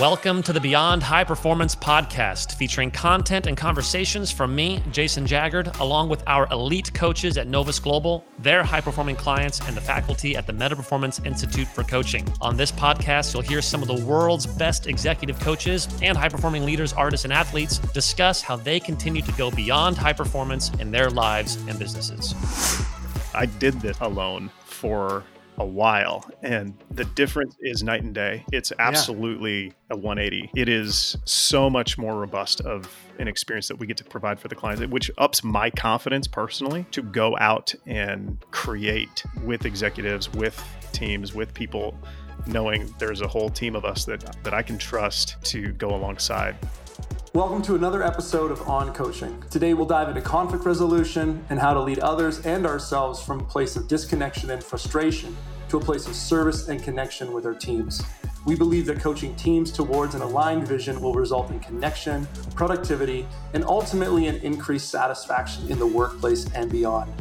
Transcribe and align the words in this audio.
Welcome 0.00 0.42
to 0.44 0.54
the 0.54 0.60
Beyond 0.60 1.02
High 1.02 1.24
Performance 1.24 1.76
podcast, 1.76 2.54
featuring 2.54 2.90
content 2.90 3.46
and 3.46 3.54
conversations 3.54 4.32
from 4.32 4.54
me, 4.54 4.82
Jason 4.92 5.26
Jaggard, 5.26 5.78
along 5.78 6.08
with 6.08 6.22
our 6.26 6.50
elite 6.50 6.94
coaches 6.94 7.36
at 7.36 7.46
Novus 7.46 7.78
Global, 7.78 8.24
their 8.38 8.64
high 8.64 8.80
performing 8.80 9.14
clients, 9.14 9.60
and 9.68 9.76
the 9.76 9.80
faculty 9.82 10.38
at 10.38 10.46
the 10.46 10.54
Meta 10.54 10.74
Performance 10.74 11.20
Institute 11.26 11.68
for 11.68 11.84
Coaching. 11.84 12.26
On 12.40 12.56
this 12.56 12.72
podcast, 12.72 13.34
you'll 13.34 13.42
hear 13.42 13.60
some 13.60 13.82
of 13.82 13.88
the 13.88 14.02
world's 14.06 14.46
best 14.46 14.86
executive 14.86 15.38
coaches 15.38 15.86
and 16.00 16.16
high 16.16 16.30
performing 16.30 16.64
leaders, 16.64 16.94
artists, 16.94 17.24
and 17.24 17.32
athletes 17.32 17.76
discuss 17.92 18.40
how 18.40 18.56
they 18.56 18.80
continue 18.80 19.20
to 19.20 19.32
go 19.32 19.50
beyond 19.50 19.98
high 19.98 20.14
performance 20.14 20.70
in 20.78 20.90
their 20.90 21.10
lives 21.10 21.56
and 21.68 21.78
businesses. 21.78 22.34
I 23.34 23.44
did 23.44 23.74
this 23.82 24.00
alone 24.00 24.50
for 24.64 25.24
a 25.60 25.64
while 25.64 26.24
and 26.42 26.74
the 26.90 27.04
difference 27.04 27.54
is 27.60 27.82
night 27.82 28.02
and 28.02 28.14
day 28.14 28.42
it's 28.50 28.72
absolutely 28.78 29.66
yeah. 29.66 29.72
a 29.90 29.96
180 29.96 30.50
it 30.56 30.70
is 30.70 31.18
so 31.26 31.68
much 31.68 31.98
more 31.98 32.16
robust 32.16 32.62
of 32.62 32.90
an 33.18 33.28
experience 33.28 33.68
that 33.68 33.76
we 33.76 33.86
get 33.86 33.98
to 33.98 34.04
provide 34.04 34.40
for 34.40 34.48
the 34.48 34.54
clients 34.54 34.82
which 34.86 35.10
ups 35.18 35.44
my 35.44 35.68
confidence 35.68 36.26
personally 36.26 36.86
to 36.90 37.02
go 37.02 37.36
out 37.38 37.74
and 37.86 38.42
create 38.50 39.22
with 39.44 39.66
executives 39.66 40.32
with 40.32 40.58
teams 40.92 41.34
with 41.34 41.52
people 41.52 41.94
knowing 42.46 42.92
there's 42.98 43.20
a 43.20 43.28
whole 43.28 43.50
team 43.50 43.76
of 43.76 43.84
us 43.84 44.06
that 44.06 44.36
that 44.42 44.54
I 44.54 44.62
can 44.62 44.78
trust 44.78 45.36
to 45.44 45.72
go 45.72 45.90
alongside 45.94 46.56
Welcome 47.32 47.62
to 47.62 47.76
another 47.76 48.02
episode 48.02 48.50
of 48.50 48.68
On 48.68 48.92
Coaching. 48.92 49.40
Today 49.50 49.72
we'll 49.72 49.86
dive 49.86 50.08
into 50.08 50.20
conflict 50.20 50.64
resolution 50.64 51.44
and 51.48 51.60
how 51.60 51.72
to 51.72 51.80
lead 51.80 52.00
others 52.00 52.44
and 52.44 52.66
ourselves 52.66 53.22
from 53.22 53.38
a 53.38 53.44
place 53.44 53.76
of 53.76 53.86
disconnection 53.86 54.50
and 54.50 54.64
frustration 54.64 55.36
to 55.68 55.76
a 55.76 55.80
place 55.80 56.08
of 56.08 56.16
service 56.16 56.66
and 56.66 56.82
connection 56.82 57.32
with 57.32 57.46
our 57.46 57.54
teams. 57.54 58.02
We 58.46 58.56
believe 58.56 58.84
that 58.86 58.98
coaching 58.98 59.36
teams 59.36 59.70
towards 59.70 60.16
an 60.16 60.22
aligned 60.22 60.66
vision 60.66 61.00
will 61.00 61.14
result 61.14 61.52
in 61.52 61.60
connection, 61.60 62.26
productivity, 62.56 63.28
and 63.54 63.62
ultimately 63.62 64.26
an 64.26 64.34
increased 64.38 64.90
satisfaction 64.90 65.70
in 65.70 65.78
the 65.78 65.86
workplace 65.86 66.52
and 66.54 66.68
beyond. 66.68 67.12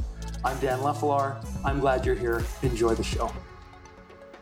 I'm 0.43 0.59
Dan 0.59 0.79
Leflar. 0.79 1.45
I'm 1.63 1.79
glad 1.79 2.03
you're 2.03 2.15
here. 2.15 2.43
Enjoy 2.63 2.95
the 2.95 3.03
show. 3.03 3.31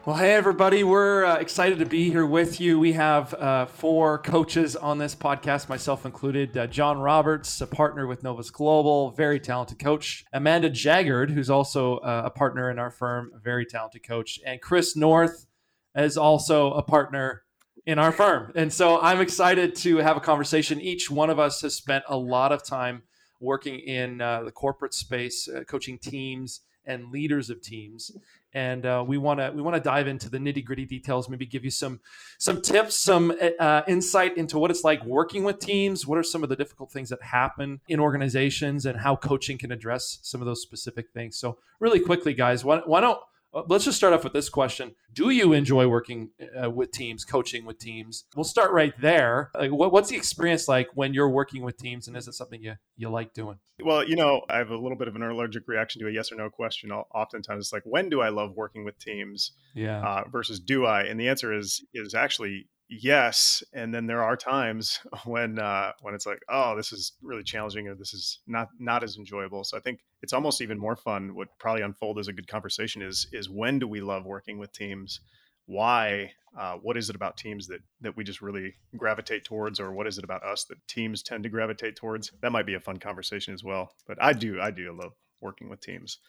Well, 0.08 0.16
hey, 0.16 0.36
everybody. 0.36 0.86
We're 0.86 1.25
uh, 1.25 1.36
excited 1.36 1.80
to 1.80 1.86
be 1.86 2.09
here 2.09 2.25
with 2.25 2.61
you. 2.61 2.80
We 2.80 2.94
have 2.94 3.33
uh, 3.33 3.66
four 3.66 4.19
coaches 4.19 4.77
on 4.77 5.00
this 5.00 5.13
podcast, 5.13 5.67
myself 5.67 6.05
included. 6.05 6.58
Uh, 6.58 6.66
John 6.66 6.97
Roberts, 7.00 7.59
a 7.59 7.67
partner 7.67 8.08
with 8.08 8.23
Novus 8.23 8.50
Global, 8.50 9.11
very 9.11 9.38
talented 9.38 9.80
coach. 9.80 10.23
Amanda 10.31 10.69
Jaggard, 10.69 11.31
who's 11.31 11.50
also 11.50 11.97
uh, 11.97 12.22
a 12.23 12.30
partner 12.30 12.72
in 12.72 12.80
our 12.80 12.89
firm, 12.89 13.33
very 13.44 13.66
talented 13.66 14.08
coach. 14.08 14.39
And 14.45 14.61
Chris 14.61 14.95
North 14.95 15.45
is 15.94 16.17
also 16.17 16.72
a 16.72 16.81
partner 16.81 17.44
in 17.85 18.00
our 18.00 18.13
firm. 18.13 18.53
And 18.55 18.72
so 18.72 19.02
I'm 19.02 19.19
excited 19.19 19.75
to 19.75 19.97
have 19.97 20.16
a 20.16 20.22
conversation. 20.22 20.80
Each 20.80 21.11
one 21.11 21.30
of 21.30 21.38
us 21.38 21.59
has 21.63 21.75
spent 21.75 22.05
a 22.08 22.16
lot 22.16 22.53
of 22.53 22.63
time 22.63 23.03
working 23.41 23.78
in 23.80 24.22
uh, 24.22 24.44
the 24.44 24.53
corporate 24.53 24.94
space, 24.94 25.50
uh, 25.50 25.66
coaching 25.67 25.97
teams 25.97 26.61
and 26.85 27.11
leaders 27.11 27.50
of 27.50 27.61
teams 27.61 28.13
and 28.58 28.88
uh, 28.88 29.03
we 29.05 29.19
want 29.19 29.39
to 29.39 29.52
we 29.53 29.61
want 29.61 29.75
to 29.75 29.80
dive 29.80 30.08
into 30.08 30.31
the 30.31 30.39
nitty 30.39 30.66
gritty 30.66 30.86
details. 30.86 31.30
Maybe 31.30 31.45
give 31.45 31.63
you 31.63 31.69
some 31.69 32.00
some 32.39 32.59
tips, 32.59 32.95
some 32.95 33.31
uh, 33.59 33.83
insight 33.88 34.36
into 34.36 34.58
what 34.58 34.72
it's 34.72 34.83
like 34.83 35.05
working 35.05 35.44
with 35.44 35.59
teams. 35.59 36.08
What 36.08 36.17
are 36.17 36.23
some 36.23 36.41
of 36.41 36.50
the 36.50 36.55
difficult 36.55 36.91
things 36.91 37.09
that 37.09 37.22
happen 37.22 37.81
in 37.88 38.00
organizations, 38.00 38.88
and 38.88 39.00
how 39.00 39.16
coaching 39.16 39.59
can 39.59 39.72
address 39.72 40.17
some 40.23 40.41
of 40.41 40.47
those 40.47 40.63
specific 40.63 41.11
things. 41.13 41.38
So, 41.38 41.59
really 41.80 42.00
quickly, 42.00 42.33
guys, 42.33 42.66
why, 42.66 42.81
why 42.83 43.00
don't 43.00 43.19
let's 43.53 43.86
just 43.86 43.98
start 43.98 44.14
off 44.14 44.23
with 44.23 44.34
this 44.34 44.50
question. 44.50 44.95
Do 45.14 45.30
you 45.30 45.53
enjoy 45.53 45.88
working 45.88 46.30
uh, 46.62 46.70
with 46.70 46.92
teams 46.92 47.26
coaching 47.26 47.66
with 47.66 47.80
teams? 47.80 48.26
We'll 48.36 48.44
start 48.44 48.72
right 48.72 48.94
there. 49.00 49.52
Like, 49.56 49.72
what, 49.72 49.92
what's 49.92 50.09
the 50.09 50.16
experience 50.16 50.67
like 50.67 50.88
when 50.94 51.14
you're 51.14 51.30
working 51.30 51.63
with 51.63 51.78
teams 51.78 52.07
and 52.07 52.16
is 52.16 52.28
it 52.28 52.34
something 52.34 52.62
you, 52.62 52.75
you 52.97 53.09
like 53.09 53.34
doing? 53.34 53.57
Well 53.84 54.03
you 54.03 54.16
know 54.16 54.41
i 54.50 54.57
have 54.57 54.72
a 54.72 54.78
little 54.78 54.97
bit 54.97 55.07
of 55.07 55.16
an 55.16 55.22
allergic 55.22 55.68
reaction 55.68 56.02
to 56.02 56.07
a 56.07 56.12
yes 56.12 56.31
or 56.31 56.36
no 56.36 56.50
question 56.50 56.91
oftentimes. 56.91 57.66
It's 57.66 57.74
like 57.74 57.84
when 57.86 58.09
do 58.09 58.22
i 58.22 58.30
love 58.30 58.56
working 58.56 58.84
with 58.84 58.97
teams 59.00 59.52
yeah. 59.75 60.02
uh, 60.02 60.24
versus 60.30 60.59
do 60.59 60.86
i? 60.86 61.03
And 61.03 61.19
the 61.19 61.28
answer 61.28 61.53
is 61.53 61.84
is 61.94 62.13
actually 62.13 62.68
yes 62.90 63.64
and 63.74 63.94
then 63.94 64.08
there 64.08 64.24
are 64.24 64.38
times 64.38 65.00
when 65.25 65.59
uh 65.59 65.92
when 66.02 66.14
it's 66.14 66.25
like 66.25 66.40
oh 66.50 66.75
this 66.75 66.94
is 66.94 67.14
really 67.22 67.44
challenging 67.44 67.88
or 67.88 67.96
this 67.96 68.14
is 68.14 68.40
not 68.48 68.70
not 68.80 69.03
as 69.03 69.18
enjoyable. 69.18 69.64
So 69.64 69.78
i 69.78 69.80
think 69.80 70.00
it's 70.22 70.34
almost 70.34 70.62
even 70.62 70.80
more 70.80 70.96
fun 70.96 71.36
what 71.36 71.50
probably 71.59 71.81
unfold 71.81 72.18
as 72.20 72.28
a 72.28 72.34
good 72.34 72.48
conversation 72.48 73.02
is 73.02 73.28
is 73.34 73.50
when 73.50 73.80
do 73.80 73.88
we 73.88 74.02
love 74.02 74.25
working 74.25 74.58
with 74.58 74.72
teams? 74.72 75.20
Why 75.66 76.31
uh, 76.58 76.75
what 76.81 76.98
is 76.98 77.09
it 77.09 77.16
about 77.16 77.38
teams 77.38 77.68
that 77.68 77.81
that 78.02 78.16
we 78.16 78.24
just 78.24 78.42
really 78.42 78.74
gravitate 78.96 79.44
towards 79.44 79.80
or 79.80 79.92
what 79.92 80.08
is 80.08 80.18
it 80.18 80.24
about 80.24 80.44
us 80.44 80.64
that 80.66 80.78
teams 80.88 81.22
tend 81.22 81.44
to 81.44 81.50
gravitate 81.50 81.98
towards? 81.98 82.31
That 82.42 82.54
might 82.54 82.66
be 82.66 82.75
a 82.75 82.80
fun 82.80 82.98
conversation 82.98 83.54
as 83.54 83.64
well 83.64 83.92
but 84.08 84.18
i 84.22 84.31
do 84.31 84.62
i 84.62 84.72
do 84.72 84.92
love 84.94 85.12
working 85.42 85.69
with 85.69 85.81
teams. 85.81 86.19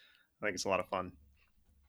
I 0.40 0.46
think 0.46 0.54
it's 0.54 0.64
a 0.64 0.68
lot 0.68 0.80
of 0.80 0.86
fun. 0.86 1.12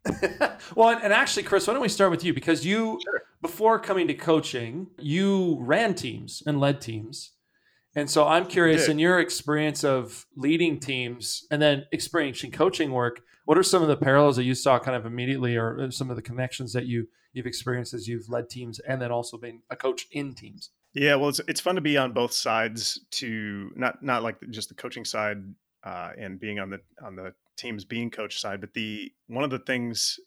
Well, 0.75 0.89
and 0.89 1.13
actually, 1.13 1.43
Chris, 1.43 1.67
why 1.67 1.73
don't 1.73 1.81
we 1.81 1.89
start 1.89 2.11
with 2.11 2.23
you? 2.23 2.33
Because 2.33 2.65
you, 2.65 2.99
sure. 3.03 3.21
Before 3.41 3.79
coming 3.79 4.07
to 4.07 4.13
coaching, 4.13 4.87
you 4.97 5.57
ran 5.61 5.93
teams 5.95 6.43
and 6.45 6.59
led 6.59 6.81
teams. 6.81 7.31
And 7.95 8.09
so 8.09 8.27
I'm 8.27 8.45
curious 8.45 8.87
in 8.87 8.99
your 8.99 9.19
experience 9.19 9.83
of 9.83 10.25
leading 10.35 10.79
teams 10.79 11.45
and 11.49 11.61
then 11.61 11.85
experiencing 11.91 12.51
coaching 12.51 12.91
work, 12.91 13.21
what 13.45 13.57
are 13.57 13.63
some 13.63 13.81
of 13.81 13.87
the 13.87 13.97
parallels 13.97 14.35
that 14.35 14.43
you 14.43 14.53
saw 14.53 14.77
kind 14.77 14.95
of 14.95 15.05
immediately 15.05 15.55
or 15.55 15.81
uh, 15.81 15.89
some 15.89 16.11
of 16.11 16.15
the 16.15 16.21
connections 16.21 16.71
that 16.73 16.85
you 16.85 17.07
you've 17.33 17.47
experienced 17.47 17.93
as 17.93 18.07
you've 18.07 18.29
led 18.29 18.49
teams 18.49 18.79
and 18.79 19.01
then 19.01 19.11
also 19.11 19.37
been 19.37 19.61
a 19.69 19.75
coach 19.75 20.07
in 20.11 20.33
teams? 20.35 20.69
Yeah, 20.93 21.15
well, 21.15 21.29
it's 21.29 21.41
it's 21.47 21.59
fun 21.59 21.75
to 21.75 21.81
be 21.81 21.97
on 21.97 22.13
both 22.13 22.31
sides 22.31 22.99
to 23.11 23.71
not 23.75 24.03
not 24.03 24.21
like 24.21 24.37
just 24.51 24.69
the 24.69 24.75
coaching 24.75 25.03
side 25.03 25.37
uh, 25.83 26.11
and 26.17 26.39
being 26.39 26.59
on 26.59 26.69
the 26.69 26.79
on 27.03 27.15
the 27.15 27.33
teams 27.57 27.85
being 27.85 28.11
coach 28.11 28.39
side, 28.39 28.61
but 28.61 28.73
the 28.73 29.11
one 29.27 29.43
of 29.43 29.49
the 29.49 29.59
things 29.59 30.19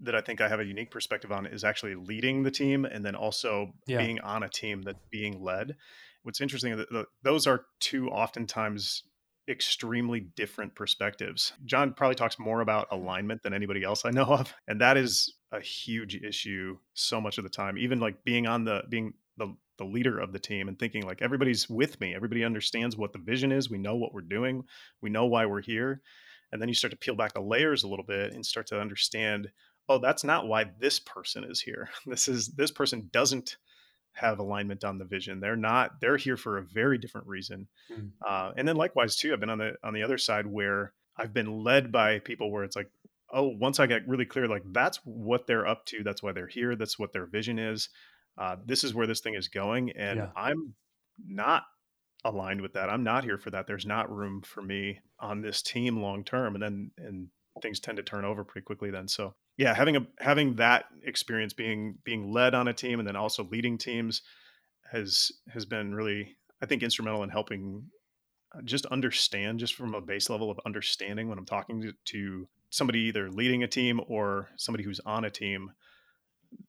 that 0.00 0.14
I 0.14 0.20
think 0.20 0.40
I 0.40 0.48
have 0.48 0.60
a 0.60 0.64
unique 0.64 0.90
perspective 0.90 1.32
on 1.32 1.46
is 1.46 1.64
actually 1.64 1.94
leading 1.94 2.42
the 2.42 2.50
team 2.50 2.84
and 2.84 3.04
then 3.04 3.14
also 3.14 3.72
yeah. 3.86 3.98
being 3.98 4.20
on 4.20 4.42
a 4.42 4.48
team 4.48 4.82
that's 4.82 5.00
being 5.10 5.42
led. 5.42 5.76
What's 6.22 6.40
interesting 6.40 6.76
that 6.76 7.06
those 7.22 7.46
are 7.46 7.64
two 7.80 8.08
oftentimes 8.08 9.04
extremely 9.48 10.20
different 10.20 10.74
perspectives. 10.74 11.52
John 11.64 11.94
probably 11.94 12.14
talks 12.14 12.38
more 12.38 12.60
about 12.60 12.88
alignment 12.92 13.42
than 13.42 13.54
anybody 13.54 13.82
else 13.82 14.04
I 14.04 14.10
know 14.10 14.24
of, 14.24 14.54
and 14.68 14.80
that 14.80 14.96
is 14.96 15.34
a 15.50 15.60
huge 15.60 16.16
issue 16.16 16.78
so 16.94 17.20
much 17.20 17.38
of 17.38 17.44
the 17.44 17.50
time. 17.50 17.78
Even 17.78 18.00
like 18.00 18.22
being 18.24 18.46
on 18.46 18.64
the 18.64 18.84
being 18.88 19.14
the 19.38 19.54
the 19.78 19.84
leader 19.84 20.18
of 20.18 20.32
the 20.32 20.38
team 20.38 20.68
and 20.68 20.78
thinking 20.78 21.06
like 21.06 21.22
everybody's 21.22 21.68
with 21.68 22.00
me, 22.00 22.14
everybody 22.14 22.44
understands 22.44 22.96
what 22.96 23.12
the 23.12 23.18
vision 23.18 23.50
is, 23.50 23.70
we 23.70 23.78
know 23.78 23.96
what 23.96 24.12
we're 24.12 24.20
doing, 24.20 24.62
we 25.00 25.08
know 25.08 25.24
why 25.24 25.46
we're 25.46 25.62
here 25.62 26.02
and 26.52 26.60
then 26.60 26.68
you 26.68 26.74
start 26.74 26.90
to 26.90 26.96
peel 26.96 27.14
back 27.14 27.32
the 27.32 27.40
layers 27.40 27.84
a 27.84 27.88
little 27.88 28.04
bit 28.04 28.32
and 28.32 28.44
start 28.44 28.66
to 28.68 28.80
understand 28.80 29.50
oh 29.88 29.98
that's 29.98 30.24
not 30.24 30.46
why 30.46 30.64
this 30.78 30.98
person 30.98 31.44
is 31.44 31.60
here 31.60 31.88
this 32.06 32.28
is 32.28 32.48
this 32.48 32.70
person 32.70 33.08
doesn't 33.12 33.56
have 34.12 34.38
alignment 34.38 34.84
on 34.84 34.98
the 34.98 35.04
vision 35.04 35.40
they're 35.40 35.56
not 35.56 35.92
they're 36.00 36.16
here 36.16 36.36
for 36.36 36.58
a 36.58 36.64
very 36.64 36.98
different 36.98 37.26
reason 37.26 37.68
mm. 37.90 38.10
uh, 38.28 38.50
and 38.56 38.66
then 38.66 38.76
likewise 38.76 39.16
too 39.16 39.32
i've 39.32 39.40
been 39.40 39.50
on 39.50 39.58
the 39.58 39.72
on 39.84 39.94
the 39.94 40.02
other 40.02 40.18
side 40.18 40.46
where 40.46 40.92
i've 41.16 41.32
been 41.32 41.62
led 41.62 41.92
by 41.92 42.18
people 42.18 42.50
where 42.50 42.64
it's 42.64 42.76
like 42.76 42.90
oh 43.32 43.48
once 43.60 43.78
i 43.78 43.86
get 43.86 44.06
really 44.08 44.26
clear 44.26 44.48
like 44.48 44.64
that's 44.72 44.98
what 45.04 45.46
they're 45.46 45.66
up 45.66 45.86
to 45.86 46.02
that's 46.02 46.22
why 46.22 46.32
they're 46.32 46.48
here 46.48 46.74
that's 46.74 46.98
what 46.98 47.12
their 47.12 47.26
vision 47.26 47.58
is 47.58 47.88
uh, 48.38 48.56
this 48.64 48.84
is 48.84 48.94
where 48.94 49.06
this 49.06 49.20
thing 49.20 49.34
is 49.34 49.48
going 49.48 49.90
and 49.92 50.18
yeah. 50.18 50.28
i'm 50.34 50.74
not 51.26 51.64
aligned 52.24 52.60
with 52.60 52.74
that. 52.74 52.90
I'm 52.90 53.02
not 53.02 53.24
here 53.24 53.38
for 53.38 53.50
that. 53.50 53.66
There's 53.66 53.86
not 53.86 54.14
room 54.14 54.42
for 54.42 54.62
me 54.62 55.00
on 55.18 55.40
this 55.40 55.62
team 55.62 56.00
long 56.00 56.24
term. 56.24 56.54
And 56.54 56.62
then 56.62 56.90
and 56.98 57.28
things 57.60 57.80
tend 57.80 57.96
to 57.96 58.02
turn 58.02 58.24
over 58.24 58.44
pretty 58.44 58.64
quickly 58.64 58.90
then. 58.90 59.08
So 59.08 59.34
yeah, 59.56 59.74
having 59.74 59.96
a 59.96 60.06
having 60.18 60.56
that 60.56 60.86
experience 61.04 61.52
being 61.52 61.98
being 62.04 62.32
led 62.32 62.54
on 62.54 62.68
a 62.68 62.72
team 62.72 62.98
and 62.98 63.06
then 63.06 63.16
also 63.16 63.44
leading 63.44 63.78
teams 63.78 64.22
has 64.90 65.32
has 65.48 65.64
been 65.64 65.94
really 65.94 66.36
I 66.62 66.66
think 66.66 66.82
instrumental 66.82 67.22
in 67.22 67.30
helping 67.30 67.84
uh, 68.54 68.62
just 68.62 68.86
understand 68.86 69.60
just 69.60 69.74
from 69.74 69.94
a 69.94 70.00
base 70.00 70.28
level 70.28 70.50
of 70.50 70.60
understanding 70.66 71.28
when 71.28 71.38
I'm 71.38 71.46
talking 71.46 71.80
to, 71.82 71.92
to 72.06 72.48
somebody 72.70 73.00
either 73.00 73.30
leading 73.30 73.62
a 73.62 73.68
team 73.68 74.00
or 74.08 74.48
somebody 74.56 74.84
who's 74.84 75.00
on 75.00 75.24
a 75.24 75.30
team 75.30 75.72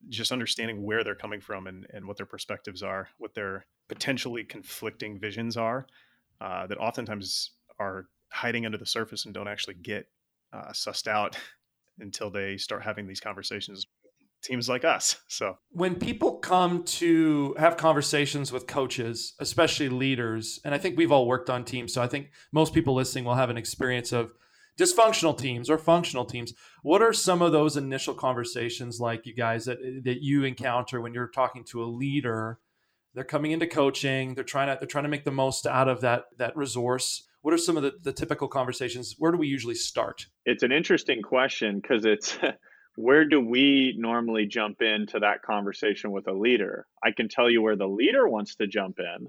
just 0.09 0.31
understanding 0.31 0.83
where 0.83 1.03
they're 1.03 1.15
coming 1.15 1.41
from 1.41 1.67
and, 1.67 1.87
and 1.91 2.05
what 2.05 2.17
their 2.17 2.25
perspectives 2.25 2.83
are, 2.83 3.09
what 3.17 3.33
their 3.33 3.65
potentially 3.87 4.43
conflicting 4.43 5.19
visions 5.19 5.57
are, 5.57 5.87
uh, 6.39 6.67
that 6.67 6.77
oftentimes 6.77 7.51
are 7.79 8.07
hiding 8.29 8.65
under 8.65 8.77
the 8.77 8.85
surface 8.85 9.25
and 9.25 9.33
don't 9.33 9.47
actually 9.47 9.73
get 9.73 10.07
uh, 10.53 10.71
sussed 10.71 11.07
out 11.07 11.37
until 11.99 12.29
they 12.29 12.57
start 12.57 12.83
having 12.83 13.07
these 13.07 13.19
conversations 13.19 13.85
teams 14.43 14.67
like 14.67 14.83
us. 14.83 15.17
So 15.27 15.57
when 15.69 15.95
people 15.95 16.39
come 16.39 16.83
to 16.83 17.55
have 17.57 17.77
conversations 17.77 18.51
with 18.51 18.67
coaches, 18.67 19.33
especially 19.39 19.89
leaders, 19.89 20.59
and 20.65 20.75
I 20.75 20.77
think 20.77 20.97
we've 20.97 21.11
all 21.11 21.25
worked 21.25 21.49
on 21.49 21.63
teams, 21.63 21.93
so 21.93 22.01
I 22.01 22.07
think 22.07 22.31
most 22.51 22.73
people 22.73 22.93
listening 22.93 23.23
will 23.23 23.35
have 23.35 23.49
an 23.49 23.57
experience 23.57 24.11
of 24.11 24.33
dysfunctional 24.77 25.37
teams 25.37 25.69
or 25.69 25.77
functional 25.77 26.25
teams. 26.25 26.53
What 26.83 27.01
are 27.01 27.13
some 27.13 27.41
of 27.41 27.51
those 27.51 27.77
initial 27.77 28.13
conversations 28.13 28.99
like 28.99 29.25
you 29.25 29.33
guys 29.33 29.65
that 29.65 29.79
that 30.03 30.21
you 30.21 30.43
encounter 30.43 31.01
when 31.01 31.13
you're 31.13 31.27
talking 31.27 31.63
to 31.65 31.83
a 31.83 31.85
leader? 31.85 32.59
They're 33.13 33.23
coming 33.23 33.51
into 33.51 33.67
coaching. 33.67 34.35
They're 34.35 34.43
trying 34.43 34.67
to 34.67 34.77
they're 34.79 34.87
trying 34.87 35.03
to 35.05 35.09
make 35.09 35.25
the 35.25 35.31
most 35.31 35.65
out 35.65 35.87
of 35.87 36.01
that 36.01 36.25
that 36.37 36.55
resource. 36.57 37.27
What 37.41 37.53
are 37.53 37.57
some 37.57 37.77
of 37.77 37.83
the, 37.83 37.93
the 38.03 38.13
typical 38.13 38.47
conversations? 38.47 39.15
Where 39.17 39.31
do 39.31 39.37
we 39.37 39.47
usually 39.47 39.75
start? 39.75 40.27
It's 40.45 40.63
an 40.63 40.71
interesting 40.71 41.21
question 41.21 41.79
because 41.81 42.05
it's 42.05 42.37
where 42.95 43.25
do 43.25 43.39
we 43.39 43.95
normally 43.97 44.45
jump 44.45 44.81
into 44.81 45.19
that 45.19 45.41
conversation 45.41 46.11
with 46.11 46.27
a 46.27 46.33
leader? 46.33 46.85
I 47.03 47.11
can 47.11 47.29
tell 47.29 47.49
you 47.49 47.61
where 47.61 47.75
the 47.75 47.87
leader 47.87 48.27
wants 48.27 48.55
to 48.57 48.67
jump 48.67 48.99
in. 48.99 49.27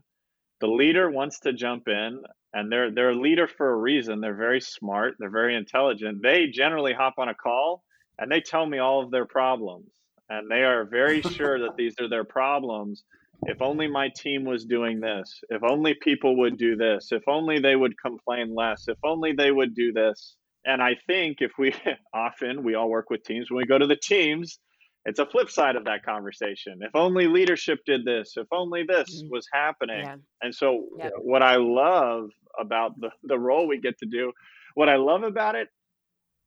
The 0.60 0.66
leader 0.66 1.10
wants 1.10 1.40
to 1.40 1.52
jump 1.52 1.88
in 1.88 2.22
and 2.52 2.70
they're 2.70 2.92
they're 2.92 3.10
a 3.10 3.20
leader 3.20 3.48
for 3.48 3.72
a 3.72 3.76
reason. 3.76 4.20
They're 4.20 4.34
very 4.34 4.60
smart, 4.60 5.14
they're 5.18 5.30
very 5.30 5.56
intelligent. 5.56 6.22
They 6.22 6.48
generally 6.48 6.92
hop 6.92 7.14
on 7.18 7.28
a 7.28 7.34
call 7.34 7.82
and 8.18 8.30
they 8.30 8.40
tell 8.40 8.66
me 8.66 8.78
all 8.78 9.02
of 9.02 9.10
their 9.10 9.26
problems. 9.26 9.90
And 10.28 10.50
they 10.50 10.62
are 10.62 10.84
very 10.84 11.22
sure 11.36 11.60
that 11.60 11.76
these 11.76 11.94
are 12.00 12.08
their 12.08 12.24
problems. 12.24 13.04
If 13.44 13.60
only 13.60 13.88
my 13.88 14.08
team 14.16 14.44
was 14.44 14.64
doing 14.64 15.00
this. 15.00 15.40
If 15.50 15.62
only 15.62 15.94
people 15.94 16.36
would 16.38 16.56
do 16.58 16.76
this. 16.76 17.10
If 17.10 17.22
only 17.26 17.58
they 17.58 17.76
would 17.76 18.00
complain 18.00 18.54
less. 18.54 18.84
If 18.88 18.98
only 19.04 19.32
they 19.32 19.50
would 19.50 19.74
do 19.74 19.92
this 19.92 20.36
and 20.64 20.82
I 20.82 20.96
think 21.06 21.38
if 21.40 21.52
we 21.58 21.74
often 22.14 22.62
we 22.62 22.74
all 22.74 22.88
work 22.88 23.10
with 23.10 23.24
teams, 23.24 23.50
when 23.50 23.58
we 23.58 23.66
go 23.66 23.78
to 23.78 23.86
the 23.86 23.96
teams, 23.96 24.58
it's 25.04 25.18
a 25.18 25.26
flip 25.26 25.50
side 25.50 25.74
of 25.74 25.84
that 25.84 26.04
conversation. 26.04 26.78
If 26.80 26.94
only 26.94 27.26
leadership 27.26 27.80
did 27.84 28.04
this, 28.04 28.34
if 28.36 28.46
only 28.52 28.84
this 28.84 29.22
mm-hmm. 29.22 29.32
was 29.32 29.46
happening. 29.52 30.04
Yeah. 30.04 30.16
And 30.42 30.54
so 30.54 30.86
yep. 30.98 31.12
what 31.18 31.42
I 31.42 31.56
love 31.56 32.30
about 32.58 33.00
the, 33.00 33.10
the 33.24 33.38
role 33.38 33.66
we 33.66 33.80
get 33.80 33.98
to 33.98 34.06
do, 34.06 34.32
what 34.74 34.88
I 34.88 34.96
love 34.96 35.24
about 35.24 35.56
it, 35.56 35.68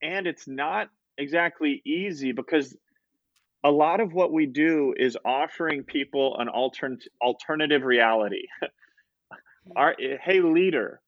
and 0.02 0.26
it's 0.26 0.48
not 0.48 0.88
exactly 1.18 1.82
easy 1.86 2.32
because 2.32 2.76
a 3.66 3.72
lot 3.72 4.00
of 4.00 4.14
what 4.14 4.32
we 4.32 4.46
do 4.46 4.94
is 4.96 5.18
offering 5.26 5.84
people 5.84 6.38
an 6.38 6.48
altern- 6.48 7.02
alternative 7.22 7.84
reality. 7.84 8.46
Hmm. 8.62 9.72
Our, 9.76 9.96
eh, 10.00 10.18
hey 10.24 10.42
leader, 10.42 11.02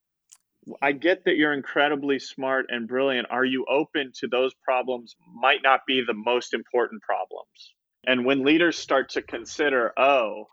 I 0.82 0.90
get 0.90 1.24
that 1.24 1.36
you're 1.36 1.52
incredibly 1.52 2.18
smart 2.18 2.66
and 2.70 2.88
brilliant. 2.88 3.28
Are 3.30 3.44
you 3.44 3.64
open 3.70 4.10
to 4.16 4.26
those 4.26 4.52
problems 4.54 5.14
might 5.32 5.60
not 5.62 5.82
be 5.86 6.02
the 6.04 6.14
most 6.14 6.52
important 6.52 7.00
problems? 7.02 7.74
And 8.04 8.24
when 8.24 8.44
leaders 8.44 8.76
start 8.76 9.10
to 9.10 9.22
consider, 9.22 9.92
oh, 9.96 10.48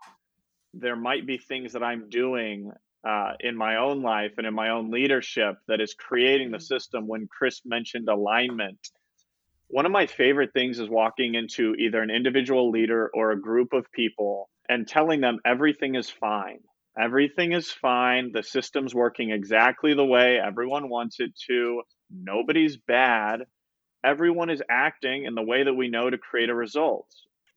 there 0.72 0.94
might 0.94 1.26
be 1.26 1.38
things 1.38 1.72
that 1.72 1.82
I'm 1.82 2.08
doing 2.08 2.70
uh, 3.04 3.32
in 3.40 3.56
my 3.56 3.78
own 3.78 4.02
life 4.02 4.34
and 4.38 4.46
in 4.46 4.54
my 4.54 4.68
own 4.70 4.92
leadership 4.92 5.56
that 5.66 5.80
is 5.80 5.94
creating 5.94 6.52
the 6.52 6.58
hmm. 6.58 6.62
system. 6.62 7.08
When 7.08 7.26
Chris 7.26 7.62
mentioned 7.64 8.08
alignment, 8.08 8.78
one 9.68 9.86
of 9.86 9.92
my 9.92 10.06
favorite 10.06 10.52
things 10.52 10.78
is 10.78 10.88
walking 10.88 11.34
into 11.34 11.74
either 11.74 12.02
an 12.02 12.10
individual 12.10 12.70
leader 12.70 13.10
or 13.14 13.32
a 13.32 13.40
group 13.40 13.72
of 13.72 13.90
people 13.92 14.48
and 14.68 14.86
telling 14.88 15.20
them 15.20 15.38
everything 15.44 15.94
is 15.96 16.10
fine 16.10 16.60
Everything 16.98 17.52
is 17.52 17.70
fine. 17.70 18.32
The 18.32 18.42
system's 18.42 18.94
working 18.94 19.30
exactly 19.30 19.94
the 19.94 20.04
way 20.04 20.38
everyone 20.38 20.88
wants 20.88 21.20
it 21.20 21.32
to. 21.46 21.82
Nobody's 22.10 22.78
bad. 22.78 23.40
Everyone 24.04 24.48
is 24.50 24.62
acting 24.70 25.24
in 25.24 25.34
the 25.34 25.42
way 25.42 25.64
that 25.64 25.74
we 25.74 25.88
know 25.88 26.08
to 26.08 26.16
create 26.18 26.48
a 26.48 26.54
result. 26.54 27.08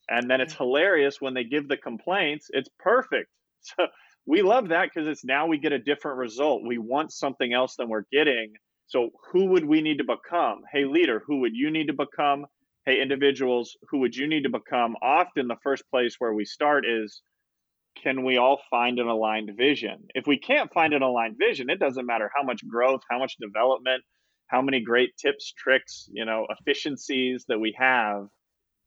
And 0.09 0.29
then 0.29 0.41
it's 0.41 0.55
hilarious 0.55 1.21
when 1.21 1.35
they 1.35 1.45
give 1.45 1.67
the 1.69 1.77
complaints, 1.77 2.47
it's 2.51 2.69
perfect. 2.79 3.29
So 3.61 3.87
we 4.25 4.41
love 4.41 4.69
that 4.69 4.89
because 4.93 5.07
it's 5.07 5.25
now 5.25 5.47
we 5.47 5.57
get 5.57 5.73
a 5.73 5.79
different 5.79 6.17
result. 6.17 6.63
We 6.65 6.77
want 6.77 7.11
something 7.11 7.53
else 7.53 7.75
than 7.75 7.89
we're 7.89 8.05
getting. 8.09 8.53
So 8.89 9.11
who 9.31 9.45
would 9.45 9.65
we 9.65 9.81
need 9.81 9.99
to 9.99 10.03
become? 10.03 10.63
Hey, 10.71 10.83
leader, 10.85 11.21
who 11.25 11.41
would 11.41 11.55
you 11.55 11.69
need 11.69 11.87
to 11.87 11.93
become? 11.93 12.47
Hey, 12.85 13.01
individuals, 13.01 13.77
who 13.89 13.99
would 13.99 14.15
you 14.15 14.27
need 14.27 14.43
to 14.43 14.49
become? 14.49 14.95
Often 15.03 15.47
the 15.47 15.57
first 15.61 15.83
place 15.91 16.15
where 16.17 16.33
we 16.33 16.43
start 16.43 16.85
is 16.87 17.21
can 18.01 18.25
we 18.25 18.37
all 18.37 18.59
find 18.71 18.97
an 18.97 19.07
aligned 19.07 19.51
vision? 19.55 20.07
If 20.15 20.25
we 20.25 20.39
can't 20.39 20.73
find 20.73 20.93
an 20.93 21.03
aligned 21.03 21.37
vision, 21.37 21.69
it 21.69 21.79
doesn't 21.79 22.05
matter 22.05 22.31
how 22.35 22.41
much 22.41 22.67
growth, 22.67 23.01
how 23.11 23.19
much 23.19 23.37
development, 23.39 24.03
how 24.47 24.61
many 24.63 24.81
great 24.81 25.15
tips, 25.17 25.53
tricks, 25.55 26.09
you 26.11 26.25
know, 26.25 26.47
efficiencies 26.59 27.45
that 27.47 27.59
we 27.59 27.75
have 27.77 28.27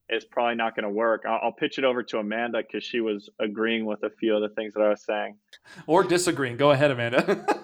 is 0.08 0.24
probably 0.24 0.56
not 0.56 0.74
going 0.74 0.84
to 0.84 0.90
work. 0.90 1.22
I'll, 1.28 1.38
I'll, 1.44 1.52
pitch 1.52 1.78
it 1.78 1.84
over 1.84 2.02
to 2.02 2.18
Amanda 2.18 2.62
because 2.62 2.82
she 2.82 3.00
was 3.00 3.30
agreeing 3.38 3.86
with 3.86 4.02
a 4.02 4.10
few 4.10 4.34
of 4.34 4.42
the 4.42 4.52
things 4.56 4.74
that 4.74 4.80
I 4.82 4.88
was 4.88 5.04
saying. 5.04 5.36
Or 5.86 6.02
disagreeing. 6.02 6.56
Go 6.56 6.72
ahead, 6.72 6.90
Amanda. 6.90 7.60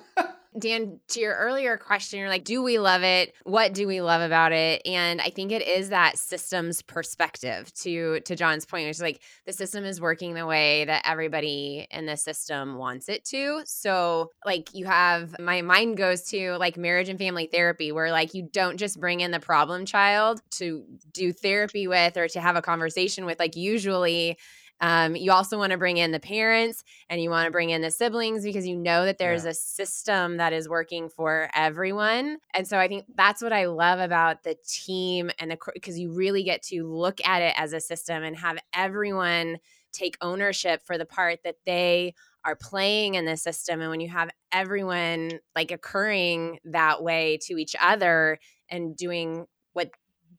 Dan, 0.58 1.00
to 1.08 1.20
your 1.20 1.34
earlier 1.34 1.76
question, 1.76 2.19
you're 2.19 2.28
like, 2.28 2.44
do 2.44 2.62
we 2.62 2.78
love 2.78 3.02
it? 3.02 3.34
What 3.44 3.75
do 3.75 3.87
we 3.87 4.00
love 4.00 4.22
about 4.22 4.52
it? 4.52 4.82
And 4.87 5.20
I 5.20 5.31
think 5.31 5.52
it 5.52 5.66
is 5.66 5.90
that 5.90 6.19
systems 6.19 6.82
perspective 6.82 7.72
to 7.75 8.20
to 8.20 8.37
John's 8.37 8.66
point. 8.66 8.88
It's 8.88 9.00
like 9.00 9.20
the 9.46 9.52
system 9.52 9.84
is 9.84 10.00
working 10.00 10.34
the 10.34 10.46
way 10.46 10.84
that 10.84 11.02
everybody 11.05 11.87
in 11.90 12.06
the 12.06 12.16
system 12.16 12.76
wants 12.76 13.08
it 13.08 13.25
to. 13.26 13.62
So 13.64 14.32
like 14.44 14.75
you 14.75 14.87
have 14.87 15.38
my 15.38 15.62
mind 15.62 15.96
goes 15.96 16.22
to 16.31 16.56
like 16.58 16.76
marriage 16.76 17.08
and 17.08 17.19
family 17.19 17.49
therapy, 17.50 17.93
where 17.93 18.11
like 18.11 18.34
you 18.34 18.49
don't 18.52 18.76
just 18.78 19.00
bring 19.00 19.20
in 19.20 19.31
the 19.31 19.40
problem 19.40 19.87
child 19.87 20.40
to 20.52 20.84
do 21.12 21.32
therapy 21.32 21.87
with 21.87 22.16
or 22.16 22.28
to 22.28 22.40
have 22.40 22.56
a 22.56 22.62
conversation 22.62 23.26
with. 23.26 23.38
Like 23.38 23.56
usually 23.56 24.38
um, 24.80 25.16
you 25.16 25.32
also 25.32 25.58
want 25.58 25.72
to 25.72 25.78
bring 25.78 25.96
in 25.96 26.12
the 26.12 26.20
parents 26.20 26.84
and 27.08 27.20
you 27.20 27.30
want 27.30 27.46
to 27.46 27.50
bring 27.50 27.70
in 27.70 27.82
the 27.82 27.90
siblings 27.90 28.44
because 28.44 28.66
you 28.66 28.76
know 28.76 29.04
that 29.04 29.19
there's 29.19 29.44
yeah. 29.44 29.50
a 29.50 29.54
system 29.54 30.36
that 30.36 30.52
is 30.52 30.69
working 30.69 31.08
for 31.08 31.50
everyone. 31.54 32.38
And 32.54 32.66
so 32.66 32.78
I 32.78 32.86
think 32.86 33.04
that's 33.14 33.42
what 33.42 33.52
I 33.52 33.66
love 33.66 33.98
about 33.98 34.44
the 34.44 34.56
team 34.66 35.30
and 35.38 35.50
the 35.50 35.58
because 35.75 35.98
you 35.98 36.12
really 36.12 36.44
get 36.44 36.62
to 36.64 36.86
look 36.86 37.20
at 37.26 37.42
it 37.42 37.54
as 37.56 37.72
a 37.72 37.80
system 37.80 38.22
and 38.22 38.36
have 38.36 38.58
everyone 38.72 39.58
take 39.92 40.16
ownership 40.20 40.82
for 40.84 40.96
the 40.96 41.06
part 41.06 41.40
that 41.44 41.56
they 41.66 42.14
are 42.44 42.54
playing 42.54 43.14
in 43.14 43.25
the 43.25 43.36
system 43.36 43.80
and 43.80 43.90
when 43.90 44.00
you 44.00 44.08
have 44.08 44.30
everyone 44.52 45.40
like 45.56 45.70
occurring 45.70 46.58
that 46.64 47.02
way 47.02 47.38
to 47.42 47.56
each 47.56 47.75
other 47.80 48.38
and 48.69 48.96
doing 48.96 49.46
what 49.72 49.90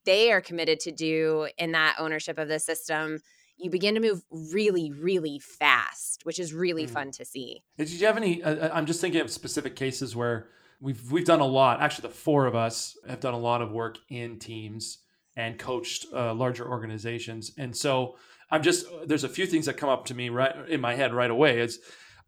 they 0.06 0.31
are 0.31 0.39
committed 0.39 0.80
to 0.80 0.91
do 0.91 1.47
in 1.57 1.74
that 1.74 1.95
ownership 2.00 2.38
of 2.38 2.47
the 2.47 2.59
system 2.59 3.19
you 3.60 3.70
begin 3.70 3.96
to 3.96 4.00
move 4.00 4.24
really, 4.32 4.92
really 4.92 5.40
fast, 5.40 6.22
which 6.24 6.40
is 6.40 6.54
really 6.54 6.86
mm. 6.86 6.90
fun 6.90 7.12
to 7.12 7.26
see. 7.26 7.64
Did 7.78 7.90
you 7.90 8.08
have 8.08 8.18
any? 8.18 8.42
Uh, 8.42 8.56
uh, 8.56 8.72
I'm 8.74 8.86
just 8.86 9.02
thinking 9.02 9.22
of 9.22 9.30
specific 9.30 9.76
cases 9.76 10.16
where 10.16 10.48
we've 10.80 11.12
we've 11.12 11.26
done 11.26 11.42
a 11.42 11.46
lot. 11.46 11.82
Actually, 11.82 12.10
the 12.10 12.16
four 12.16 12.46
of 12.46 12.56
us 12.56 12.98
have 13.08 13.20
done 13.20 13.34
a 13.34 13.40
lot 13.40 13.62
of 13.62 13.72
work 13.72 13.98
in 14.10 14.40
teams 14.40 15.00
and 15.36 15.60
coached 15.60 16.06
uh, 16.14 16.34
larger 16.34 16.68
organizations, 16.68 17.52
and 17.58 17.76
so 17.76 18.16
I'm 18.50 18.63
just 18.63 18.88
uh, 18.88 19.06
there's 19.06 19.25
a 19.25 19.30
few 19.30 19.46
things 19.46 19.66
that 19.66 19.74
come 19.74 19.89
up 19.89 20.06
to 20.06 20.16
me 20.16 20.30
right 20.30 20.56
in 20.70 20.82
my 20.82 20.96
head 20.96 21.13
right 21.13 21.32
away. 21.32 21.60
Is 21.60 21.80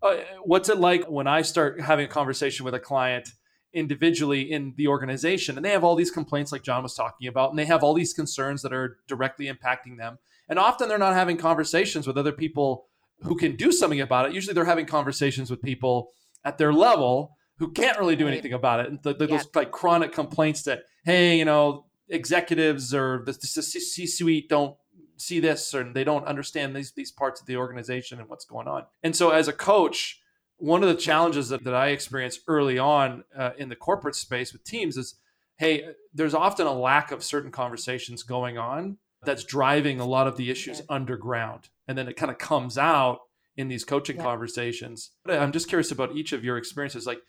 uh, 0.03 0.17
what's 0.43 0.69
it 0.69 0.77
like 0.77 1.05
when 1.05 1.27
I 1.27 1.41
start 1.41 1.79
having 1.79 2.05
a 2.05 2.09
conversation 2.09 2.65
with 2.65 2.73
a 2.73 2.79
client? 2.79 3.33
individually 3.73 4.51
in 4.51 4.73
the 4.75 4.85
organization 4.85 5.55
and 5.55 5.63
they 5.63 5.69
have 5.69 5.81
all 5.81 5.95
these 5.95 6.11
complaints 6.11 6.51
like 6.51 6.61
John 6.61 6.83
was 6.83 6.93
talking 6.93 7.29
about 7.29 7.51
and 7.51 7.57
they 7.57 7.63
have 7.63 7.85
all 7.85 7.93
these 7.93 8.11
concerns 8.11 8.61
that 8.63 8.73
are 8.73 8.97
directly 9.07 9.45
impacting 9.45 9.97
them 9.97 10.17
and 10.51 10.59
often 10.59 10.89
they're 10.89 10.97
not 10.97 11.13
having 11.13 11.37
conversations 11.37 12.05
with 12.05 12.17
other 12.17 12.33
people 12.33 12.85
who 13.21 13.37
can 13.37 13.55
do 13.55 13.71
something 13.71 14.01
about 14.01 14.25
it. 14.27 14.33
Usually 14.33 14.53
they're 14.53 14.65
having 14.65 14.85
conversations 14.85 15.49
with 15.49 15.61
people 15.61 16.11
at 16.43 16.57
their 16.57 16.73
level 16.73 17.37
who 17.57 17.71
can't 17.71 17.97
really 17.97 18.17
do 18.17 18.27
anything 18.27 18.51
about 18.51 18.81
it. 18.81 18.89
And 18.89 18.99
the, 19.01 19.13
the, 19.13 19.27
yeah. 19.27 19.37
those 19.37 19.47
like 19.55 19.71
chronic 19.71 20.11
complaints 20.11 20.63
that, 20.63 20.83
hey, 21.05 21.37
you 21.37 21.45
know, 21.45 21.85
executives 22.09 22.93
or 22.93 23.23
the, 23.25 23.31
the 23.31 23.61
C-suite 23.61 24.49
don't 24.49 24.75
see 25.15 25.39
this 25.39 25.73
or 25.73 25.89
they 25.93 26.03
don't 26.03 26.25
understand 26.25 26.75
these 26.75 26.91
these 26.93 27.11
parts 27.11 27.39
of 27.39 27.47
the 27.47 27.55
organization 27.55 28.19
and 28.19 28.27
what's 28.27 28.43
going 28.43 28.67
on. 28.67 28.83
And 29.03 29.15
so 29.15 29.29
as 29.29 29.47
a 29.47 29.53
coach, 29.53 30.19
one 30.57 30.83
of 30.83 30.89
the 30.89 30.95
challenges 30.95 31.47
that, 31.49 31.63
that 31.63 31.73
I 31.73 31.89
experienced 31.89 32.41
early 32.47 32.77
on 32.77 33.23
uh, 33.37 33.51
in 33.57 33.69
the 33.69 33.77
corporate 33.77 34.15
space 34.15 34.51
with 34.51 34.65
teams 34.65 34.97
is, 34.97 35.15
hey, 35.57 35.91
there's 36.13 36.33
often 36.33 36.67
a 36.67 36.73
lack 36.73 37.11
of 37.11 37.23
certain 37.23 37.51
conversations 37.51 38.23
going 38.23 38.57
on 38.57 38.97
that's 39.23 39.43
driving 39.43 39.99
a 39.99 40.05
lot 40.05 40.27
of 40.27 40.37
the 40.37 40.49
issues 40.49 40.79
yeah. 40.79 40.85
underground. 40.89 41.69
And 41.87 41.97
then 41.97 42.07
it 42.07 42.15
kind 42.15 42.31
of 42.31 42.37
comes 42.37 42.77
out 42.77 43.19
in 43.57 43.67
these 43.67 43.83
coaching 43.83 44.17
yeah. 44.17 44.23
conversations. 44.23 45.11
I'm 45.27 45.51
just 45.51 45.67
curious 45.67 45.91
about 45.91 46.15
each 46.15 46.33
of 46.33 46.43
your 46.43 46.57
experiences. 46.57 47.05
Like, 47.05 47.21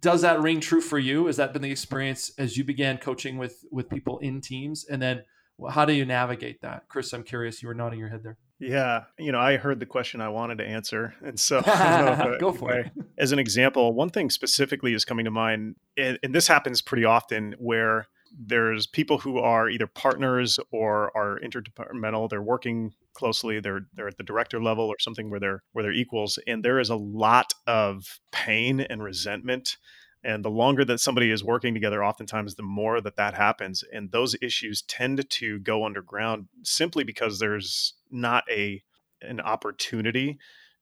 does 0.00 0.22
that 0.22 0.40
ring 0.40 0.60
true 0.60 0.80
for 0.80 0.98
you? 0.98 1.26
Has 1.26 1.36
that 1.36 1.52
been 1.52 1.62
the 1.62 1.70
experience 1.70 2.30
as 2.38 2.56
you 2.56 2.64
began 2.64 2.98
coaching 2.98 3.38
with 3.38 3.64
with 3.70 3.90
people 3.90 4.18
in 4.20 4.40
teams? 4.40 4.84
And 4.88 5.02
then 5.02 5.24
how 5.68 5.84
do 5.84 5.92
you 5.92 6.04
navigate 6.04 6.62
that? 6.62 6.84
Chris, 6.88 7.12
I'm 7.12 7.22
curious. 7.22 7.62
You 7.62 7.68
were 7.68 7.74
nodding 7.74 7.98
your 7.98 8.08
head 8.08 8.22
there. 8.22 8.38
Yeah, 8.58 9.04
you 9.18 9.32
know, 9.32 9.40
I 9.40 9.56
heard 9.56 9.80
the 9.80 9.86
question 9.86 10.20
I 10.20 10.28
wanted 10.28 10.58
to 10.58 10.66
answer, 10.66 11.14
and 11.24 11.40
so 11.40 11.58
uh, 11.66 12.36
go 12.38 12.52
for 12.52 12.72
it. 12.74 12.90
As 13.16 13.32
an 13.32 13.38
example, 13.38 13.94
one 13.94 14.10
thing 14.10 14.28
specifically 14.28 14.92
is 14.92 15.04
coming 15.04 15.24
to 15.24 15.30
mind, 15.30 15.76
and, 15.96 16.18
and 16.22 16.34
this 16.34 16.46
happens 16.46 16.82
pretty 16.82 17.06
often, 17.06 17.54
where 17.58 18.06
there's 18.38 18.86
people 18.86 19.18
who 19.18 19.38
are 19.38 19.68
either 19.68 19.86
partners 19.86 20.58
or 20.70 21.14
are 21.16 21.40
interdepartmental 21.40 22.28
they're 22.28 22.42
working 22.42 22.92
closely 23.14 23.60
they're 23.60 23.86
they're 23.94 24.08
at 24.08 24.16
the 24.18 24.22
director 24.24 24.62
level 24.62 24.86
or 24.86 24.96
something 25.00 25.30
where 25.30 25.40
they're 25.40 25.62
where 25.72 25.82
they're 25.82 25.92
equals 25.92 26.38
and 26.46 26.64
there 26.64 26.78
is 26.78 26.90
a 26.90 26.96
lot 26.96 27.52
of 27.66 28.20
pain 28.32 28.80
and 28.80 29.02
resentment 29.02 29.76
And 30.22 30.44
the 30.44 30.50
longer 30.50 30.84
that 30.84 31.00
somebody 31.00 31.30
is 31.30 31.42
working 31.42 31.72
together, 31.72 32.04
oftentimes 32.04 32.54
the 32.54 32.62
more 32.62 33.00
that 33.00 33.16
that 33.16 33.34
happens. 33.34 33.82
And 33.92 34.10
those 34.12 34.36
issues 34.42 34.82
tend 34.82 35.28
to 35.28 35.58
go 35.60 35.84
underground 35.86 36.48
simply 36.62 37.04
because 37.04 37.38
there's 37.38 37.94
not 38.10 38.44
a 38.50 38.82
an 39.22 39.40
opportunity 39.40 40.38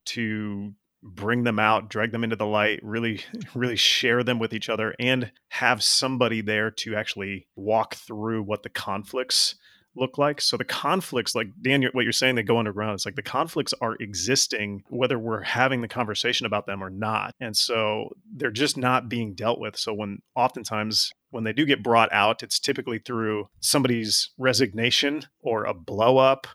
to 0.07 0.75
bring 1.03 1.45
them 1.45 1.59
out, 1.59 1.89
drag 1.89 2.13
them 2.13 2.25
into 2.25 2.37
the 2.37 2.47
light, 2.47 2.81
really, 2.83 3.21
really 3.55 3.77
share 3.77 4.23
them 4.23 4.39
with 4.39 4.53
each 4.53 4.69
other, 4.69 4.95
and 4.99 5.33
have 5.49 5.83
somebody 5.83 6.41
there 6.41 6.71
to 6.71 6.97
actually 6.97 7.47
walk 7.57 7.95
through 7.95 8.43
what 8.43 8.63
the 8.63 8.69
conflicts 8.69 9.57
look 9.97 10.19
like. 10.19 10.41
So 10.41 10.57
the 10.57 10.65
conflicts, 10.65 11.35
like 11.35 11.49
Dan, 11.61 11.83
what 11.93 12.05
you're 12.05 12.13
saying, 12.13 12.37
they 12.37 12.43
go 12.43 12.59
underground. 12.59 12.95
It's 12.95 13.05
like 13.05 13.17
the 13.17 13.23
conflicts 13.23 13.75
are 13.81 13.97
existing 14.01 14.83
whether 14.89 15.19
we're 15.19 15.43
having 15.43 15.81
the 15.81 15.89
conversation 15.89 16.47
about 16.47 16.67
them 16.67 16.83
or 16.83 16.91
not, 16.91 17.35
and 17.41 17.57
so 17.57 18.11
they're 18.35 18.51
just 18.51 18.77
not 18.77 19.09
being 19.09 19.35
dealt 19.35 19.61
with. 19.61 19.77
So 19.77 19.93
when 19.93 20.19
oftentimes 20.37 21.11
when 21.31 21.45
they 21.45 21.53
do 21.53 21.67
get 21.67 21.83
brought 21.83 22.13
out, 22.13 22.43
it's 22.43 22.59
typically 22.59 22.99
through 22.99 23.49
somebody's 23.61 24.31
resignation 24.39 25.25
or 25.41 25.65
a 25.65 25.75
blow 25.75 26.19
up 26.19 26.47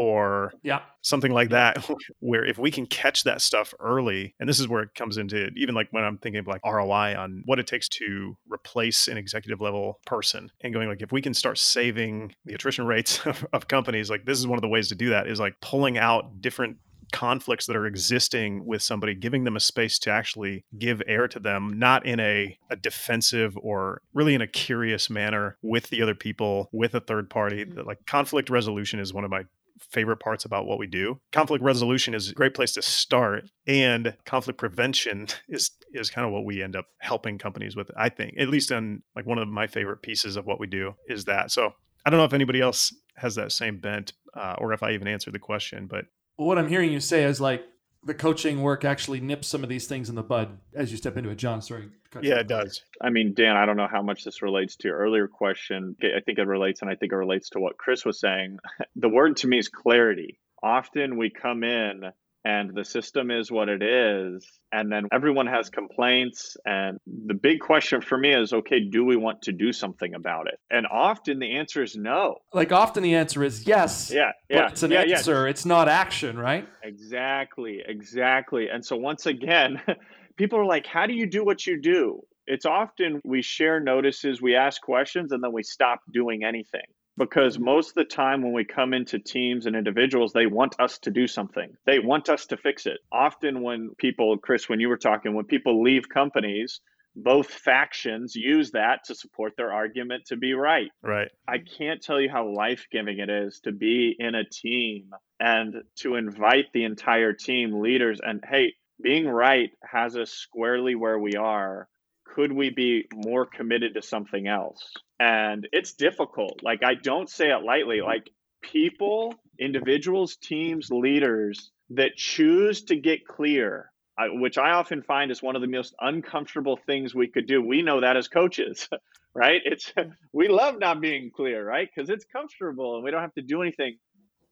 or 0.00 0.50
yeah 0.62 0.80
something 1.02 1.30
like 1.30 1.50
that 1.50 1.76
where 2.20 2.42
if 2.42 2.56
we 2.56 2.70
can 2.70 2.86
catch 2.86 3.22
that 3.24 3.42
stuff 3.42 3.74
early 3.80 4.34
and 4.40 4.48
this 4.48 4.58
is 4.58 4.66
where 4.66 4.82
it 4.82 4.94
comes 4.94 5.18
into 5.18 5.50
even 5.56 5.74
like 5.74 5.88
when 5.90 6.02
i'm 6.02 6.16
thinking 6.16 6.38
of 6.38 6.46
like 6.46 6.62
roi 6.64 7.14
on 7.14 7.42
what 7.44 7.58
it 7.58 7.66
takes 7.66 7.86
to 7.86 8.34
replace 8.50 9.08
an 9.08 9.18
executive 9.18 9.60
level 9.60 10.00
person 10.06 10.50
and 10.62 10.72
going 10.72 10.88
like 10.88 11.02
if 11.02 11.12
we 11.12 11.20
can 11.20 11.34
start 11.34 11.58
saving 11.58 12.34
the 12.46 12.54
attrition 12.54 12.86
rates 12.86 13.20
of, 13.26 13.46
of 13.52 13.68
companies 13.68 14.08
like 14.08 14.24
this 14.24 14.38
is 14.38 14.46
one 14.46 14.56
of 14.56 14.62
the 14.62 14.68
ways 14.68 14.88
to 14.88 14.94
do 14.94 15.10
that 15.10 15.26
is 15.26 15.38
like 15.38 15.52
pulling 15.60 15.98
out 15.98 16.40
different 16.40 16.78
conflicts 17.10 17.66
that 17.66 17.76
are 17.76 17.86
existing 17.86 18.64
with 18.64 18.82
somebody, 18.82 19.14
giving 19.14 19.44
them 19.44 19.56
a 19.56 19.60
space 19.60 19.98
to 20.00 20.10
actually 20.10 20.64
give 20.78 21.02
air 21.06 21.28
to 21.28 21.38
them, 21.38 21.78
not 21.78 22.06
in 22.06 22.20
a, 22.20 22.56
a 22.70 22.76
defensive 22.76 23.56
or 23.60 24.02
really 24.14 24.34
in 24.34 24.40
a 24.40 24.46
curious 24.46 25.10
manner 25.10 25.56
with 25.62 25.88
the 25.90 26.02
other 26.02 26.14
people, 26.14 26.68
with 26.72 26.94
a 26.94 27.00
third 27.00 27.30
party. 27.30 27.64
Mm-hmm. 27.64 27.86
Like 27.86 28.06
conflict 28.06 28.50
resolution 28.50 29.00
is 29.00 29.12
one 29.12 29.24
of 29.24 29.30
my 29.30 29.44
favorite 29.90 30.18
parts 30.18 30.44
about 30.44 30.66
what 30.66 30.78
we 30.78 30.86
do. 30.86 31.20
Conflict 31.32 31.62
resolution 31.64 32.14
is 32.14 32.30
a 32.30 32.34
great 32.34 32.54
place 32.54 32.72
to 32.72 32.82
start 32.82 33.50
and 33.66 34.16
conflict 34.24 34.58
prevention 34.58 35.26
is 35.48 35.70
is 35.92 36.10
kind 36.10 36.26
of 36.26 36.32
what 36.32 36.44
we 36.44 36.62
end 36.62 36.76
up 36.76 36.86
helping 36.98 37.38
companies 37.38 37.74
with. 37.74 37.90
I 37.96 38.08
think 38.08 38.34
at 38.38 38.48
least 38.48 38.70
on 38.70 39.02
like 39.16 39.26
one 39.26 39.38
of 39.38 39.48
my 39.48 39.66
favorite 39.66 40.02
pieces 40.02 40.36
of 40.36 40.46
what 40.46 40.60
we 40.60 40.66
do 40.66 40.94
is 41.08 41.24
that. 41.24 41.50
So 41.50 41.72
I 42.04 42.10
don't 42.10 42.18
know 42.18 42.24
if 42.24 42.32
anybody 42.32 42.60
else 42.60 42.94
has 43.16 43.34
that 43.34 43.52
same 43.52 43.78
bent 43.78 44.12
uh, 44.34 44.56
or 44.58 44.72
if 44.72 44.82
I 44.82 44.92
even 44.92 45.08
answered 45.08 45.34
the 45.34 45.38
question, 45.38 45.86
but 45.86 46.06
what 46.36 46.58
I'm 46.58 46.68
hearing 46.68 46.92
you 46.92 47.00
say 47.00 47.24
is 47.24 47.40
like 47.40 47.64
the 48.04 48.14
coaching 48.14 48.62
work 48.62 48.84
actually 48.84 49.20
nips 49.20 49.48
some 49.48 49.62
of 49.62 49.68
these 49.68 49.86
things 49.86 50.08
in 50.08 50.14
the 50.14 50.22
bud 50.22 50.58
as 50.74 50.90
you 50.90 50.96
step 50.96 51.16
into 51.16 51.30
it. 51.30 51.36
John, 51.36 51.60
sorry. 51.60 51.90
Yeah, 52.22 52.40
it 52.40 52.48
does. 52.48 52.82
I 53.00 53.10
mean, 53.10 53.34
Dan, 53.34 53.56
I 53.56 53.66
don't 53.66 53.76
know 53.76 53.88
how 53.90 54.02
much 54.02 54.24
this 54.24 54.42
relates 54.42 54.76
to 54.76 54.88
your 54.88 54.98
earlier 54.98 55.28
question. 55.28 55.96
I 56.02 56.20
think 56.20 56.38
it 56.38 56.46
relates, 56.46 56.82
and 56.82 56.90
I 56.90 56.94
think 56.94 57.12
it 57.12 57.16
relates 57.16 57.50
to 57.50 57.60
what 57.60 57.78
Chris 57.78 58.04
was 58.04 58.18
saying. 58.20 58.58
The 58.96 59.08
word 59.08 59.36
to 59.38 59.46
me 59.46 59.58
is 59.58 59.68
clarity. 59.68 60.38
Often 60.62 61.16
we 61.16 61.30
come 61.30 61.64
in 61.64 62.10
and 62.44 62.74
the 62.74 62.84
system 62.84 63.30
is 63.30 63.50
what 63.50 63.68
it 63.68 63.82
is 63.82 64.46
and 64.72 64.90
then 64.90 65.06
everyone 65.12 65.46
has 65.46 65.68
complaints 65.68 66.56
and 66.64 66.98
the 67.26 67.34
big 67.34 67.60
question 67.60 68.00
for 68.00 68.16
me 68.16 68.32
is 68.32 68.52
okay 68.52 68.80
do 68.80 69.04
we 69.04 69.16
want 69.16 69.42
to 69.42 69.52
do 69.52 69.72
something 69.72 70.14
about 70.14 70.46
it? 70.46 70.58
And 70.70 70.86
often 70.90 71.38
the 71.38 71.56
answer 71.56 71.82
is 71.82 71.96
no. 71.96 72.36
Like 72.52 72.72
often 72.72 73.02
the 73.02 73.14
answer 73.14 73.44
is 73.44 73.66
yes 73.66 74.10
yeah 74.12 74.32
yeah 74.48 74.68
it's 74.68 74.82
an 74.82 74.90
yeah, 74.90 75.02
answer. 75.02 75.44
Yeah. 75.44 75.50
it's 75.50 75.66
not 75.66 75.88
action 75.88 76.38
right? 76.38 76.66
Exactly 76.82 77.82
exactly. 77.86 78.68
And 78.68 78.84
so 78.84 78.96
once 78.96 79.26
again 79.26 79.80
people 80.36 80.58
are 80.58 80.66
like 80.66 80.86
how 80.86 81.06
do 81.06 81.14
you 81.14 81.26
do 81.26 81.44
what 81.44 81.66
you 81.66 81.80
do? 81.80 82.20
It's 82.46 82.66
often 82.66 83.20
we 83.24 83.42
share 83.42 83.80
notices 83.80 84.40
we 84.40 84.54
ask 84.54 84.80
questions 84.80 85.32
and 85.32 85.42
then 85.42 85.52
we 85.52 85.62
stop 85.62 86.00
doing 86.12 86.42
anything 86.44 86.86
because 87.20 87.58
most 87.58 87.90
of 87.90 87.94
the 87.96 88.04
time 88.04 88.42
when 88.42 88.54
we 88.54 88.64
come 88.64 88.94
into 88.94 89.18
teams 89.18 89.66
and 89.66 89.76
individuals 89.76 90.32
they 90.32 90.46
want 90.46 90.74
us 90.80 90.98
to 91.00 91.10
do 91.10 91.26
something. 91.26 91.70
They 91.84 91.98
want 91.98 92.30
us 92.30 92.46
to 92.46 92.56
fix 92.56 92.86
it. 92.86 92.98
Often 93.12 93.62
when 93.62 93.90
people 93.98 94.38
chris 94.38 94.68
when 94.68 94.80
you 94.80 94.88
were 94.88 94.96
talking 94.96 95.34
when 95.34 95.44
people 95.44 95.82
leave 95.82 96.08
companies 96.08 96.80
both 97.14 97.48
factions 97.48 98.36
use 98.36 98.70
that 98.70 99.00
to 99.04 99.14
support 99.14 99.52
their 99.56 99.72
argument 99.72 100.24
to 100.26 100.36
be 100.36 100.54
right. 100.54 100.90
Right. 101.02 101.28
I 101.46 101.56
can't 101.58 102.00
tell 102.00 102.20
you 102.20 102.30
how 102.30 102.54
life-giving 102.54 103.18
it 103.18 103.28
is 103.28 103.60
to 103.64 103.72
be 103.72 104.14
in 104.16 104.36
a 104.36 104.44
team 104.48 105.10
and 105.40 105.74
to 105.96 106.14
invite 106.14 106.66
the 106.72 106.84
entire 106.84 107.32
team 107.32 107.80
leaders 107.80 108.20
and 108.22 108.42
hey 108.48 108.72
being 109.02 109.28
right 109.28 109.70
has 109.82 110.16
us 110.16 110.30
squarely 110.30 110.94
where 110.94 111.18
we 111.18 111.32
are 111.34 111.88
could 112.34 112.52
we 112.52 112.70
be 112.70 113.06
more 113.14 113.46
committed 113.46 113.94
to 113.94 114.02
something 114.02 114.46
else? 114.46 114.92
And 115.18 115.68
it's 115.72 115.94
difficult. 115.94 116.60
Like, 116.62 116.82
I 116.84 116.94
don't 116.94 117.28
say 117.28 117.50
it 117.50 117.62
lightly. 117.64 117.98
Mm-hmm. 117.98 118.06
Like, 118.06 118.30
people, 118.62 119.34
individuals, 119.58 120.36
teams, 120.36 120.90
leaders 120.90 121.70
that 121.90 122.16
choose 122.16 122.82
to 122.84 122.96
get 122.96 123.26
clear, 123.26 123.90
which 124.18 124.58
I 124.58 124.70
often 124.72 125.02
find 125.02 125.30
is 125.30 125.42
one 125.42 125.56
of 125.56 125.62
the 125.62 125.68
most 125.68 125.94
uncomfortable 126.00 126.78
things 126.86 127.14
we 127.14 127.28
could 127.28 127.46
do. 127.46 127.62
We 127.62 127.82
know 127.82 128.00
that 128.00 128.16
as 128.16 128.28
coaches, 128.28 128.88
right? 129.34 129.60
It's 129.64 129.92
we 130.32 130.48
love 130.48 130.78
not 130.78 131.00
being 131.00 131.30
clear, 131.34 131.64
right? 131.66 131.88
Because 131.94 132.10
it's 132.10 132.24
comfortable 132.32 132.96
and 132.96 133.04
we 133.04 133.10
don't 133.10 133.22
have 133.22 133.34
to 133.34 133.42
do 133.42 133.62
anything. 133.62 133.98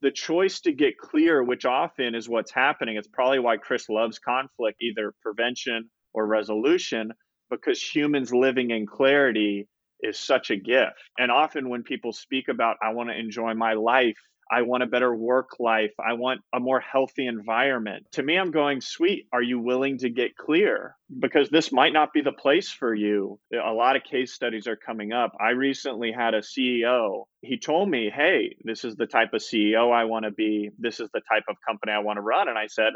The 0.00 0.10
choice 0.10 0.60
to 0.60 0.72
get 0.72 0.96
clear, 0.96 1.42
which 1.42 1.64
often 1.64 2.14
is 2.14 2.28
what's 2.28 2.52
happening, 2.52 2.96
it's 2.96 3.08
probably 3.08 3.40
why 3.40 3.56
Chris 3.56 3.88
loves 3.88 4.18
conflict, 4.18 4.78
either 4.80 5.12
prevention 5.22 5.90
or 6.14 6.24
resolution, 6.26 7.12
because 7.50 7.82
humans 7.82 8.32
living 8.32 8.70
in 8.70 8.86
clarity 8.86 9.68
is 10.00 10.18
such 10.18 10.50
a 10.50 10.56
gift. 10.56 11.10
And 11.18 11.30
often 11.30 11.68
when 11.68 11.82
people 11.82 12.12
speak 12.12 12.48
about, 12.48 12.76
I 12.82 12.92
want 12.92 13.10
to 13.10 13.18
enjoy 13.18 13.54
my 13.54 13.74
life, 13.74 14.18
I 14.50 14.62
want 14.62 14.82
a 14.82 14.86
better 14.86 15.14
work 15.14 15.56
life, 15.58 15.92
I 16.00 16.14
want 16.14 16.40
a 16.54 16.60
more 16.60 16.80
healthy 16.80 17.26
environment. 17.26 18.06
To 18.12 18.22
me, 18.22 18.38
I'm 18.38 18.50
going, 18.50 18.80
sweet, 18.80 19.26
are 19.32 19.42
you 19.42 19.58
willing 19.58 19.98
to 19.98 20.08
get 20.08 20.36
clear? 20.36 20.96
Because 21.18 21.50
this 21.50 21.70
might 21.70 21.92
not 21.92 22.14
be 22.14 22.22
the 22.22 22.32
place 22.32 22.70
for 22.70 22.94
you. 22.94 23.38
A 23.52 23.72
lot 23.72 23.96
of 23.96 24.04
case 24.04 24.32
studies 24.32 24.66
are 24.66 24.76
coming 24.76 25.12
up. 25.12 25.32
I 25.38 25.50
recently 25.50 26.12
had 26.12 26.32
a 26.32 26.40
CEO. 26.40 27.24
He 27.42 27.58
told 27.58 27.90
me, 27.90 28.10
hey, 28.14 28.56
this 28.64 28.84
is 28.84 28.96
the 28.96 29.06
type 29.06 29.34
of 29.34 29.42
CEO 29.42 29.92
I 29.92 30.04
want 30.04 30.24
to 30.24 30.30
be, 30.30 30.70
this 30.78 30.98
is 30.98 31.10
the 31.12 31.22
type 31.30 31.44
of 31.50 31.56
company 31.66 31.92
I 31.92 31.98
want 31.98 32.16
to 32.16 32.22
run. 32.22 32.48
And 32.48 32.56
I 32.56 32.68
said, 32.68 32.94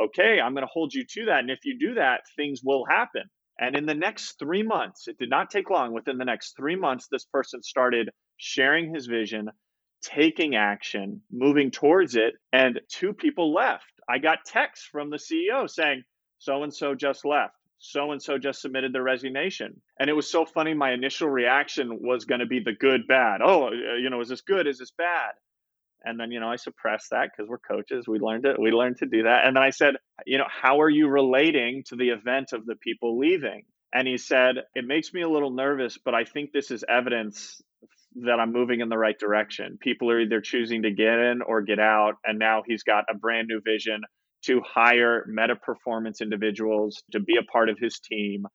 okay, 0.00 0.40
I'm 0.40 0.54
going 0.54 0.66
to 0.66 0.72
hold 0.72 0.94
you 0.94 1.04
to 1.04 1.26
that. 1.26 1.40
And 1.40 1.50
if 1.50 1.60
you 1.64 1.78
do 1.78 1.94
that, 1.94 2.22
things 2.36 2.60
will 2.64 2.86
happen. 2.88 3.24
And 3.58 3.76
in 3.76 3.86
the 3.86 3.94
next 3.94 4.38
three 4.38 4.62
months, 4.62 5.08
it 5.08 5.18
did 5.18 5.30
not 5.30 5.50
take 5.50 5.70
long. 5.70 5.92
Within 5.92 6.18
the 6.18 6.24
next 6.24 6.56
three 6.56 6.76
months, 6.76 7.08
this 7.10 7.24
person 7.24 7.62
started 7.62 8.10
sharing 8.36 8.94
his 8.94 9.06
vision, 9.06 9.50
taking 10.02 10.56
action, 10.56 11.22
moving 11.32 11.70
towards 11.70 12.16
it. 12.16 12.34
And 12.52 12.80
two 12.88 13.12
people 13.14 13.54
left. 13.54 13.84
I 14.08 14.18
got 14.18 14.44
texts 14.46 14.86
from 14.90 15.10
the 15.10 15.16
CEO 15.16 15.68
saying, 15.68 16.02
so 16.38 16.62
and 16.62 16.74
so 16.74 16.94
just 16.94 17.24
left. 17.24 17.54
So 17.78 18.12
and 18.12 18.22
so 18.22 18.38
just 18.38 18.60
submitted 18.62 18.92
their 18.92 19.02
resignation. 19.02 19.80
And 19.98 20.10
it 20.10 20.14
was 20.14 20.30
so 20.30 20.44
funny. 20.44 20.74
My 20.74 20.92
initial 20.92 21.28
reaction 21.28 21.98
was 22.02 22.24
going 22.24 22.40
to 22.40 22.46
be 22.46 22.60
the 22.60 22.72
good, 22.72 23.06
bad. 23.06 23.40
Oh, 23.42 23.68
uh, 23.68 23.96
you 24.00 24.10
know, 24.10 24.20
is 24.20 24.28
this 24.28 24.42
good? 24.42 24.66
Is 24.66 24.78
this 24.78 24.92
bad? 24.92 25.32
And 26.04 26.18
then 26.18 26.30
you 26.30 26.40
know 26.40 26.48
i 26.48 26.56
suppressed 26.56 27.10
that 27.10 27.30
because 27.30 27.48
we're 27.48 27.58
coaches 27.58 28.06
we 28.06 28.18
learned 28.18 28.44
it 28.44 28.60
we 28.60 28.70
learned 28.70 28.96
to 28.96 29.06
do 29.06 29.24
that 29.24 29.46
and 29.46 29.56
then 29.56 29.62
i 29.62 29.70
said 29.70 29.94
you 30.26 30.38
know 30.38 30.46
how 30.48 30.80
are 30.80 30.90
you 30.90 31.08
relating 31.08 31.82
to 31.86 31.96
the 31.96 32.08
event 32.08 32.52
of 32.52 32.64
the 32.66 32.76
people 32.76 33.18
leaving? 33.18 33.62
And 33.92 34.06
he 34.06 34.18
said 34.18 34.56
it 34.74 34.84
makes 34.86 35.14
me 35.14 35.22
a 35.22 35.28
little 35.28 35.50
nervous 35.50 35.98
but 36.02 36.14
i 36.14 36.24
think 36.24 36.52
this 36.52 36.70
is 36.70 36.84
evidence 36.88 37.60
that 38.24 38.40
i'm 38.40 38.52
moving 38.52 38.80
in 38.80 38.88
the 38.88 38.98
right 38.98 39.18
direction. 39.18 39.78
People 39.80 40.10
are 40.10 40.20
either 40.20 40.40
choosing 40.40 40.82
to 40.82 40.90
get 40.90 41.18
in 41.18 41.42
or 41.42 41.62
get 41.62 41.78
out 41.78 42.14
and 42.24 42.38
now 42.38 42.62
he's 42.66 42.82
got 42.82 43.04
a 43.10 43.14
brand 43.14 43.48
new 43.48 43.60
vision 43.64 44.00
to 44.44 44.60
hire 44.62 45.24
meta 45.28 45.56
performance 45.56 46.20
individuals 46.20 47.02
to 47.12 47.20
be 47.20 47.36
a 47.36 47.42
part 47.50 47.68
of 47.68 47.78
his 47.78 47.98
team 47.98 48.46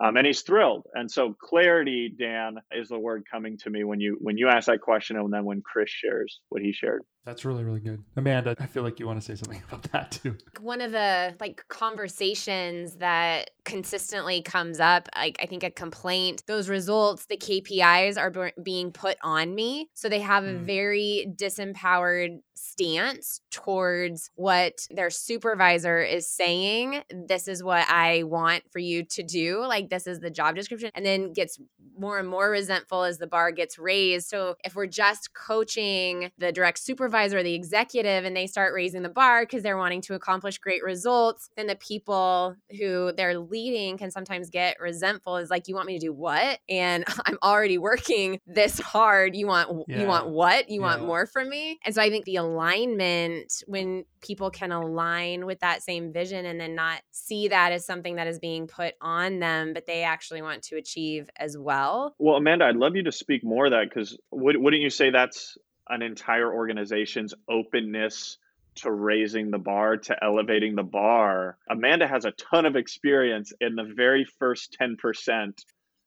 um, 0.00 0.16
and 0.16 0.26
he's 0.26 0.42
thrilled. 0.42 0.86
And 0.94 1.10
so 1.10 1.34
clarity, 1.40 2.14
Dan, 2.16 2.56
is 2.72 2.88
the 2.88 2.98
word 2.98 3.24
coming 3.30 3.56
to 3.58 3.70
me 3.70 3.84
when 3.84 4.00
you 4.00 4.16
when 4.20 4.36
you 4.36 4.48
ask 4.48 4.66
that 4.66 4.80
question, 4.80 5.16
and 5.16 5.32
then 5.32 5.44
when 5.44 5.62
Chris 5.62 5.90
shares 5.90 6.40
what 6.48 6.62
he 6.62 6.72
shared. 6.72 7.02
That's 7.24 7.44
really 7.44 7.64
really 7.64 7.80
good, 7.80 8.02
Amanda. 8.16 8.54
I 8.58 8.66
feel 8.66 8.82
like 8.82 9.00
you 9.00 9.06
want 9.06 9.20
to 9.20 9.24
say 9.24 9.34
something 9.34 9.62
about 9.68 9.90
that 9.92 10.12
too. 10.12 10.36
One 10.60 10.80
of 10.80 10.92
the 10.92 11.34
like 11.40 11.62
conversations 11.68 12.96
that 12.96 13.50
consistently 13.64 14.40
comes 14.40 14.80
up, 14.80 15.08
like 15.16 15.36
I 15.42 15.46
think 15.46 15.62
a 15.62 15.70
complaint, 15.70 16.42
those 16.46 16.68
results, 16.68 17.26
the 17.26 17.36
KPIs 17.36 18.16
are 18.16 18.30
b- 18.30 18.62
being 18.62 18.92
put 18.92 19.18
on 19.22 19.54
me, 19.54 19.90
so 19.94 20.08
they 20.08 20.20
have 20.20 20.44
mm. 20.44 20.54
a 20.54 20.58
very 20.58 21.32
disempowered 21.36 22.38
stance 22.58 23.40
towards 23.50 24.30
what 24.34 24.74
their 24.90 25.10
supervisor 25.10 26.00
is 26.02 26.30
saying. 26.30 27.02
This 27.10 27.48
is 27.48 27.62
what 27.62 27.88
I 27.88 28.22
want 28.24 28.64
for 28.70 28.78
you 28.78 29.04
to 29.04 29.22
do. 29.22 29.64
Like, 29.66 29.90
this 29.90 30.06
is 30.06 30.20
the 30.20 30.30
job 30.30 30.54
description. 30.54 30.90
And 30.94 31.04
then 31.04 31.32
gets 31.32 31.58
more 31.98 32.18
and 32.18 32.28
more 32.28 32.50
resentful 32.50 33.02
as 33.02 33.18
the 33.18 33.26
bar 33.26 33.50
gets 33.52 33.78
raised. 33.78 34.28
So, 34.28 34.56
if 34.64 34.74
we're 34.74 34.86
just 34.86 35.34
coaching 35.34 36.30
the 36.38 36.52
direct 36.52 36.78
supervisor, 36.78 37.08
supervisor 37.28 37.38
or 37.38 37.42
the 37.42 37.54
executive 37.54 38.24
and 38.24 38.36
they 38.36 38.46
start 38.46 38.74
raising 38.74 39.02
the 39.02 39.08
bar 39.08 39.42
because 39.42 39.62
they're 39.62 39.76
wanting 39.76 40.00
to 40.02 40.14
accomplish 40.14 40.58
great 40.58 40.82
results, 40.82 41.50
then 41.56 41.66
the 41.66 41.76
people 41.76 42.54
who 42.78 43.12
they're 43.16 43.38
leading 43.38 43.96
can 43.96 44.10
sometimes 44.10 44.50
get 44.50 44.78
resentful. 44.80 45.36
Is 45.36 45.50
like, 45.50 45.68
you 45.68 45.74
want 45.74 45.86
me 45.86 45.98
to 45.98 46.06
do 46.06 46.12
what? 46.12 46.58
And 46.68 47.04
I'm 47.26 47.38
already 47.42 47.78
working 47.78 48.40
this 48.46 48.78
hard. 48.78 49.36
You 49.36 49.46
want 49.46 49.84
yeah. 49.88 50.00
you 50.00 50.06
want 50.06 50.28
what? 50.28 50.68
You 50.68 50.80
yeah. 50.80 50.86
want 50.86 51.06
more 51.06 51.26
from 51.26 51.48
me? 51.48 51.78
And 51.84 51.94
so 51.94 52.02
I 52.02 52.10
think 52.10 52.24
the 52.24 52.36
alignment 52.48 53.62
when 53.66 54.04
people 54.20 54.50
can 54.50 54.72
align 54.72 55.46
with 55.46 55.60
that 55.60 55.82
same 55.82 56.12
vision 56.12 56.44
and 56.44 56.60
then 56.60 56.74
not 56.74 57.00
see 57.12 57.48
that 57.48 57.72
as 57.72 57.84
something 57.84 58.16
that 58.16 58.26
is 58.26 58.38
being 58.38 58.66
put 58.66 58.94
on 59.00 59.38
them, 59.38 59.72
but 59.72 59.86
they 59.86 60.02
actually 60.02 60.42
want 60.42 60.62
to 60.64 60.76
achieve 60.76 61.30
as 61.36 61.56
well. 61.56 62.14
Well, 62.18 62.36
Amanda, 62.36 62.66
I'd 62.66 62.76
love 62.76 62.96
you 62.96 63.04
to 63.04 63.12
speak 63.12 63.44
more 63.44 63.66
of 63.66 63.72
that 63.72 63.88
because 63.88 64.18
wouldn't 64.30 64.82
you 64.82 64.90
say 64.90 65.10
that's 65.10 65.58
an 65.88 66.02
entire 66.02 66.52
organization's 66.52 67.34
openness 67.48 68.38
to 68.76 68.90
raising 68.92 69.50
the 69.50 69.58
bar, 69.58 69.96
to 69.96 70.24
elevating 70.24 70.74
the 70.74 70.82
bar? 70.82 71.58
Amanda 71.68 72.06
has 72.06 72.24
a 72.24 72.32
ton 72.32 72.66
of 72.66 72.76
experience 72.76 73.52
in 73.60 73.74
the 73.74 73.92
very 73.96 74.24
first 74.38 74.76
10% 74.80 75.52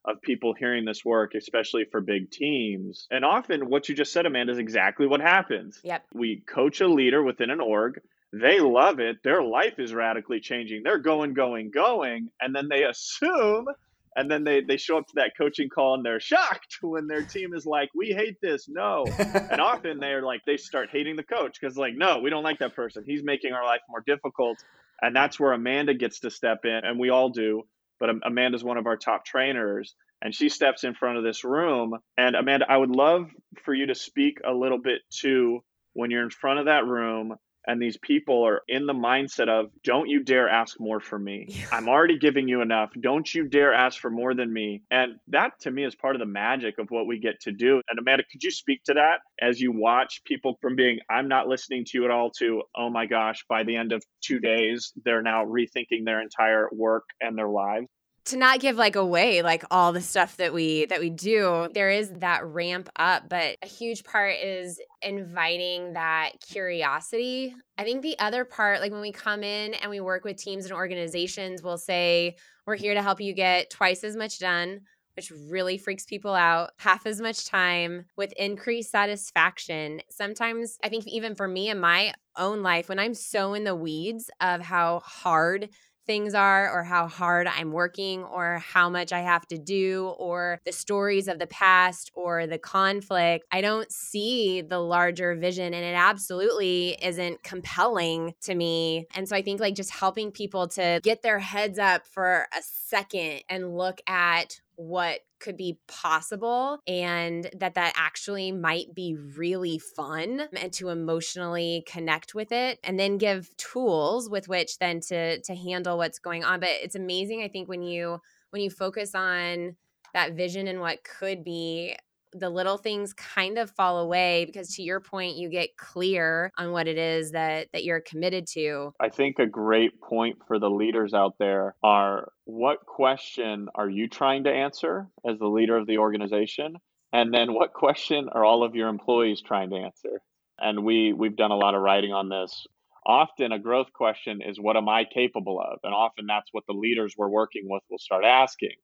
of 0.05 0.21
people 0.21 0.53
hearing 0.53 0.85
this 0.85 1.05
work, 1.05 1.35
especially 1.35 1.85
for 1.91 2.01
big 2.01 2.31
teams. 2.31 3.07
And 3.11 3.23
often 3.23 3.69
what 3.69 3.87
you 3.87 3.95
just 3.95 4.11
said, 4.11 4.25
Amanda, 4.25 4.51
is 4.51 4.57
exactly 4.57 5.05
what 5.05 5.21
happens. 5.21 5.79
Yep. 5.83 6.05
We 6.13 6.37
coach 6.47 6.81
a 6.81 6.87
leader 6.87 7.21
within 7.23 7.49
an 7.49 7.59
org. 7.59 8.01
They 8.33 8.59
love 8.59 8.99
it. 8.99 9.17
Their 9.23 9.43
life 9.43 9.77
is 9.77 9.93
radically 9.93 10.39
changing. 10.39 10.83
They're 10.83 10.97
going, 10.97 11.33
going, 11.33 11.69
going. 11.69 12.29
And 12.39 12.55
then 12.55 12.67
they 12.69 12.83
assume 12.83 13.67
and 14.15 14.29
then 14.29 14.43
they, 14.43 14.61
they 14.61 14.77
show 14.77 14.97
up 14.97 15.07
to 15.07 15.13
that 15.15 15.31
coaching 15.37 15.69
call 15.69 15.95
and 15.95 16.05
they're 16.05 16.19
shocked 16.19 16.77
when 16.81 17.07
their 17.07 17.23
team 17.23 17.53
is 17.53 17.65
like 17.65 17.89
we 17.95 18.07
hate 18.07 18.37
this 18.41 18.67
no 18.67 19.05
and 19.17 19.61
often 19.61 19.99
they're 19.99 20.23
like 20.23 20.41
they 20.45 20.57
start 20.57 20.89
hating 20.91 21.15
the 21.15 21.23
coach 21.23 21.57
because 21.59 21.77
like 21.77 21.93
no 21.95 22.19
we 22.19 22.29
don't 22.29 22.43
like 22.43 22.59
that 22.59 22.75
person 22.75 23.03
he's 23.05 23.23
making 23.23 23.53
our 23.53 23.65
life 23.65 23.81
more 23.89 24.03
difficult 24.05 24.57
and 25.01 25.15
that's 25.15 25.39
where 25.39 25.53
amanda 25.53 25.93
gets 25.93 26.19
to 26.19 26.29
step 26.29 26.65
in 26.65 26.81
and 26.83 26.99
we 26.99 27.09
all 27.09 27.29
do 27.29 27.63
but 28.01 28.09
amanda's 28.25 28.63
one 28.65 28.77
of 28.77 28.87
our 28.87 28.97
top 28.97 29.23
trainers 29.23 29.95
and 30.21 30.35
she 30.35 30.49
steps 30.49 30.83
in 30.83 30.93
front 30.93 31.17
of 31.17 31.23
this 31.23 31.45
room 31.45 31.93
and 32.17 32.35
amanda 32.35 32.65
i 32.67 32.75
would 32.75 32.89
love 32.89 33.29
for 33.63 33.73
you 33.73 33.85
to 33.85 33.95
speak 33.95 34.39
a 34.45 34.51
little 34.51 34.79
bit 34.79 35.01
to 35.09 35.63
when 35.93 36.11
you're 36.11 36.23
in 36.23 36.29
front 36.29 36.59
of 36.59 36.65
that 36.65 36.85
room 36.85 37.35
and 37.67 37.81
these 37.81 37.97
people 37.97 38.45
are 38.45 38.61
in 38.67 38.85
the 38.85 38.93
mindset 38.93 39.49
of 39.49 39.67
don't 39.83 40.09
you 40.09 40.23
dare 40.23 40.49
ask 40.49 40.79
more 40.79 40.99
from 40.99 41.23
me. 41.23 41.63
I'm 41.71 41.87
already 41.87 42.17
giving 42.17 42.47
you 42.47 42.61
enough. 42.61 42.91
Don't 42.99 43.33
you 43.33 43.47
dare 43.47 43.73
ask 43.73 43.99
for 43.99 44.09
more 44.09 44.33
than 44.33 44.51
me. 44.51 44.83
And 44.91 45.13
that 45.27 45.59
to 45.61 45.71
me 45.71 45.85
is 45.85 45.95
part 45.95 46.15
of 46.15 46.19
the 46.19 46.25
magic 46.25 46.77
of 46.79 46.89
what 46.89 47.07
we 47.07 47.19
get 47.19 47.39
to 47.41 47.51
do. 47.51 47.81
And 47.89 47.99
amanda 47.99 48.23
could 48.31 48.43
you 48.43 48.51
speak 48.51 48.83
to 48.85 48.93
that 48.93 49.19
as 49.41 49.59
you 49.59 49.71
watch 49.71 50.23
people 50.25 50.57
from 50.61 50.75
being 50.75 50.99
i'm 51.09 51.27
not 51.27 51.47
listening 51.47 51.85
to 51.85 51.97
you 51.97 52.05
at 52.05 52.11
all 52.11 52.31
to 52.31 52.63
oh 52.75 52.89
my 52.89 53.05
gosh 53.05 53.43
by 53.49 53.63
the 53.63 53.75
end 53.75 53.91
of 53.91 54.03
two 54.21 54.39
days 54.39 54.91
they're 55.03 55.21
now 55.21 55.45
rethinking 55.45 56.05
their 56.05 56.21
entire 56.21 56.67
work 56.71 57.03
and 57.21 57.37
their 57.37 57.47
lives 57.47 57.87
to 58.25 58.37
not 58.37 58.59
give 58.59 58.75
like 58.75 58.95
away 58.95 59.41
like 59.41 59.63
all 59.71 59.91
the 59.91 60.01
stuff 60.01 60.37
that 60.37 60.53
we 60.53 60.85
that 60.85 60.99
we 60.99 61.09
do 61.09 61.67
there 61.73 61.89
is 61.89 62.11
that 62.19 62.45
ramp 62.45 62.89
up 62.95 63.27
but 63.27 63.57
a 63.63 63.67
huge 63.67 64.03
part 64.03 64.35
is 64.41 64.79
inviting 65.01 65.93
that 65.93 66.31
curiosity 66.47 67.53
i 67.77 67.83
think 67.83 68.01
the 68.01 68.17
other 68.19 68.45
part 68.45 68.79
like 68.79 68.91
when 68.91 69.01
we 69.01 69.11
come 69.11 69.43
in 69.43 69.73
and 69.75 69.89
we 69.89 69.99
work 69.99 70.23
with 70.23 70.37
teams 70.37 70.65
and 70.65 70.73
organizations 70.73 71.63
we'll 71.63 71.77
say 71.77 72.35
we're 72.67 72.75
here 72.75 72.93
to 72.93 73.01
help 73.01 73.19
you 73.19 73.33
get 73.33 73.69
twice 73.69 74.03
as 74.03 74.15
much 74.15 74.39
done 74.39 74.81
which 75.15 75.31
really 75.49 75.77
freaks 75.77 76.05
people 76.05 76.33
out, 76.33 76.71
half 76.77 77.05
as 77.05 77.19
much 77.19 77.45
time 77.45 78.05
with 78.15 78.31
increased 78.33 78.91
satisfaction. 78.91 80.01
Sometimes, 80.09 80.77
I 80.83 80.89
think, 80.89 81.05
even 81.07 81.35
for 81.35 81.47
me 81.47 81.69
in 81.69 81.79
my 81.79 82.13
own 82.37 82.63
life, 82.63 82.89
when 82.89 82.99
I'm 82.99 83.13
so 83.13 83.53
in 83.53 83.63
the 83.63 83.75
weeds 83.75 84.29
of 84.39 84.61
how 84.61 85.01
hard 85.03 85.69
things 86.05 86.33
are 86.33 86.71
or 86.71 86.83
how 86.83 87.07
hard 87.07 87.47
I'm 87.47 87.71
working 87.71 88.23
or 88.23 88.59
how 88.59 88.89
much 88.89 89.11
I 89.11 89.19
have 89.19 89.47
to 89.47 89.57
do 89.57 90.13
or 90.17 90.59
the 90.65 90.71
stories 90.71 91.27
of 91.27 91.39
the 91.39 91.47
past 91.47 92.11
or 92.13 92.47
the 92.47 92.57
conflict. 92.57 93.45
I 93.51 93.61
don't 93.61 93.91
see 93.91 94.61
the 94.61 94.79
larger 94.79 95.35
vision 95.35 95.73
and 95.73 95.85
it 95.85 95.95
absolutely 95.95 96.97
isn't 97.01 97.43
compelling 97.43 98.33
to 98.41 98.55
me. 98.55 99.07
And 99.15 99.27
so 99.27 99.35
I 99.35 99.41
think 99.41 99.59
like 99.59 99.75
just 99.75 99.91
helping 99.91 100.31
people 100.31 100.67
to 100.69 100.99
get 101.03 101.21
their 101.21 101.39
heads 101.39 101.79
up 101.79 102.05
for 102.07 102.47
a 102.57 102.61
second 102.61 103.43
and 103.49 103.77
look 103.77 104.01
at 104.07 104.59
what 104.75 105.19
could 105.41 105.57
be 105.57 105.79
possible 105.87 106.79
and 106.87 107.49
that 107.57 107.75
that 107.75 107.93
actually 107.95 108.51
might 108.51 108.93
be 108.95 109.15
really 109.37 109.79
fun 109.79 110.47
and 110.53 110.71
to 110.73 110.89
emotionally 110.89 111.83
connect 111.87 112.33
with 112.33 112.51
it 112.51 112.79
and 112.83 112.99
then 112.99 113.17
give 113.17 113.49
tools 113.57 114.29
with 114.29 114.47
which 114.47 114.77
then 114.79 114.99
to 114.99 115.41
to 115.41 115.55
handle 115.55 115.97
what's 115.97 116.19
going 116.19 116.43
on. 116.43 116.59
But 116.59 116.69
it's 116.69 116.95
amazing 116.95 117.43
i 117.43 117.47
think 117.47 117.67
when 117.67 117.81
you 117.81 118.19
when 118.51 118.61
you 118.61 118.69
focus 118.69 119.15
on 119.15 119.75
that 120.13 120.33
vision 120.33 120.67
and 120.67 120.79
what 120.79 121.03
could 121.03 121.43
be 121.43 121.95
the 122.33 122.49
little 122.49 122.77
things 122.77 123.13
kind 123.13 123.57
of 123.57 123.71
fall 123.71 123.99
away 123.99 124.45
because 124.45 124.75
to 124.75 124.83
your 124.83 124.99
point 124.99 125.35
you 125.35 125.49
get 125.49 125.77
clear 125.77 126.51
on 126.57 126.71
what 126.71 126.87
it 126.87 126.97
is 126.97 127.31
that 127.31 127.67
that 127.73 127.83
you're 127.83 128.01
committed 128.01 128.47
to. 128.47 128.93
I 128.99 129.09
think 129.09 129.39
a 129.39 129.45
great 129.45 130.01
point 130.01 130.37
for 130.47 130.59
the 130.59 130.69
leaders 130.69 131.13
out 131.13 131.35
there 131.39 131.75
are 131.83 132.31
what 132.45 132.85
question 132.85 133.67
are 133.75 133.89
you 133.89 134.07
trying 134.07 134.45
to 134.45 134.51
answer 134.51 135.07
as 135.27 135.39
the 135.39 135.47
leader 135.47 135.77
of 135.77 135.87
the 135.87 135.97
organization? 135.97 136.75
And 137.13 137.33
then 137.33 137.53
what 137.53 137.73
question 137.73 138.29
are 138.31 138.45
all 138.45 138.63
of 138.63 138.75
your 138.75 138.87
employees 138.87 139.41
trying 139.41 139.69
to 139.71 139.77
answer? 139.77 140.21
And 140.57 140.83
we 140.83 141.13
we've 141.13 141.35
done 141.35 141.51
a 141.51 141.57
lot 141.57 141.75
of 141.75 141.81
writing 141.81 142.13
on 142.13 142.29
this. 142.29 142.65
Often 143.05 143.51
a 143.51 143.59
growth 143.59 143.91
question 143.93 144.41
is 144.41 144.59
what 144.59 144.77
am 144.77 144.87
i 144.87 145.05
capable 145.05 145.59
of? 145.59 145.79
And 145.83 145.93
often 145.93 146.27
that's 146.27 146.49
what 146.51 146.65
the 146.67 146.73
leaders 146.73 147.15
we're 147.17 147.29
working 147.29 147.63
with 147.67 147.81
will 147.89 147.97
start 147.97 148.23
asking 148.23 148.75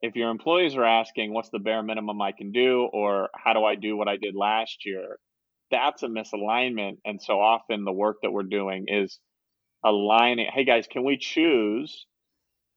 if 0.00 0.14
your 0.14 0.30
employees 0.30 0.76
are 0.76 0.84
asking 0.84 1.32
what's 1.32 1.50
the 1.50 1.58
bare 1.58 1.82
minimum 1.82 2.20
I 2.22 2.32
can 2.32 2.52
do 2.52 2.88
or 2.92 3.30
how 3.34 3.52
do 3.52 3.64
I 3.64 3.74
do 3.74 3.96
what 3.96 4.08
I 4.08 4.16
did 4.16 4.34
last 4.34 4.84
year, 4.84 5.18
that's 5.70 6.02
a 6.02 6.06
misalignment. 6.08 6.98
And 7.04 7.20
so 7.20 7.40
often 7.40 7.84
the 7.84 7.92
work 7.92 8.18
that 8.22 8.30
we're 8.30 8.44
doing 8.44 8.86
is 8.88 9.18
aligning, 9.84 10.48
hey 10.52 10.64
guys, 10.64 10.86
can 10.90 11.04
we 11.04 11.16
choose 11.16 12.06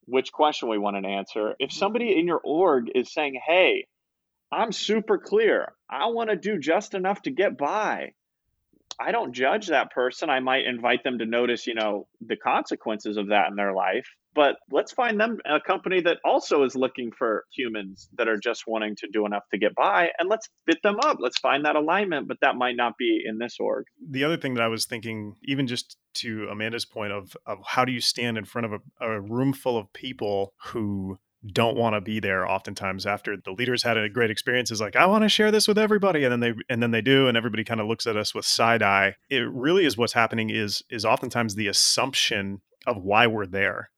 which 0.05 0.31
question 0.31 0.69
we 0.69 0.77
want 0.77 1.01
to 1.01 1.07
answer? 1.07 1.55
If 1.60 1.69
mm-hmm. 1.69 1.77
somebody 1.77 2.19
in 2.19 2.27
your 2.27 2.41
org 2.43 2.88
is 2.95 3.13
saying, 3.13 3.39
hey, 3.45 3.86
I'm 4.51 4.71
super 4.71 5.17
clear, 5.17 5.73
I 5.89 6.07
want 6.07 6.29
to 6.29 6.36
do 6.36 6.60
just 6.60 6.93
enough 6.93 7.21
to 7.23 7.31
get 7.31 7.57
by. 7.57 8.12
I 8.99 9.12
don't 9.12 9.34
judge 9.34 9.67
that 9.67 9.91
person. 9.91 10.29
I 10.29 10.41
might 10.41 10.65
invite 10.65 11.03
them 11.03 11.19
to 11.19 11.25
notice, 11.25 11.65
you 11.65 11.75
know, 11.75 12.07
the 12.19 12.36
consequences 12.36 13.17
of 13.17 13.29
that 13.29 13.49
in 13.49 13.55
their 13.55 13.73
life 13.73 14.07
but 14.33 14.55
let's 14.71 14.91
find 14.91 15.19
them 15.19 15.39
a 15.45 15.59
company 15.59 16.01
that 16.01 16.17
also 16.23 16.63
is 16.63 16.75
looking 16.75 17.11
for 17.17 17.45
humans 17.55 18.09
that 18.17 18.27
are 18.27 18.37
just 18.37 18.63
wanting 18.67 18.95
to 18.97 19.07
do 19.11 19.25
enough 19.25 19.43
to 19.51 19.57
get 19.57 19.75
by 19.75 20.09
and 20.19 20.29
let's 20.29 20.47
fit 20.65 20.77
them 20.83 20.97
up. 21.03 21.17
Let's 21.19 21.39
find 21.39 21.65
that 21.65 21.75
alignment 21.75 22.27
but 22.27 22.37
that 22.41 22.55
might 22.55 22.75
not 22.75 22.97
be 22.97 23.21
in 23.25 23.37
this 23.37 23.57
org. 23.59 23.85
The 24.09 24.23
other 24.23 24.37
thing 24.37 24.53
that 24.55 24.63
i 24.63 24.67
was 24.67 24.85
thinking 24.85 25.35
even 25.43 25.67
just 25.67 25.97
to 26.13 26.47
amanda's 26.49 26.85
point 26.85 27.11
of, 27.11 27.35
of 27.45 27.59
how 27.65 27.85
do 27.85 27.91
you 27.91 28.01
stand 28.01 28.37
in 28.37 28.45
front 28.45 28.65
of 28.65 28.73
a, 28.73 29.05
a 29.05 29.21
room 29.21 29.53
full 29.53 29.77
of 29.77 29.91
people 29.93 30.53
who 30.65 31.17
don't 31.53 31.75
want 31.75 31.95
to 31.95 32.01
be 32.01 32.19
there 32.19 32.47
oftentimes 32.47 33.05
after 33.05 33.35
the 33.35 33.51
leaders 33.51 33.81
had 33.81 33.97
a 33.97 34.09
great 34.09 34.29
experience 34.29 34.69
is 34.69 34.81
like 34.81 34.95
i 34.95 35.05
want 35.05 35.23
to 35.23 35.29
share 35.29 35.51
this 35.51 35.67
with 35.67 35.77
everybody 35.77 36.23
and 36.23 36.31
then 36.31 36.39
they 36.39 36.53
and 36.69 36.83
then 36.83 36.91
they 36.91 37.01
do 37.01 37.27
and 37.27 37.37
everybody 37.37 37.63
kind 37.63 37.81
of 37.81 37.87
looks 37.87 38.05
at 38.05 38.17
us 38.17 38.35
with 38.35 38.45
side 38.45 38.83
eye. 38.83 39.15
It 39.29 39.49
really 39.51 39.85
is 39.85 39.97
what's 39.97 40.13
happening 40.13 40.49
is 40.49 40.83
is 40.89 41.05
oftentimes 41.05 41.55
the 41.55 41.67
assumption 41.67 42.61
of 42.85 42.97
why 42.97 43.27
we're 43.27 43.45
there 43.45 43.89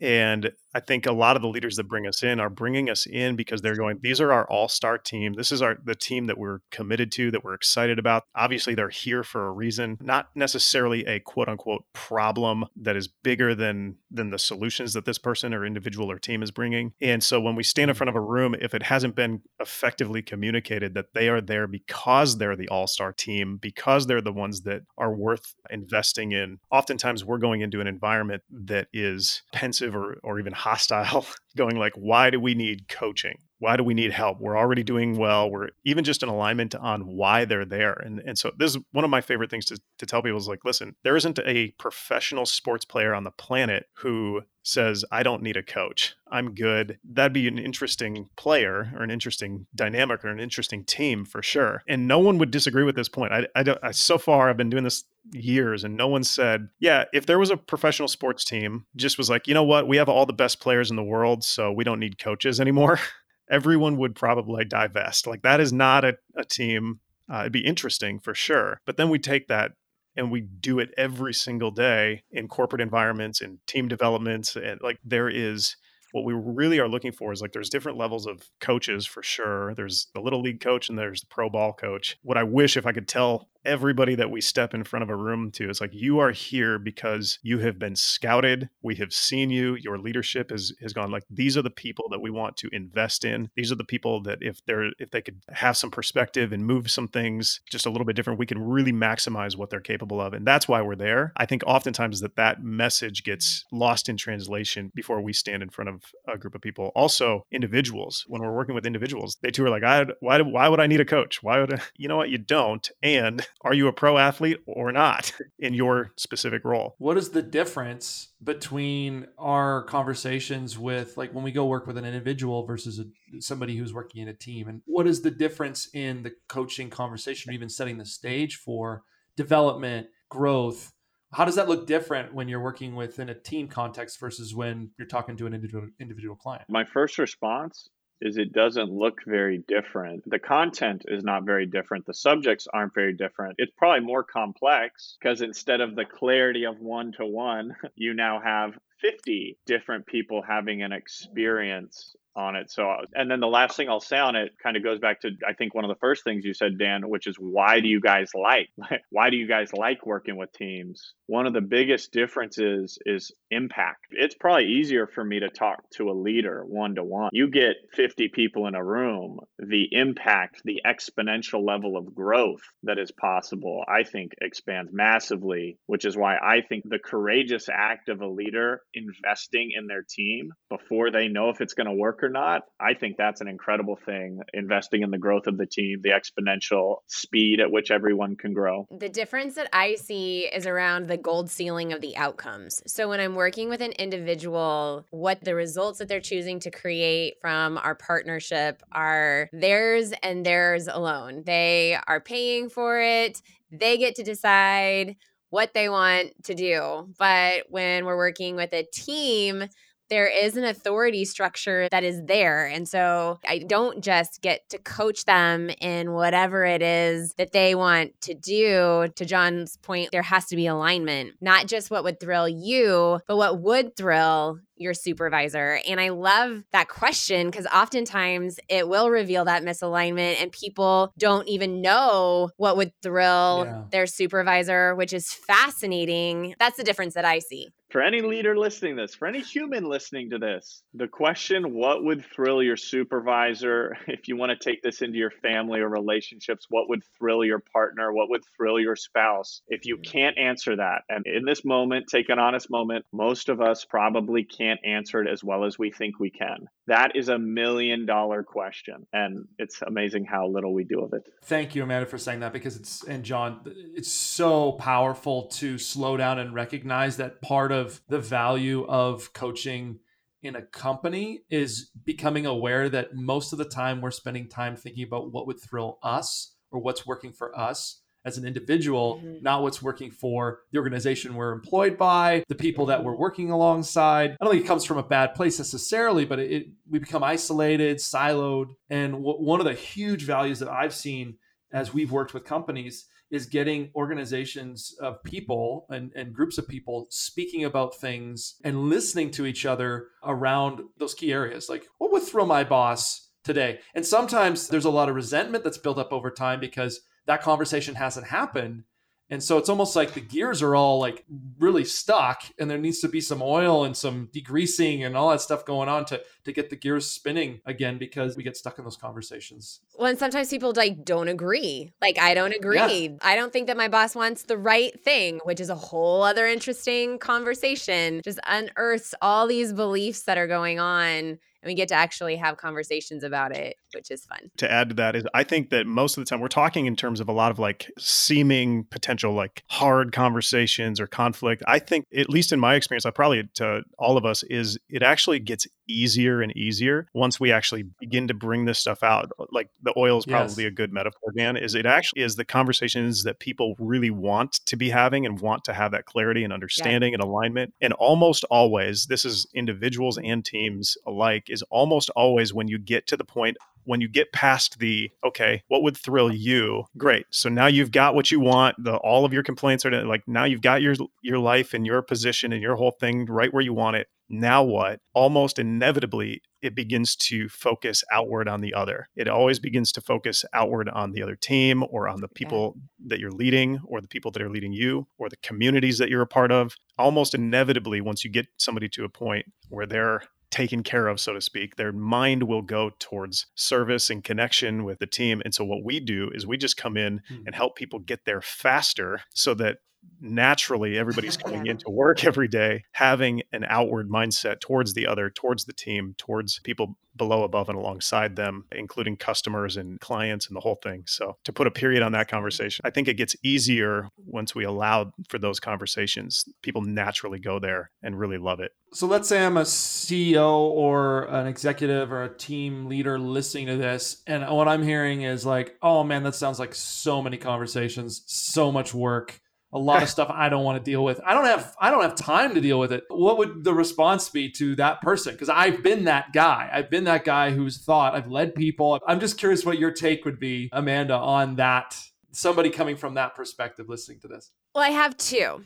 and 0.00 0.52
I 0.76 0.80
think 0.80 1.06
a 1.06 1.12
lot 1.12 1.36
of 1.36 1.42
the 1.42 1.48
leaders 1.48 1.76
that 1.76 1.88
bring 1.88 2.06
us 2.06 2.22
in 2.22 2.38
are 2.38 2.50
bringing 2.50 2.90
us 2.90 3.06
in 3.06 3.34
because 3.34 3.62
they're 3.62 3.76
going, 3.76 4.00
these 4.02 4.20
are 4.20 4.30
our 4.30 4.44
all-star 4.50 4.98
team. 4.98 5.32
This 5.32 5.50
is 5.50 5.62
our 5.62 5.78
the 5.82 5.94
team 5.94 6.26
that 6.26 6.36
we're 6.36 6.58
committed 6.70 7.10
to, 7.12 7.30
that 7.30 7.42
we're 7.42 7.54
excited 7.54 7.98
about. 7.98 8.24
Obviously, 8.34 8.74
they're 8.74 8.90
here 8.90 9.22
for 9.22 9.46
a 9.46 9.52
reason, 9.52 9.96
not 10.02 10.28
necessarily 10.34 11.06
a 11.06 11.18
quote 11.20 11.48
unquote 11.48 11.84
problem 11.94 12.66
that 12.76 12.94
is 12.94 13.08
bigger 13.08 13.54
than 13.54 13.96
than 14.10 14.28
the 14.28 14.38
solutions 14.38 14.92
that 14.92 15.06
this 15.06 15.16
person 15.16 15.54
or 15.54 15.64
individual 15.64 16.10
or 16.10 16.18
team 16.18 16.42
is 16.42 16.50
bringing. 16.50 16.92
And 17.00 17.24
so 17.24 17.40
when 17.40 17.54
we 17.54 17.62
stand 17.62 17.88
in 17.88 17.94
mm-hmm. 17.94 17.98
front 17.98 18.10
of 18.10 18.16
a 18.16 18.20
room, 18.20 18.54
if 18.60 18.74
it 18.74 18.82
hasn't 18.82 19.14
been 19.14 19.40
effectively 19.58 20.20
communicated 20.20 20.92
that 20.92 21.14
they 21.14 21.30
are 21.30 21.40
there 21.40 21.66
because 21.66 22.36
they're 22.36 22.54
the 22.54 22.68
all-star 22.68 23.14
team, 23.14 23.56
because 23.56 24.06
they're 24.06 24.20
the 24.20 24.30
ones 24.30 24.60
that 24.62 24.82
are 24.98 25.14
worth 25.14 25.54
investing 25.70 26.32
in, 26.32 26.58
oftentimes 26.70 27.24
we're 27.24 27.38
going 27.38 27.62
into 27.62 27.80
an 27.80 27.86
environment 27.86 28.42
that 28.50 28.88
is 28.92 29.40
pensive 29.54 29.96
or 29.96 30.18
or 30.22 30.38
even 30.38 30.52
hostile 30.66 31.24
going 31.56 31.76
like 31.76 31.92
why 31.94 32.28
do 32.28 32.40
we 32.40 32.52
need 32.52 32.88
coaching 32.88 33.38
why 33.58 33.76
do 33.76 33.84
we 33.84 33.94
need 33.94 34.12
help? 34.12 34.40
We're 34.40 34.58
already 34.58 34.82
doing 34.82 35.16
well. 35.16 35.50
We're 35.50 35.68
even 35.84 36.04
just 36.04 36.22
an 36.22 36.28
alignment 36.28 36.74
on 36.74 37.06
why 37.06 37.44
they're 37.44 37.64
there. 37.64 37.94
And 37.94 38.20
and 38.20 38.38
so 38.38 38.52
this 38.58 38.74
is 38.74 38.82
one 38.92 39.04
of 39.04 39.10
my 39.10 39.20
favorite 39.20 39.50
things 39.50 39.66
to, 39.66 39.80
to 39.98 40.06
tell 40.06 40.22
people 40.22 40.38
is 40.38 40.48
like, 40.48 40.64
listen, 40.64 40.94
there 41.04 41.16
isn't 41.16 41.38
a 41.40 41.72
professional 41.78 42.46
sports 42.46 42.84
player 42.84 43.14
on 43.14 43.24
the 43.24 43.30
planet 43.30 43.86
who 43.94 44.42
says, 44.62 45.04
I 45.12 45.22
don't 45.22 45.42
need 45.42 45.56
a 45.56 45.62
coach. 45.62 46.16
I'm 46.30 46.54
good. 46.54 46.98
That'd 47.04 47.32
be 47.32 47.46
an 47.46 47.58
interesting 47.58 48.28
player 48.36 48.92
or 48.96 49.02
an 49.02 49.10
interesting 49.10 49.66
dynamic 49.74 50.24
or 50.24 50.28
an 50.28 50.40
interesting 50.40 50.84
team 50.84 51.24
for 51.24 51.40
sure. 51.42 51.82
And 51.88 52.08
no 52.08 52.18
one 52.18 52.38
would 52.38 52.50
disagree 52.50 52.82
with 52.82 52.96
this 52.96 53.08
point. 53.08 53.32
I, 53.32 53.46
I 53.54 53.62
don't, 53.62 53.78
I, 53.82 53.92
so 53.92 54.18
far, 54.18 54.50
I've 54.50 54.56
been 54.56 54.70
doing 54.70 54.84
this 54.84 55.04
years 55.32 55.84
and 55.84 55.96
no 55.96 56.08
one 56.08 56.24
said, 56.24 56.68
yeah, 56.80 57.04
if 57.12 57.26
there 57.26 57.38
was 57.38 57.50
a 57.50 57.56
professional 57.56 58.08
sports 58.08 58.44
team, 58.44 58.86
just 58.96 59.18
was 59.18 59.30
like, 59.30 59.46
you 59.46 59.54
know 59.54 59.64
what, 59.64 59.86
we 59.86 59.96
have 59.98 60.08
all 60.08 60.26
the 60.26 60.32
best 60.32 60.60
players 60.60 60.90
in 60.90 60.96
the 60.96 61.04
world, 61.04 61.44
so 61.44 61.70
we 61.72 61.84
don't 61.84 62.00
need 62.00 62.18
coaches 62.18 62.60
anymore. 62.60 62.98
Everyone 63.50 63.96
would 63.96 64.14
probably 64.14 64.64
divest. 64.64 65.26
Like 65.26 65.42
that 65.42 65.60
is 65.60 65.72
not 65.72 66.04
a, 66.04 66.16
a 66.36 66.44
team 66.44 67.00
uh, 67.32 67.40
it'd 67.40 67.52
be 67.52 67.66
interesting 67.66 68.18
for 68.18 68.34
sure. 68.34 68.80
But 68.86 68.96
then 68.96 69.08
we 69.08 69.18
take 69.18 69.48
that 69.48 69.72
and 70.16 70.30
we 70.30 70.40
do 70.40 70.78
it 70.78 70.94
every 70.96 71.34
single 71.34 71.70
day 71.70 72.22
in 72.30 72.48
corporate 72.48 72.80
environments 72.80 73.40
in 73.40 73.58
team 73.66 73.88
developments 73.88 74.56
and 74.56 74.80
like 74.82 74.98
there 75.04 75.28
is 75.28 75.76
what 76.12 76.24
we 76.24 76.32
really 76.32 76.78
are 76.78 76.88
looking 76.88 77.12
for 77.12 77.32
is 77.32 77.42
like 77.42 77.52
there's 77.52 77.68
different 77.68 77.98
levels 77.98 78.26
of 78.26 78.48
coaches 78.60 79.04
for 79.04 79.22
sure 79.22 79.74
there's 79.74 80.06
the 80.14 80.20
little 80.20 80.40
league 80.40 80.60
coach 80.60 80.88
and 80.88 80.98
there's 80.98 81.20
the 81.20 81.26
pro 81.26 81.50
ball 81.50 81.74
coach 81.74 82.16
what 82.22 82.38
i 82.38 82.42
wish 82.42 82.76
if 82.76 82.86
i 82.86 82.92
could 82.92 83.06
tell 83.08 83.50
everybody 83.66 84.14
that 84.14 84.30
we 84.30 84.40
step 84.40 84.74
in 84.74 84.84
front 84.84 85.02
of 85.02 85.10
a 85.10 85.16
room 85.16 85.50
to. 85.52 85.68
It's 85.68 85.80
like 85.80 85.94
you 85.94 86.18
are 86.18 86.30
here 86.30 86.78
because 86.78 87.38
you 87.42 87.58
have 87.58 87.78
been 87.78 87.96
scouted. 87.96 88.70
We 88.82 88.94
have 88.96 89.12
seen 89.12 89.50
you. 89.50 89.74
Your 89.74 89.98
leadership 89.98 90.50
has 90.50 90.72
has 90.80 90.92
gone 90.92 91.10
like 91.10 91.24
these 91.30 91.56
are 91.56 91.62
the 91.62 91.70
people 91.70 92.08
that 92.10 92.20
we 92.20 92.30
want 92.30 92.56
to 92.58 92.68
invest 92.72 93.24
in. 93.24 93.50
These 93.56 93.72
are 93.72 93.76
the 93.76 93.84
people 93.84 94.22
that 94.22 94.38
if 94.40 94.64
they're 94.66 94.90
if 94.98 95.10
they 95.10 95.22
could 95.22 95.42
have 95.50 95.76
some 95.76 95.90
perspective 95.90 96.52
and 96.52 96.64
move 96.64 96.90
some 96.90 97.08
things 97.08 97.60
just 97.70 97.86
a 97.86 97.90
little 97.90 98.04
bit 98.04 98.16
different, 98.16 98.38
we 98.38 98.46
can 98.46 98.62
really 98.62 98.92
maximize 98.92 99.56
what 99.56 99.70
they're 99.70 99.80
capable 99.80 100.20
of. 100.20 100.32
And 100.32 100.46
that's 100.46 100.68
why 100.68 100.80
we're 100.82 100.96
there. 100.96 101.32
I 101.36 101.46
think 101.46 101.62
oftentimes 101.66 102.20
that 102.20 102.36
that 102.36 102.62
message 102.62 103.24
gets 103.24 103.64
lost 103.72 104.08
in 104.08 104.16
translation 104.16 104.92
before 104.94 105.20
we 105.20 105.32
stand 105.32 105.62
in 105.62 105.70
front 105.70 105.88
of 105.88 106.02
a 106.28 106.38
group 106.38 106.54
of 106.54 106.60
people. 106.60 106.92
Also, 106.94 107.44
individuals. 107.50 108.24
When 108.28 108.42
we're 108.42 108.54
working 108.54 108.74
with 108.74 108.86
individuals, 108.86 109.36
they 109.42 109.50
too 109.50 109.64
are 109.64 109.70
like, 109.70 109.82
I 109.82 110.06
why 110.20 110.40
why 110.42 110.68
would 110.68 110.80
I 110.80 110.86
need 110.86 111.00
a 111.00 111.04
coach? 111.04 111.42
Why 111.42 111.60
would 111.60 111.74
I? 111.74 111.80
you 111.96 112.08
know 112.08 112.16
what? 112.16 112.30
You 112.30 112.38
don't. 112.38 112.88
And 113.02 113.46
are 113.62 113.74
you 113.74 113.88
a 113.88 113.92
pro 113.92 114.18
athlete 114.18 114.58
or 114.66 114.92
not 114.92 115.32
in 115.58 115.74
your 115.74 116.12
specific 116.16 116.64
role? 116.64 116.94
What 116.98 117.16
is 117.16 117.30
the 117.30 117.42
difference 117.42 118.28
between 118.42 119.26
our 119.38 119.82
conversations 119.84 120.78
with 120.78 121.16
like 121.16 121.34
when 121.34 121.44
we 121.44 121.52
go 121.52 121.66
work 121.66 121.86
with 121.86 121.96
an 121.96 122.04
individual 122.04 122.64
versus 122.66 122.98
a, 122.98 123.40
somebody 123.40 123.76
who's 123.76 123.94
working 123.94 124.22
in 124.22 124.28
a 124.28 124.34
team? 124.34 124.68
And 124.68 124.82
what 124.86 125.06
is 125.06 125.22
the 125.22 125.30
difference 125.30 125.88
in 125.94 126.22
the 126.22 126.32
coaching 126.48 126.90
conversation 126.90 127.50
or 127.50 127.54
even 127.54 127.68
setting 127.68 127.98
the 127.98 128.06
stage 128.06 128.56
for 128.56 129.02
development, 129.36 130.08
growth? 130.28 130.92
How 131.32 131.44
does 131.44 131.56
that 131.56 131.68
look 131.68 131.86
different 131.86 132.32
when 132.32 132.48
you're 132.48 132.62
working 132.62 132.94
within 132.94 133.28
a 133.28 133.34
team 133.34 133.68
context 133.68 134.20
versus 134.20 134.54
when 134.54 134.90
you're 134.96 135.08
talking 135.08 135.36
to 135.38 135.46
an 135.46 135.54
individual 135.54 135.88
individual 136.00 136.36
client? 136.36 136.64
My 136.68 136.84
first 136.84 137.18
response 137.18 137.88
is 138.20 138.38
it 138.38 138.52
doesn't 138.52 138.90
look 138.90 139.20
very 139.26 139.58
different. 139.58 140.28
The 140.28 140.38
content 140.38 141.04
is 141.06 141.22
not 141.22 141.44
very 141.44 141.66
different. 141.66 142.06
The 142.06 142.14
subjects 142.14 142.66
aren't 142.72 142.94
very 142.94 143.12
different. 143.12 143.56
It's 143.58 143.72
probably 143.76 144.04
more 144.04 144.24
complex 144.24 145.16
because 145.20 145.42
instead 145.42 145.80
of 145.80 145.94
the 145.94 146.04
clarity 146.04 146.64
of 146.64 146.80
one 146.80 147.12
to 147.12 147.26
one, 147.26 147.76
you 147.94 148.14
now 148.14 148.40
have 148.40 148.78
50 149.00 149.58
different 149.66 150.06
people 150.06 150.42
having 150.42 150.82
an 150.82 150.92
experience 150.92 152.16
on 152.36 152.56
it. 152.56 152.70
So, 152.70 152.88
uh, 152.88 153.02
and 153.14 153.30
then 153.30 153.40
the 153.40 153.46
last 153.46 153.76
thing 153.76 153.88
I'll 153.88 154.00
say 154.00 154.18
on 154.18 154.36
it 154.36 154.52
kind 154.62 154.76
of 154.76 154.84
goes 154.84 154.98
back 154.98 155.22
to 155.22 155.30
I 155.46 155.54
think 155.54 155.74
one 155.74 155.84
of 155.84 155.88
the 155.88 156.00
first 156.00 156.22
things 156.22 156.44
you 156.44 156.54
said, 156.54 156.78
Dan, 156.78 157.08
which 157.08 157.26
is 157.26 157.36
why 157.38 157.80
do 157.80 157.88
you 157.88 158.00
guys 158.00 158.30
like 158.34 158.68
why 159.10 159.30
do 159.30 159.36
you 159.36 159.48
guys 159.48 159.72
like 159.72 160.06
working 160.06 160.36
with 160.36 160.52
teams? 160.52 161.14
One 161.26 161.46
of 161.46 161.54
the 161.54 161.60
biggest 161.60 162.12
differences 162.12 162.98
is 163.06 163.32
impact. 163.50 164.06
It's 164.10 164.34
probably 164.34 164.66
easier 164.66 165.06
for 165.06 165.24
me 165.24 165.40
to 165.40 165.48
talk 165.48 165.82
to 165.96 166.10
a 166.10 166.12
leader 166.12 166.64
one 166.64 166.94
to 166.96 167.04
one. 167.04 167.30
You 167.32 167.50
get 167.50 167.76
50 167.94 168.28
people 168.28 168.66
in 168.66 168.74
a 168.74 168.84
room, 168.84 169.40
the 169.58 169.88
impact, 169.92 170.62
the 170.64 170.82
exponential 170.86 171.66
level 171.66 171.96
of 171.96 172.14
growth 172.14 172.60
that 172.82 172.98
is 172.98 173.10
possible, 173.10 173.84
I 173.88 174.04
think 174.04 174.32
expands 174.40 174.92
massively, 174.92 175.78
which 175.86 176.04
is 176.04 176.16
why 176.16 176.36
I 176.36 176.60
think 176.68 176.84
the 176.84 176.98
courageous 176.98 177.68
act 177.72 178.08
of 178.08 178.20
a 178.20 178.28
leader 178.28 178.82
investing 178.94 179.72
in 179.76 179.86
their 179.86 180.04
team 180.08 180.52
before 180.68 181.10
they 181.10 181.28
know 181.28 181.50
if 181.50 181.60
it's 181.60 181.74
going 181.74 181.88
to 181.88 181.92
work 181.92 182.22
or 182.26 182.30
not, 182.30 182.62
I 182.80 182.94
think 182.94 183.16
that's 183.16 183.40
an 183.40 183.48
incredible 183.48 183.96
thing. 184.04 184.40
Investing 184.52 185.02
in 185.02 185.10
the 185.10 185.18
growth 185.18 185.46
of 185.46 185.56
the 185.56 185.66
team, 185.66 186.00
the 186.02 186.10
exponential 186.10 186.96
speed 187.06 187.60
at 187.60 187.70
which 187.70 187.90
everyone 187.90 188.36
can 188.36 188.52
grow. 188.52 188.86
The 188.90 189.08
difference 189.08 189.54
that 189.54 189.68
I 189.72 189.94
see 189.94 190.40
is 190.40 190.66
around 190.66 191.06
the 191.06 191.16
gold 191.16 191.50
ceiling 191.50 191.92
of 191.92 192.00
the 192.00 192.16
outcomes. 192.16 192.82
So 192.86 193.08
when 193.08 193.20
I'm 193.20 193.34
working 193.34 193.68
with 193.68 193.80
an 193.80 193.92
individual, 193.92 195.06
what 195.10 195.42
the 195.42 195.54
results 195.54 196.00
that 196.00 196.08
they're 196.08 196.20
choosing 196.20 196.60
to 196.60 196.70
create 196.70 197.34
from 197.40 197.78
our 197.78 197.94
partnership 197.94 198.82
are 198.92 199.48
theirs 199.52 200.12
and 200.22 200.44
theirs 200.44 200.88
alone. 200.88 201.44
They 201.46 201.96
are 202.06 202.20
paying 202.20 202.68
for 202.68 203.00
it, 203.00 203.40
they 203.70 203.96
get 203.98 204.16
to 204.16 204.22
decide 204.22 205.16
what 205.50 205.74
they 205.74 205.88
want 205.88 206.32
to 206.44 206.54
do. 206.54 207.08
But 207.18 207.64
when 207.68 208.04
we're 208.04 208.16
working 208.16 208.56
with 208.56 208.72
a 208.72 208.86
team, 208.92 209.64
there 210.08 210.28
is 210.28 210.56
an 210.56 210.64
authority 210.64 211.24
structure 211.24 211.88
that 211.90 212.04
is 212.04 212.22
there. 212.24 212.66
And 212.66 212.88
so 212.88 213.38
I 213.46 213.58
don't 213.58 214.02
just 214.02 214.40
get 214.42 214.68
to 214.70 214.78
coach 214.78 215.24
them 215.24 215.70
in 215.80 216.12
whatever 216.12 216.64
it 216.64 216.82
is 216.82 217.34
that 217.34 217.52
they 217.52 217.74
want 217.74 218.20
to 218.22 218.34
do. 218.34 219.08
To 219.14 219.24
John's 219.24 219.76
point, 219.78 220.10
there 220.12 220.22
has 220.22 220.46
to 220.46 220.56
be 220.56 220.66
alignment, 220.66 221.34
not 221.40 221.66
just 221.66 221.90
what 221.90 222.04
would 222.04 222.20
thrill 222.20 222.48
you, 222.48 223.20
but 223.26 223.36
what 223.36 223.60
would 223.60 223.96
thrill 223.96 224.60
your 224.76 224.94
supervisor? 224.94 225.80
And 225.88 226.00
I 226.00 226.10
love 226.10 226.64
that 226.72 226.88
question 226.88 227.50
because 227.50 227.66
oftentimes 227.66 228.58
it 228.68 228.88
will 228.88 229.10
reveal 229.10 229.44
that 229.44 229.64
misalignment 229.64 230.40
and 230.40 230.52
people 230.52 231.12
don't 231.18 231.48
even 231.48 231.80
know 231.80 232.50
what 232.56 232.76
would 232.76 232.92
thrill 233.02 233.64
yeah. 233.66 233.82
their 233.90 234.06
supervisor, 234.06 234.94
which 234.94 235.12
is 235.12 235.32
fascinating. 235.32 236.54
That's 236.58 236.76
the 236.76 236.84
difference 236.84 237.14
that 237.14 237.24
I 237.24 237.38
see 237.38 237.68
for 237.96 238.02
any 238.02 238.20
leader 238.20 238.58
listening 238.58 238.96
to 238.96 239.02
this, 239.02 239.14
for 239.14 239.28
any 239.28 239.40
human 239.40 239.84
listening 239.84 240.30
to 240.30 240.38
this, 240.38 240.82
the 240.92 241.06
question, 241.06 241.72
what 241.72 242.02
would 242.02 242.24
thrill 242.24 242.62
your 242.62 242.76
supervisor? 242.76 243.96
If 244.06 244.28
you 244.28 244.36
want 244.36 244.50
to 244.50 244.70
take 244.70 244.82
this 244.82 245.02
into 245.02 245.18
your 245.18 245.30
family 245.30 245.80
or 245.80 245.88
relationships, 245.88 246.66
what 246.68 246.88
would 246.88 247.02
thrill 247.18 247.44
your 247.44 247.58
partner? 247.58 248.12
What 248.12 248.30
would 248.30 248.42
thrill 248.56 248.80
your 248.80 248.96
spouse? 248.96 249.62
If 249.68 249.84
you 249.84 249.98
can't 249.98 250.38
answer 250.38 250.76
that, 250.76 251.02
and 251.08 251.26
in 251.26 251.44
this 251.44 251.64
moment, 251.64 252.06
take 252.08 252.28
an 252.28 252.38
honest 252.38 252.70
moment, 252.70 253.04
most 253.12 253.48
of 253.48 253.60
us 253.60 253.84
probably 253.84 254.42
can't 254.42 254.65
answer 254.84 255.22
it 255.22 255.28
as 255.28 255.42
well 255.42 255.64
as 255.64 255.78
we 255.78 255.90
think 255.90 256.18
we 256.18 256.30
can. 256.30 256.66
That 256.86 257.12
is 257.14 257.28
a 257.28 257.38
million 257.38 258.06
dollar 258.06 258.42
question. 258.42 259.06
And 259.12 259.46
it's 259.58 259.82
amazing 259.82 260.24
how 260.24 260.48
little 260.48 260.74
we 260.74 260.84
do 260.84 261.00
of 261.00 261.12
it. 261.12 261.22
Thank 261.44 261.74
you, 261.74 261.82
Amanda, 261.82 262.06
for 262.06 262.18
saying 262.18 262.40
that 262.40 262.52
because 262.52 262.76
it's, 262.76 263.04
and 263.04 263.24
John, 263.24 263.60
it's 263.94 264.10
so 264.10 264.72
powerful 264.72 265.48
to 265.48 265.78
slow 265.78 266.16
down 266.16 266.38
and 266.38 266.54
recognize 266.54 267.16
that 267.18 267.42
part 267.42 267.72
of 267.72 268.00
the 268.08 268.20
value 268.20 268.84
of 268.86 269.32
coaching 269.32 270.00
in 270.42 270.54
a 270.54 270.62
company 270.62 271.40
is 271.50 271.90
becoming 272.04 272.46
aware 272.46 272.88
that 272.88 273.14
most 273.14 273.52
of 273.52 273.58
the 273.58 273.64
time 273.64 274.00
we're 274.00 274.10
spending 274.10 274.48
time 274.48 274.76
thinking 274.76 275.04
about 275.04 275.32
what 275.32 275.46
would 275.46 275.60
thrill 275.60 275.98
us 276.02 276.54
or 276.70 276.80
what's 276.80 277.06
working 277.06 277.32
for 277.32 277.56
us 277.58 278.02
as 278.26 278.36
an 278.36 278.44
individual, 278.44 279.16
mm-hmm. 279.16 279.42
not 279.42 279.62
what's 279.62 279.80
working 279.80 280.10
for 280.10 280.58
the 280.72 280.78
organization 280.78 281.36
we're 281.36 281.52
employed 281.52 281.96
by, 281.96 282.42
the 282.48 282.54
people 282.56 282.84
that 282.86 283.02
we're 283.02 283.16
working 283.16 283.50
alongside. 283.50 284.32
I 284.32 284.44
don't 284.44 284.52
think 284.52 284.64
it 284.64 284.68
comes 284.68 284.84
from 284.84 284.98
a 284.98 285.02
bad 285.02 285.34
place 285.34 285.58
necessarily, 285.58 286.24
but 286.24 286.40
it, 286.40 286.50
it 286.50 286.66
we 286.90 286.98
become 286.98 287.22
isolated, 287.22 287.98
siloed. 287.98 288.70
And 288.90 289.12
w- 289.12 289.38
one 289.38 289.60
of 289.60 289.66
the 289.66 289.74
huge 289.74 290.24
values 290.24 290.58
that 290.58 290.68
I've 290.68 290.92
seen 290.92 291.36
as 291.72 291.94
we've 291.94 292.10
worked 292.10 292.34
with 292.34 292.44
companies 292.44 293.06
is 293.30 293.46
getting 293.46 293.90
organizations 293.94 294.96
of 295.00 295.22
people 295.22 295.86
and, 295.90 296.12
and 296.14 296.32
groups 296.32 296.58
of 296.58 296.68
people 296.68 297.06
speaking 297.10 297.64
about 297.64 297.96
things 297.96 298.56
and 298.64 298.88
listening 298.88 299.30
to 299.32 299.46
each 299.46 299.66
other 299.66 300.08
around 300.24 300.80
those 300.98 301.14
key 301.14 301.32
areas. 301.32 301.68
Like, 301.68 301.86
what 301.98 302.12
would 302.12 302.22
throw 302.22 302.44
my 302.44 302.64
boss 302.64 303.30
today? 303.44 303.80
And 303.94 304.04
sometimes 304.04 304.68
there's 304.68 304.84
a 304.84 304.90
lot 304.90 305.08
of 305.08 305.14
resentment 305.14 305.64
that's 305.64 305.78
built 305.78 305.98
up 305.98 306.12
over 306.12 306.30
time 306.30 306.60
because 306.60 307.00
that 307.26 307.42
conversation 307.42 307.94
hasn't 307.94 308.26
happened. 308.26 308.84
And 309.28 309.42
so 309.42 309.58
it's 309.58 309.68
almost 309.68 309.96
like 309.96 310.14
the 310.14 310.20
gears 310.20 310.62
are 310.62 310.76
all 310.76 311.00
like 311.00 311.24
really 311.58 311.84
stuck 311.84 312.44
and 312.60 312.70
there 312.70 312.78
needs 312.78 313.00
to 313.00 313.08
be 313.08 313.20
some 313.20 313.42
oil 313.42 313.84
and 313.84 313.96
some 313.96 314.28
degreasing 314.32 315.04
and 315.04 315.16
all 315.16 315.30
that 315.30 315.40
stuff 315.40 315.64
going 315.64 315.88
on 315.88 316.04
to 316.06 316.22
to 316.44 316.52
get 316.52 316.70
the 316.70 316.76
gears 316.76 317.10
spinning 317.10 317.60
again 317.66 317.98
because 317.98 318.36
we 318.36 318.44
get 318.44 318.56
stuck 318.56 318.78
in 318.78 318.84
those 318.84 318.96
conversations. 318.96 319.80
Well, 319.98 320.08
and 320.10 320.18
sometimes 320.18 320.48
people 320.48 320.72
like 320.76 321.04
don't 321.04 321.26
agree. 321.26 321.90
Like 322.00 322.20
I 322.20 322.34
don't 322.34 322.54
agree. 322.54 322.76
Yeah. 323.08 323.16
I 323.20 323.34
don't 323.34 323.52
think 323.52 323.66
that 323.66 323.76
my 323.76 323.88
boss 323.88 324.14
wants 324.14 324.44
the 324.44 324.56
right 324.56 324.98
thing, 325.02 325.40
which 325.42 325.60
is 325.60 325.70
a 325.70 325.74
whole 325.74 326.22
other 326.22 326.46
interesting 326.46 327.18
conversation. 327.18 328.20
Just 328.22 328.38
unearths 328.46 329.12
all 329.20 329.48
these 329.48 329.72
beliefs 329.72 330.22
that 330.22 330.38
are 330.38 330.46
going 330.46 330.78
on 330.78 331.38
and 331.66 331.72
we 331.72 331.74
get 331.74 331.88
to 331.88 331.96
actually 331.96 332.36
have 332.36 332.58
conversations 332.58 333.24
about 333.24 333.54
it, 333.54 333.76
which 333.92 334.12
is 334.12 334.24
fun. 334.24 334.52
To 334.58 334.70
add 334.70 334.90
to 334.90 334.94
that 334.94 335.16
is 335.16 335.26
I 335.34 335.42
think 335.42 335.70
that 335.70 335.84
most 335.84 336.16
of 336.16 336.24
the 336.24 336.28
time 336.28 336.40
we're 336.40 336.46
talking 336.46 336.86
in 336.86 336.94
terms 336.94 337.18
of 337.18 337.28
a 337.28 337.32
lot 337.32 337.50
of 337.50 337.58
like 337.58 337.90
seeming 337.98 338.84
potential 338.84 339.32
like 339.32 339.64
hard 339.68 340.12
conversations 340.12 341.00
or 341.00 341.08
conflict. 341.08 341.64
I 341.66 341.80
think 341.80 342.06
at 342.16 342.30
least 342.30 342.52
in 342.52 342.60
my 342.60 342.76
experience, 342.76 343.04
I 343.04 343.10
probably 343.10 343.48
to 343.54 343.82
all 343.98 344.16
of 344.16 344.24
us 344.24 344.44
is 344.44 344.78
it 344.88 345.02
actually 345.02 345.40
gets 345.40 345.66
easier 345.88 346.42
and 346.42 346.56
easier 346.56 347.06
once 347.14 347.38
we 347.38 347.52
actually 347.52 347.84
begin 348.00 348.28
to 348.28 348.34
bring 348.34 348.64
this 348.64 348.78
stuff 348.78 349.02
out. 349.02 349.30
Like 349.50 349.70
the 349.82 349.94
oil 349.96 350.18
is 350.18 350.26
probably 350.26 350.64
yes. 350.64 350.70
a 350.70 350.74
good 350.74 350.92
metaphor, 350.92 351.32
Dan, 351.36 351.56
is 351.56 351.74
it 351.74 351.86
actually 351.86 352.22
is 352.22 352.36
the 352.36 352.44
conversations 352.44 353.24
that 353.24 353.38
people 353.38 353.74
really 353.78 354.10
want 354.10 354.52
to 354.66 354.76
be 354.76 354.90
having 354.90 355.26
and 355.26 355.40
want 355.40 355.64
to 355.64 355.72
have 355.72 355.92
that 355.92 356.06
clarity 356.06 356.44
and 356.44 356.52
understanding 356.52 357.12
yeah. 357.12 357.16
and 357.16 357.22
alignment. 357.22 357.74
And 357.80 357.92
almost 357.94 358.44
always, 358.44 359.06
this 359.06 359.24
is 359.24 359.46
individuals 359.54 360.18
and 360.18 360.44
teams 360.44 360.96
alike, 361.06 361.48
is 361.48 361.62
almost 361.70 362.10
always 362.10 362.52
when 362.52 362.68
you 362.68 362.78
get 362.78 363.06
to 363.08 363.16
the 363.16 363.24
point 363.24 363.56
when 363.86 364.00
you 364.00 364.08
get 364.08 364.32
past 364.32 364.78
the 364.78 365.10
okay 365.24 365.62
what 365.68 365.82
would 365.82 365.96
thrill 365.96 366.32
you 366.32 366.84
great 366.98 367.24
so 367.30 367.48
now 367.48 367.66
you've 367.66 367.92
got 367.92 368.14
what 368.14 368.30
you 368.30 368.40
want 368.40 368.76
the 368.82 368.96
all 368.96 369.24
of 369.24 369.32
your 369.32 369.42
complaints 369.42 369.86
are 369.86 370.04
like 370.04 370.26
now 370.26 370.44
you've 370.44 370.60
got 370.60 370.82
your 370.82 370.94
your 371.22 371.38
life 371.38 371.72
and 371.72 371.86
your 371.86 372.02
position 372.02 372.52
and 372.52 372.60
your 372.60 372.76
whole 372.76 372.90
thing 372.90 373.24
right 373.26 373.54
where 373.54 373.62
you 373.62 373.72
want 373.72 373.96
it 373.96 374.08
now 374.28 374.62
what? 374.62 375.00
Almost 375.14 375.58
inevitably, 375.58 376.42
it 376.62 376.74
begins 376.74 377.14
to 377.16 377.48
focus 377.48 378.02
outward 378.12 378.48
on 378.48 378.60
the 378.60 378.74
other. 378.74 379.08
It 379.14 379.28
always 379.28 379.58
begins 379.58 379.92
to 379.92 380.00
focus 380.00 380.44
outward 380.52 380.88
on 380.88 381.12
the 381.12 381.22
other 381.22 381.36
team 381.36 381.84
or 381.90 382.08
on 382.08 382.20
the 382.20 382.28
people 382.28 382.74
yeah. 382.74 383.08
that 383.08 383.20
you're 383.20 383.30
leading 383.30 383.80
or 383.84 384.00
the 384.00 384.08
people 384.08 384.30
that 384.32 384.42
are 384.42 384.50
leading 384.50 384.72
you 384.72 385.06
or 385.18 385.28
the 385.28 385.36
communities 385.36 385.98
that 385.98 386.08
you're 386.08 386.22
a 386.22 386.26
part 386.26 386.50
of. 386.50 386.74
Almost 386.98 387.34
inevitably, 387.34 388.00
once 388.00 388.24
you 388.24 388.30
get 388.30 388.48
somebody 388.56 388.88
to 388.90 389.04
a 389.04 389.08
point 389.08 389.46
where 389.68 389.86
they're 389.86 390.22
taken 390.50 390.82
care 390.82 391.06
of, 391.06 391.20
so 391.20 391.34
to 391.34 391.40
speak, 391.40 391.76
their 391.76 391.92
mind 391.92 392.44
will 392.44 392.62
go 392.62 392.90
towards 392.98 393.46
service 393.54 394.10
and 394.10 394.24
connection 394.24 394.84
with 394.84 394.98
the 394.98 395.06
team. 395.06 395.42
And 395.44 395.54
so, 395.54 395.64
what 395.64 395.84
we 395.84 396.00
do 396.00 396.30
is 396.34 396.46
we 396.46 396.56
just 396.56 396.76
come 396.76 396.96
in 396.96 397.20
mm-hmm. 397.30 397.42
and 397.46 397.54
help 397.54 397.76
people 397.76 397.98
get 397.98 398.24
there 398.24 398.40
faster 398.40 399.20
so 399.34 399.54
that 399.54 399.78
naturally 400.20 400.98
everybody's 400.98 401.36
coming 401.46 401.66
into 401.66 401.90
work 401.90 402.24
every 402.24 402.48
day 402.48 402.84
having 402.92 403.42
an 403.52 403.64
outward 403.68 404.08
mindset 404.08 404.60
towards 404.60 404.94
the 404.94 405.06
other 405.06 405.30
towards 405.30 405.64
the 405.64 405.72
team 405.72 406.14
towards 406.18 406.58
people 406.60 406.96
below 407.16 407.44
above 407.44 407.68
and 407.68 407.78
alongside 407.78 408.36
them 408.36 408.64
including 408.72 409.16
customers 409.16 409.76
and 409.76 410.00
clients 410.00 410.48
and 410.48 410.56
the 410.56 410.60
whole 410.60 410.78
thing. 410.82 411.02
So 411.06 411.36
to 411.44 411.52
put 411.52 411.66
a 411.66 411.70
period 411.70 412.02
on 412.02 412.12
that 412.12 412.28
conversation 412.28 412.82
i 412.84 412.90
think 412.90 413.08
it 413.08 413.14
gets 413.14 413.36
easier 413.42 414.08
once 414.26 414.54
we 414.54 414.64
allow 414.64 415.12
for 415.28 415.38
those 415.38 415.60
conversations. 415.60 416.44
People 416.62 416.82
naturally 416.82 417.38
go 417.38 417.58
there 417.58 417.90
and 418.02 418.18
really 418.18 418.38
love 418.38 418.60
it. 418.60 418.72
So 418.92 419.06
let's 419.06 419.28
say 419.28 419.44
i'm 419.44 419.56
a 419.56 419.62
ceo 419.62 420.58
or 420.70 421.24
an 421.24 421.46
executive 421.46 422.12
or 422.12 422.24
a 422.24 422.34
team 422.34 422.86
leader 422.86 423.18
listening 423.18 423.66
to 423.66 423.76
this 423.76 424.22
and 424.26 424.46
what 424.48 424.68
i'm 424.68 424.82
hearing 424.82 425.22
is 425.22 425.44
like 425.44 425.76
oh 425.82 426.04
man 426.04 426.22
that 426.22 426.34
sounds 426.34 426.58
like 426.58 426.74
so 426.74 427.20
many 427.20 427.36
conversations 427.36 428.22
so 428.26 428.70
much 428.70 428.94
work 428.94 429.40
a 429.72 429.78
lot 429.78 430.02
of 430.02 430.08
stuff 430.08 430.30
I 430.30 430.48
don't 430.48 430.64
want 430.64 430.82
to 430.82 430.90
deal 430.90 431.04
with. 431.04 431.20
I 431.24 431.34
don't 431.34 431.44
have 431.44 431.74
I 431.80 431.90
don't 431.90 432.02
have 432.02 432.14
time 432.14 432.54
to 432.54 432.60
deal 432.60 432.78
with 432.78 432.92
it. 432.92 433.04
What 433.08 433.38
would 433.38 433.64
the 433.64 433.74
response 433.74 434.28
be 434.28 434.50
to 434.52 434.76
that 434.76 435.00
person? 435.02 435.34
Because 435.34 435.48
I've 435.48 435.82
been 435.82 436.04
that 436.04 436.32
guy. 436.32 436.70
I've 436.72 436.90
been 436.90 437.04
that 437.04 437.24
guy 437.24 437.50
who's 437.50 437.78
thought 437.78 438.14
I've 438.14 438.28
led 438.28 438.54
people. 438.54 439.00
I'm 439.06 439.20
just 439.20 439.38
curious 439.38 439.64
what 439.64 439.78
your 439.78 439.90
take 439.90 440.24
would 440.24 440.38
be, 440.38 440.68
Amanda, 440.72 441.14
on 441.14 441.56
that. 441.56 441.98
Somebody 442.32 442.70
coming 442.70 442.96
from 442.96 443.14
that 443.14 443.34
perspective 443.34 443.88
listening 443.88 444.20
to 444.20 444.28
this. 444.28 444.50
Well, 444.74 444.84
I 444.84 444.90
have 444.90 445.16
two. 445.16 445.64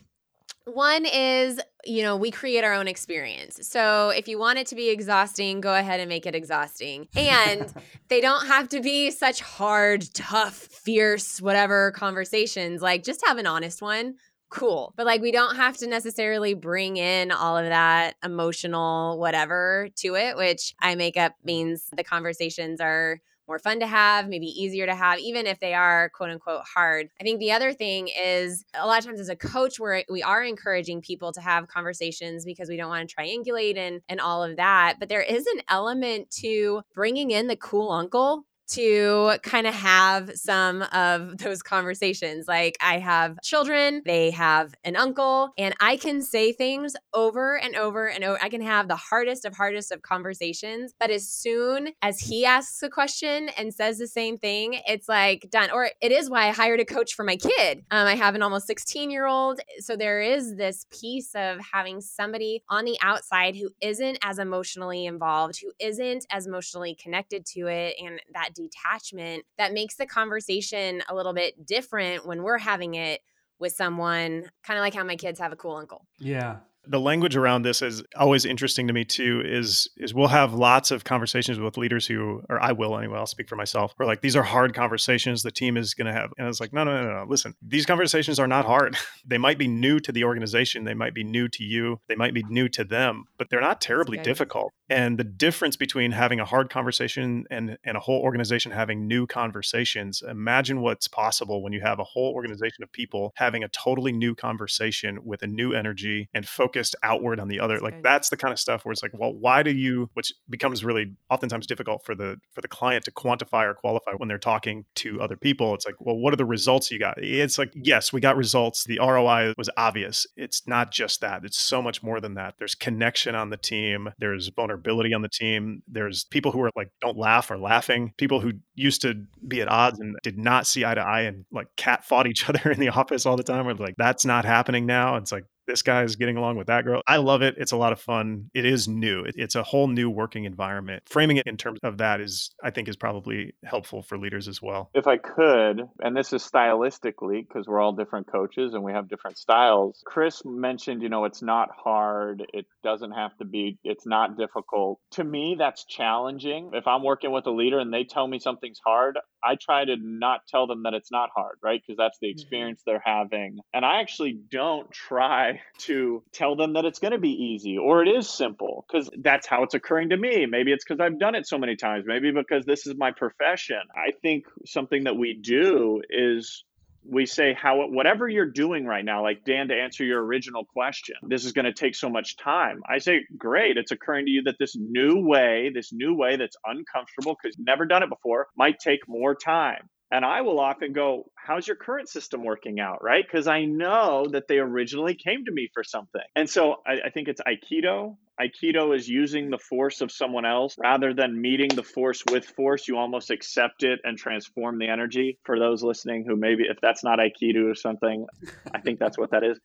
One 0.64 1.06
is, 1.06 1.60
you 1.84 2.02
know, 2.02 2.16
we 2.16 2.30
create 2.30 2.64
our 2.64 2.74
own 2.74 2.86
experience. 2.86 3.66
So 3.66 4.10
if 4.10 4.28
you 4.28 4.38
want 4.38 4.58
it 4.58 4.66
to 4.68 4.74
be 4.74 4.90
exhausting, 4.90 5.60
go 5.60 5.74
ahead 5.74 6.00
and 6.00 6.08
make 6.08 6.26
it 6.26 6.34
exhausting. 6.34 7.08
And 7.16 7.72
they 8.08 8.20
don't 8.20 8.46
have 8.46 8.68
to 8.70 8.80
be 8.80 9.10
such 9.10 9.40
hard, 9.40 10.12
tough, 10.14 10.54
fierce, 10.54 11.40
whatever 11.40 11.92
conversations. 11.92 12.82
Like 12.82 13.04
just 13.04 13.24
have 13.26 13.38
an 13.38 13.46
honest 13.46 13.80
one. 13.80 14.16
Cool. 14.50 14.92
But 14.96 15.06
like 15.06 15.22
we 15.22 15.30
don't 15.30 15.56
have 15.56 15.76
to 15.78 15.86
necessarily 15.86 16.54
bring 16.54 16.96
in 16.96 17.30
all 17.30 17.56
of 17.56 17.66
that 17.66 18.16
emotional 18.24 19.18
whatever 19.18 19.88
to 19.98 20.16
it, 20.16 20.36
which 20.36 20.74
I 20.80 20.96
make 20.96 21.16
up 21.16 21.34
means 21.44 21.86
the 21.96 22.04
conversations 22.04 22.80
are 22.80 23.20
more 23.50 23.58
fun 23.58 23.80
to 23.80 23.86
have, 23.86 24.28
maybe 24.28 24.46
easier 24.46 24.86
to 24.86 24.94
have, 24.94 25.18
even 25.18 25.44
if 25.44 25.58
they 25.58 25.74
are 25.74 26.08
quote 26.10 26.30
unquote 26.30 26.62
hard. 26.72 27.08
I 27.20 27.24
think 27.24 27.40
the 27.40 27.50
other 27.50 27.72
thing 27.72 28.08
is 28.08 28.64
a 28.74 28.86
lot 28.86 29.00
of 29.00 29.04
times 29.04 29.18
as 29.18 29.28
a 29.28 29.34
coach, 29.34 29.80
where 29.80 30.04
we 30.08 30.22
are 30.22 30.44
encouraging 30.44 31.02
people 31.02 31.32
to 31.32 31.40
have 31.40 31.66
conversations 31.66 32.44
because 32.44 32.68
we 32.68 32.76
don't 32.76 32.88
want 32.88 33.08
to 33.08 33.14
triangulate 33.14 33.76
and, 33.76 34.02
and 34.08 34.20
all 34.20 34.44
of 34.44 34.56
that. 34.56 34.98
But 35.00 35.08
there 35.08 35.20
is 35.20 35.46
an 35.48 35.62
element 35.68 36.30
to 36.42 36.82
bringing 36.94 37.32
in 37.32 37.48
the 37.48 37.56
cool 37.56 37.90
uncle 37.90 38.44
to 38.70 39.38
kind 39.42 39.66
of 39.66 39.74
have 39.74 40.32
some 40.34 40.82
of 40.92 41.38
those 41.38 41.62
conversations. 41.62 42.48
Like, 42.48 42.76
I 42.80 42.98
have 42.98 43.40
children, 43.42 44.02
they 44.04 44.30
have 44.30 44.74
an 44.84 44.96
uncle, 44.96 45.52
and 45.58 45.74
I 45.80 45.96
can 45.96 46.22
say 46.22 46.52
things 46.52 46.94
over 47.14 47.58
and 47.58 47.76
over 47.76 48.08
and 48.08 48.24
over. 48.24 48.38
I 48.42 48.48
can 48.48 48.62
have 48.62 48.88
the 48.88 48.96
hardest 48.96 49.44
of 49.44 49.54
hardest 49.54 49.92
of 49.92 50.02
conversations, 50.02 50.94
but 50.98 51.10
as 51.10 51.28
soon 51.28 51.90
as 52.02 52.20
he 52.20 52.44
asks 52.44 52.82
a 52.82 52.88
question 52.88 53.50
and 53.56 53.72
says 53.72 53.98
the 53.98 54.06
same 54.06 54.38
thing, 54.38 54.80
it's 54.86 55.08
like 55.08 55.48
done. 55.50 55.70
Or 55.70 55.90
it 56.00 56.12
is 56.12 56.30
why 56.30 56.48
I 56.48 56.52
hired 56.52 56.80
a 56.80 56.84
coach 56.84 57.14
for 57.14 57.24
my 57.24 57.36
kid. 57.36 57.84
Um, 57.90 58.06
I 58.06 58.14
have 58.14 58.34
an 58.34 58.42
almost 58.42 58.66
16 58.66 59.10
year 59.10 59.26
old. 59.26 59.60
So 59.78 59.96
there 59.96 60.20
is 60.20 60.56
this 60.56 60.86
piece 60.90 61.34
of 61.34 61.58
having 61.72 62.00
somebody 62.00 62.62
on 62.68 62.84
the 62.84 62.98
outside 63.02 63.56
who 63.56 63.70
isn't 63.80 64.18
as 64.22 64.38
emotionally 64.38 65.06
involved, 65.06 65.60
who 65.60 65.72
isn't 65.78 66.26
as 66.30 66.46
emotionally 66.46 66.94
connected 66.94 67.46
to 67.46 67.66
it, 67.66 67.96
and 68.02 68.20
that 68.32 68.54
detachment 68.60 69.44
that 69.58 69.72
makes 69.72 69.96
the 69.96 70.06
conversation 70.06 71.02
a 71.08 71.14
little 71.14 71.32
bit 71.32 71.66
different 71.66 72.26
when 72.26 72.42
we're 72.42 72.58
having 72.58 72.94
it 72.94 73.20
with 73.58 73.72
someone, 73.72 74.50
kind 74.62 74.78
of 74.78 74.82
like 74.82 74.94
how 74.94 75.04
my 75.04 75.16
kids 75.16 75.38
have 75.38 75.52
a 75.52 75.56
cool 75.56 75.76
uncle. 75.76 76.06
Yeah 76.18 76.58
the 76.86 77.00
language 77.00 77.36
around 77.36 77.62
this 77.62 77.82
is 77.82 78.02
always 78.16 78.44
interesting 78.44 78.86
to 78.86 78.92
me 78.92 79.04
too 79.04 79.42
is 79.44 79.88
is 79.96 80.14
we'll 80.14 80.28
have 80.28 80.54
lots 80.54 80.90
of 80.90 81.04
conversations 81.04 81.58
with 81.58 81.76
leaders 81.76 82.06
who 82.06 82.42
or 82.48 82.60
i 82.62 82.72
will 82.72 82.96
anyway 82.98 83.18
i'll 83.18 83.26
speak 83.26 83.48
for 83.48 83.56
myself 83.56 83.94
we're 83.98 84.06
like 84.06 84.22
these 84.22 84.34
are 84.34 84.42
hard 84.42 84.74
conversations 84.74 85.42
the 85.42 85.50
team 85.50 85.76
is 85.76 85.94
going 85.94 86.06
to 86.06 86.12
have 86.12 86.32
and 86.38 86.48
it's 86.48 86.60
like 86.60 86.72
no, 86.72 86.82
no 86.84 87.02
no 87.02 87.14
no 87.14 87.24
listen 87.28 87.54
these 87.62 87.86
conversations 87.86 88.38
are 88.38 88.48
not 88.48 88.64
hard. 88.64 88.96
They 89.26 89.38
might 89.38 89.58
be 89.58 89.68
new 89.68 90.00
to 90.00 90.12
the 90.12 90.24
organization 90.24 90.84
they 90.84 90.94
might 90.94 91.14
be 91.14 91.22
new 91.22 91.46
to 91.48 91.62
you 91.62 92.00
they 92.08 92.16
might 92.16 92.32
be 92.34 92.42
new 92.48 92.68
to 92.70 92.84
them 92.84 93.26
but 93.38 93.50
they're 93.50 93.60
not 93.60 93.80
terribly 93.80 94.18
difficult. 94.18 94.72
And 94.88 95.18
the 95.18 95.24
difference 95.24 95.76
between 95.76 96.10
having 96.12 96.40
a 96.40 96.44
hard 96.44 96.70
conversation 96.70 97.44
and 97.50 97.76
and 97.84 97.96
a 97.96 98.00
whole 98.00 98.22
organization 98.22 98.72
having 98.72 99.06
new 99.06 99.26
conversations 99.26 100.22
imagine 100.28 100.80
what's 100.80 101.06
possible 101.06 101.62
when 101.62 101.72
you 101.72 101.80
have 101.80 101.98
a 101.98 102.04
whole 102.04 102.32
organization 102.34 102.82
of 102.82 102.90
people 102.92 103.32
having 103.36 103.62
a 103.62 103.68
totally 103.68 104.12
new 104.12 104.34
conversation 104.34 105.18
with 105.24 105.42
a 105.42 105.46
new 105.46 105.72
energy 105.72 106.28
and 106.34 106.48
focus 106.48 106.69
focused 106.70 106.96
outward 107.02 107.40
on 107.40 107.48
the 107.48 107.60
other. 107.60 107.74
That's 107.74 107.82
like 107.82 107.94
good. 107.94 108.02
that's 108.02 108.28
the 108.28 108.36
kind 108.36 108.52
of 108.52 108.58
stuff 108.58 108.84
where 108.84 108.92
it's 108.92 109.02
like, 109.02 109.12
well, 109.14 109.32
why 109.32 109.62
do 109.62 109.72
you? 109.72 110.10
Which 110.14 110.32
becomes 110.48 110.84
really 110.84 111.12
oftentimes 111.28 111.66
difficult 111.66 112.04
for 112.04 112.14
the 112.14 112.36
for 112.52 112.60
the 112.60 112.68
client 112.68 113.04
to 113.04 113.10
quantify 113.10 113.64
or 113.64 113.74
qualify 113.74 114.12
when 114.16 114.28
they're 114.28 114.38
talking 114.38 114.84
to 114.96 115.20
other 115.20 115.36
people. 115.36 115.74
It's 115.74 115.86
like, 115.86 115.96
well, 115.98 116.16
what 116.16 116.32
are 116.32 116.36
the 116.36 116.44
results 116.44 116.90
you 116.90 116.98
got? 116.98 117.14
It's 117.18 117.58
like, 117.58 117.72
yes, 117.74 118.12
we 118.12 118.20
got 118.20 118.36
results. 118.36 118.84
The 118.84 118.98
ROI 119.00 119.54
was 119.56 119.70
obvious. 119.76 120.26
It's 120.36 120.66
not 120.66 120.90
just 120.90 121.20
that. 121.20 121.44
It's 121.44 121.58
so 121.58 121.82
much 121.82 122.02
more 122.02 122.20
than 122.20 122.34
that. 122.34 122.54
There's 122.58 122.74
connection 122.74 123.34
on 123.34 123.50
the 123.50 123.56
team. 123.56 124.10
There's 124.18 124.48
vulnerability 124.48 125.12
on 125.14 125.22
the 125.22 125.28
team. 125.28 125.82
There's 125.88 126.24
people 126.24 126.52
who 126.52 126.62
are 126.62 126.70
like 126.76 126.90
don't 127.00 127.16
laugh 127.16 127.50
or 127.50 127.58
laughing. 127.58 128.12
People 128.16 128.40
who 128.40 128.52
used 128.74 129.02
to 129.02 129.24
be 129.46 129.60
at 129.60 129.68
odds 129.68 129.98
and 129.98 130.16
did 130.22 130.38
not 130.38 130.66
see 130.66 130.84
eye 130.84 130.94
to 130.94 131.00
eye 131.00 131.22
and 131.22 131.44
like 131.52 131.68
cat 131.76 132.04
fought 132.04 132.26
each 132.26 132.48
other 132.48 132.70
in 132.70 132.80
the 132.80 132.90
office 132.90 133.26
all 133.26 133.36
the 133.36 133.42
time. 133.42 133.66
Or 133.66 133.74
like 133.74 133.94
that's 133.96 134.24
not 134.24 134.44
happening 134.44 134.86
now. 134.86 135.16
It's 135.16 135.32
like 135.32 135.44
this 135.70 135.82
guy 135.82 136.02
is 136.02 136.16
getting 136.16 136.36
along 136.36 136.56
with 136.56 136.66
that 136.66 136.84
girl. 136.84 137.02
I 137.06 137.18
love 137.18 137.42
it. 137.42 137.54
It's 137.58 137.72
a 137.72 137.76
lot 137.76 137.92
of 137.92 138.00
fun. 138.00 138.50
It 138.54 138.66
is 138.66 138.88
new. 138.88 139.24
It's 139.26 139.54
a 139.54 139.62
whole 139.62 139.86
new 139.86 140.10
working 140.10 140.44
environment. 140.44 141.04
Framing 141.08 141.36
it 141.36 141.46
in 141.46 141.56
terms 141.56 141.78
of 141.84 141.98
that 141.98 142.20
is, 142.20 142.50
I 142.62 142.70
think, 142.70 142.88
is 142.88 142.96
probably 142.96 143.54
helpful 143.64 144.02
for 144.02 144.18
leaders 144.18 144.48
as 144.48 144.60
well. 144.60 144.90
If 144.94 145.06
I 145.06 145.16
could, 145.16 145.82
and 146.00 146.16
this 146.16 146.32
is 146.32 146.42
stylistically 146.42 147.46
because 147.46 147.66
we're 147.68 147.80
all 147.80 147.92
different 147.92 148.26
coaches 148.26 148.74
and 148.74 148.82
we 148.82 148.92
have 148.92 149.08
different 149.08 149.38
styles. 149.38 150.02
Chris 150.04 150.42
mentioned, 150.44 151.02
you 151.02 151.08
know, 151.08 151.24
it's 151.24 151.42
not 151.42 151.68
hard. 151.76 152.44
It 152.52 152.66
doesn't 152.82 153.12
have 153.12 153.36
to 153.38 153.44
be, 153.44 153.78
it's 153.84 154.06
not 154.06 154.36
difficult. 154.36 154.98
To 155.12 155.24
me, 155.24 155.56
that's 155.58 155.84
challenging. 155.84 156.70
If 156.74 156.86
I'm 156.86 157.04
working 157.04 157.30
with 157.30 157.46
a 157.46 157.50
leader 157.52 157.78
and 157.78 157.94
they 157.94 158.04
tell 158.04 158.26
me 158.26 158.40
something's 158.40 158.80
hard, 158.84 159.18
I 159.44 159.56
try 159.56 159.84
to 159.84 159.96
not 160.00 160.40
tell 160.48 160.66
them 160.66 160.82
that 160.82 160.94
it's 160.94 161.10
not 161.10 161.30
hard, 161.34 161.56
right? 161.62 161.80
Because 161.80 161.96
that's 161.96 162.18
the 162.20 162.28
mm-hmm. 162.28 162.40
experience 162.40 162.82
they're 162.84 163.02
having. 163.04 163.58
And 163.72 163.84
I 163.84 164.00
actually 164.00 164.38
don't 164.50 164.90
try 164.90 165.59
to 165.78 166.22
tell 166.32 166.56
them 166.56 166.74
that 166.74 166.84
it's 166.84 166.98
going 166.98 167.12
to 167.12 167.18
be 167.18 167.30
easy 167.30 167.78
or 167.78 168.02
it 168.02 168.08
is 168.08 168.28
simple 168.28 168.84
because 168.86 169.10
that's 169.18 169.46
how 169.46 169.62
it's 169.62 169.74
occurring 169.74 170.10
to 170.10 170.16
me. 170.16 170.46
Maybe 170.46 170.72
it's 170.72 170.84
because 170.84 171.00
I've 171.00 171.18
done 171.18 171.34
it 171.34 171.46
so 171.46 171.58
many 171.58 171.76
times, 171.76 172.04
maybe 172.06 172.30
because 172.30 172.64
this 172.64 172.86
is 172.86 172.94
my 172.96 173.10
profession. 173.10 173.80
I 173.94 174.12
think 174.22 174.44
something 174.66 175.04
that 175.04 175.16
we 175.16 175.34
do 175.34 176.02
is 176.08 176.64
we 177.04 177.24
say 177.26 177.54
how 177.54 177.86
whatever 177.86 178.28
you're 178.28 178.50
doing 178.50 178.84
right 178.84 179.04
now, 179.04 179.22
like 179.22 179.44
Dan, 179.44 179.68
to 179.68 179.74
answer 179.74 180.04
your 180.04 180.22
original 180.22 180.64
question, 180.64 181.16
this 181.28 181.44
is 181.44 181.52
going 181.52 181.64
to 181.64 181.72
take 181.72 181.94
so 181.94 182.10
much 182.10 182.36
time. 182.36 182.82
I 182.88 182.98
say, 182.98 183.20
great, 183.38 183.76
it's 183.76 183.90
occurring 183.90 184.26
to 184.26 184.30
you 184.30 184.42
that 184.42 184.56
this 184.58 184.76
new 184.76 185.16
way, 185.16 185.70
this 185.74 185.92
new 185.92 186.14
way 186.14 186.36
that's 186.36 186.56
uncomfortable 186.64 187.36
because 187.40 187.56
you've 187.56 187.66
never 187.66 187.86
done 187.86 188.02
it 188.02 188.10
before, 188.10 188.48
might 188.56 188.78
take 188.78 189.00
more 189.08 189.34
time. 189.34 189.88
And 190.12 190.24
I 190.24 190.40
will 190.40 190.58
often 190.58 190.92
go, 190.92 191.30
How's 191.36 191.66
your 191.66 191.76
current 191.76 192.08
system 192.08 192.44
working 192.44 192.80
out? 192.80 193.02
Right? 193.02 193.24
Because 193.24 193.46
I 193.46 193.64
know 193.64 194.26
that 194.32 194.48
they 194.48 194.58
originally 194.58 195.14
came 195.14 195.44
to 195.44 195.52
me 195.52 195.68
for 195.72 195.82
something. 195.82 196.20
And 196.36 196.48
so 196.48 196.76
I, 196.86 197.06
I, 197.06 197.10
think 197.10 197.28
it's 197.28 197.40
Aikido. 197.40 198.16
Aikido 198.40 198.94
is 198.96 199.08
using 199.08 199.50
the 199.50 199.58
force 199.58 200.00
of 200.00 200.12
someone 200.12 200.44
else 200.44 200.76
rather 200.78 201.12
than 201.12 201.40
meeting 201.40 201.68
the 201.68 201.82
force 201.82 202.22
with 202.30 202.44
force. 202.44 202.86
You 202.88 202.98
almost 202.98 203.30
accept 203.30 203.82
it 203.82 204.00
and 204.04 204.16
transform 204.16 204.78
the 204.78 204.88
energy. 204.88 205.38
For 205.44 205.58
those 205.58 205.82
listening 205.82 206.24
who 206.26 206.36
maybe, 206.36 206.64
if 206.68 206.78
that's 206.80 207.02
not 207.02 207.18
Aikido 207.18 207.70
or 207.70 207.74
something, 207.74 208.26
I 208.74 208.80
think 208.80 208.98
that's 208.98 209.18
what 209.18 209.30
that 209.32 209.44
is. 209.44 209.58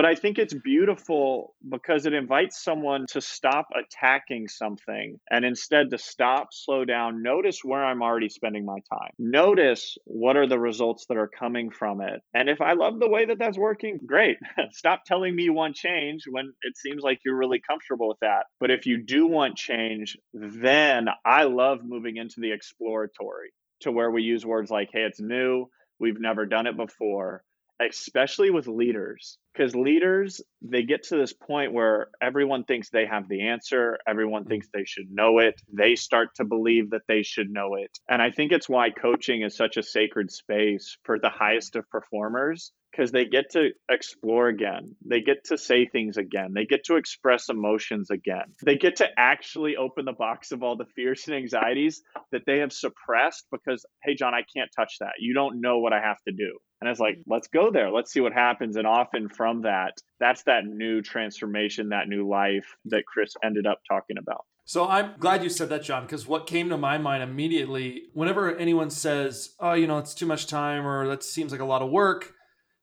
But 0.00 0.06
I 0.06 0.14
think 0.14 0.38
it's 0.38 0.54
beautiful 0.54 1.54
because 1.68 2.06
it 2.06 2.14
invites 2.14 2.64
someone 2.64 3.04
to 3.10 3.20
stop 3.20 3.68
attacking 3.78 4.48
something 4.48 5.20
and 5.30 5.44
instead 5.44 5.90
to 5.90 5.98
stop, 5.98 6.54
slow 6.54 6.86
down, 6.86 7.22
notice 7.22 7.60
where 7.62 7.84
I'm 7.84 8.02
already 8.02 8.30
spending 8.30 8.64
my 8.64 8.78
time. 8.90 9.10
Notice 9.18 9.98
what 10.06 10.38
are 10.38 10.46
the 10.46 10.58
results 10.58 11.04
that 11.10 11.18
are 11.18 11.28
coming 11.28 11.68
from 11.70 12.00
it. 12.00 12.22
And 12.32 12.48
if 12.48 12.62
I 12.62 12.72
love 12.72 12.98
the 12.98 13.10
way 13.10 13.26
that 13.26 13.38
that's 13.38 13.58
working, 13.58 14.00
great. 14.06 14.38
stop 14.70 15.04
telling 15.04 15.36
me 15.36 15.42
you 15.42 15.52
want 15.52 15.76
change 15.76 16.22
when 16.30 16.50
it 16.62 16.78
seems 16.78 17.02
like 17.02 17.20
you're 17.22 17.36
really 17.36 17.60
comfortable 17.60 18.08
with 18.08 18.20
that. 18.22 18.46
But 18.58 18.70
if 18.70 18.86
you 18.86 19.04
do 19.04 19.26
want 19.26 19.58
change, 19.58 20.16
then 20.32 21.08
I 21.26 21.44
love 21.44 21.80
moving 21.84 22.16
into 22.16 22.40
the 22.40 22.52
exploratory 22.52 23.50
to 23.80 23.92
where 23.92 24.10
we 24.10 24.22
use 24.22 24.46
words 24.46 24.70
like, 24.70 24.88
hey, 24.94 25.02
it's 25.02 25.20
new. 25.20 25.66
We've 25.98 26.18
never 26.18 26.46
done 26.46 26.66
it 26.66 26.78
before 26.78 27.42
especially 27.80 28.50
with 28.50 28.66
leaders 28.66 29.38
because 29.52 29.74
leaders 29.74 30.40
they 30.62 30.82
get 30.82 31.02
to 31.02 31.16
this 31.16 31.32
point 31.32 31.72
where 31.72 32.08
everyone 32.20 32.64
thinks 32.64 32.90
they 32.90 33.06
have 33.06 33.28
the 33.28 33.48
answer 33.48 33.98
everyone 34.06 34.44
mm. 34.44 34.48
thinks 34.48 34.68
they 34.72 34.84
should 34.84 35.10
know 35.10 35.38
it 35.38 35.60
they 35.72 35.94
start 35.94 36.28
to 36.34 36.44
believe 36.44 36.90
that 36.90 37.02
they 37.08 37.22
should 37.22 37.50
know 37.50 37.74
it. 37.74 37.98
And 38.08 38.20
i 38.20 38.30
think 38.30 38.52
it's 38.52 38.68
why 38.68 38.90
coaching 38.90 39.42
is 39.42 39.56
such 39.56 39.76
a 39.76 39.82
sacred 39.82 40.30
space 40.30 40.98
for 41.04 41.18
the 41.18 41.30
highest 41.30 41.76
of 41.76 41.88
performers 41.88 42.72
because 42.90 43.12
they 43.12 43.24
get 43.24 43.50
to 43.52 43.70
explore 43.90 44.48
again. 44.48 44.96
They 45.04 45.20
get 45.20 45.44
to 45.46 45.58
say 45.58 45.86
things 45.86 46.16
again. 46.16 46.52
They 46.54 46.66
get 46.66 46.84
to 46.84 46.96
express 46.96 47.48
emotions 47.48 48.10
again. 48.10 48.54
They 48.64 48.76
get 48.76 48.96
to 48.96 49.08
actually 49.16 49.76
open 49.76 50.04
the 50.04 50.12
box 50.12 50.52
of 50.52 50.62
all 50.62 50.76
the 50.76 50.86
fears 50.96 51.24
and 51.26 51.36
anxieties 51.36 52.02
that 52.32 52.42
they 52.46 52.58
have 52.58 52.72
suppressed 52.72 53.46
because, 53.50 53.84
hey, 54.02 54.14
John, 54.14 54.34
I 54.34 54.42
can't 54.56 54.70
touch 54.74 54.96
that. 55.00 55.14
You 55.18 55.34
don't 55.34 55.60
know 55.60 55.78
what 55.78 55.92
I 55.92 56.00
have 56.00 56.18
to 56.26 56.32
do. 56.32 56.58
And 56.80 56.88
it's 56.88 57.00
like, 57.00 57.16
mm-hmm. 57.16 57.32
let's 57.32 57.48
go 57.48 57.70
there. 57.70 57.90
Let's 57.90 58.12
see 58.12 58.20
what 58.20 58.32
happens. 58.32 58.76
And 58.76 58.86
often 58.86 59.28
from 59.28 59.62
that, 59.62 59.94
that's 60.18 60.42
that 60.44 60.64
new 60.64 61.02
transformation, 61.02 61.90
that 61.90 62.08
new 62.08 62.28
life 62.28 62.76
that 62.86 63.04
Chris 63.06 63.34
ended 63.44 63.66
up 63.66 63.80
talking 63.88 64.16
about. 64.18 64.44
So 64.64 64.86
I'm 64.86 65.14
glad 65.18 65.42
you 65.42 65.50
said 65.50 65.68
that, 65.70 65.82
John, 65.82 66.04
because 66.04 66.28
what 66.28 66.46
came 66.46 66.68
to 66.68 66.76
my 66.76 66.96
mind 66.96 67.24
immediately, 67.24 68.04
whenever 68.12 68.56
anyone 68.56 68.88
says, 68.90 69.54
oh, 69.58 69.72
you 69.72 69.86
know, 69.86 69.98
it's 69.98 70.14
too 70.14 70.26
much 70.26 70.46
time 70.46 70.86
or 70.86 71.08
that 71.08 71.24
seems 71.24 71.50
like 71.50 71.60
a 71.60 71.64
lot 71.64 71.82
of 71.82 71.90
work, 71.90 72.34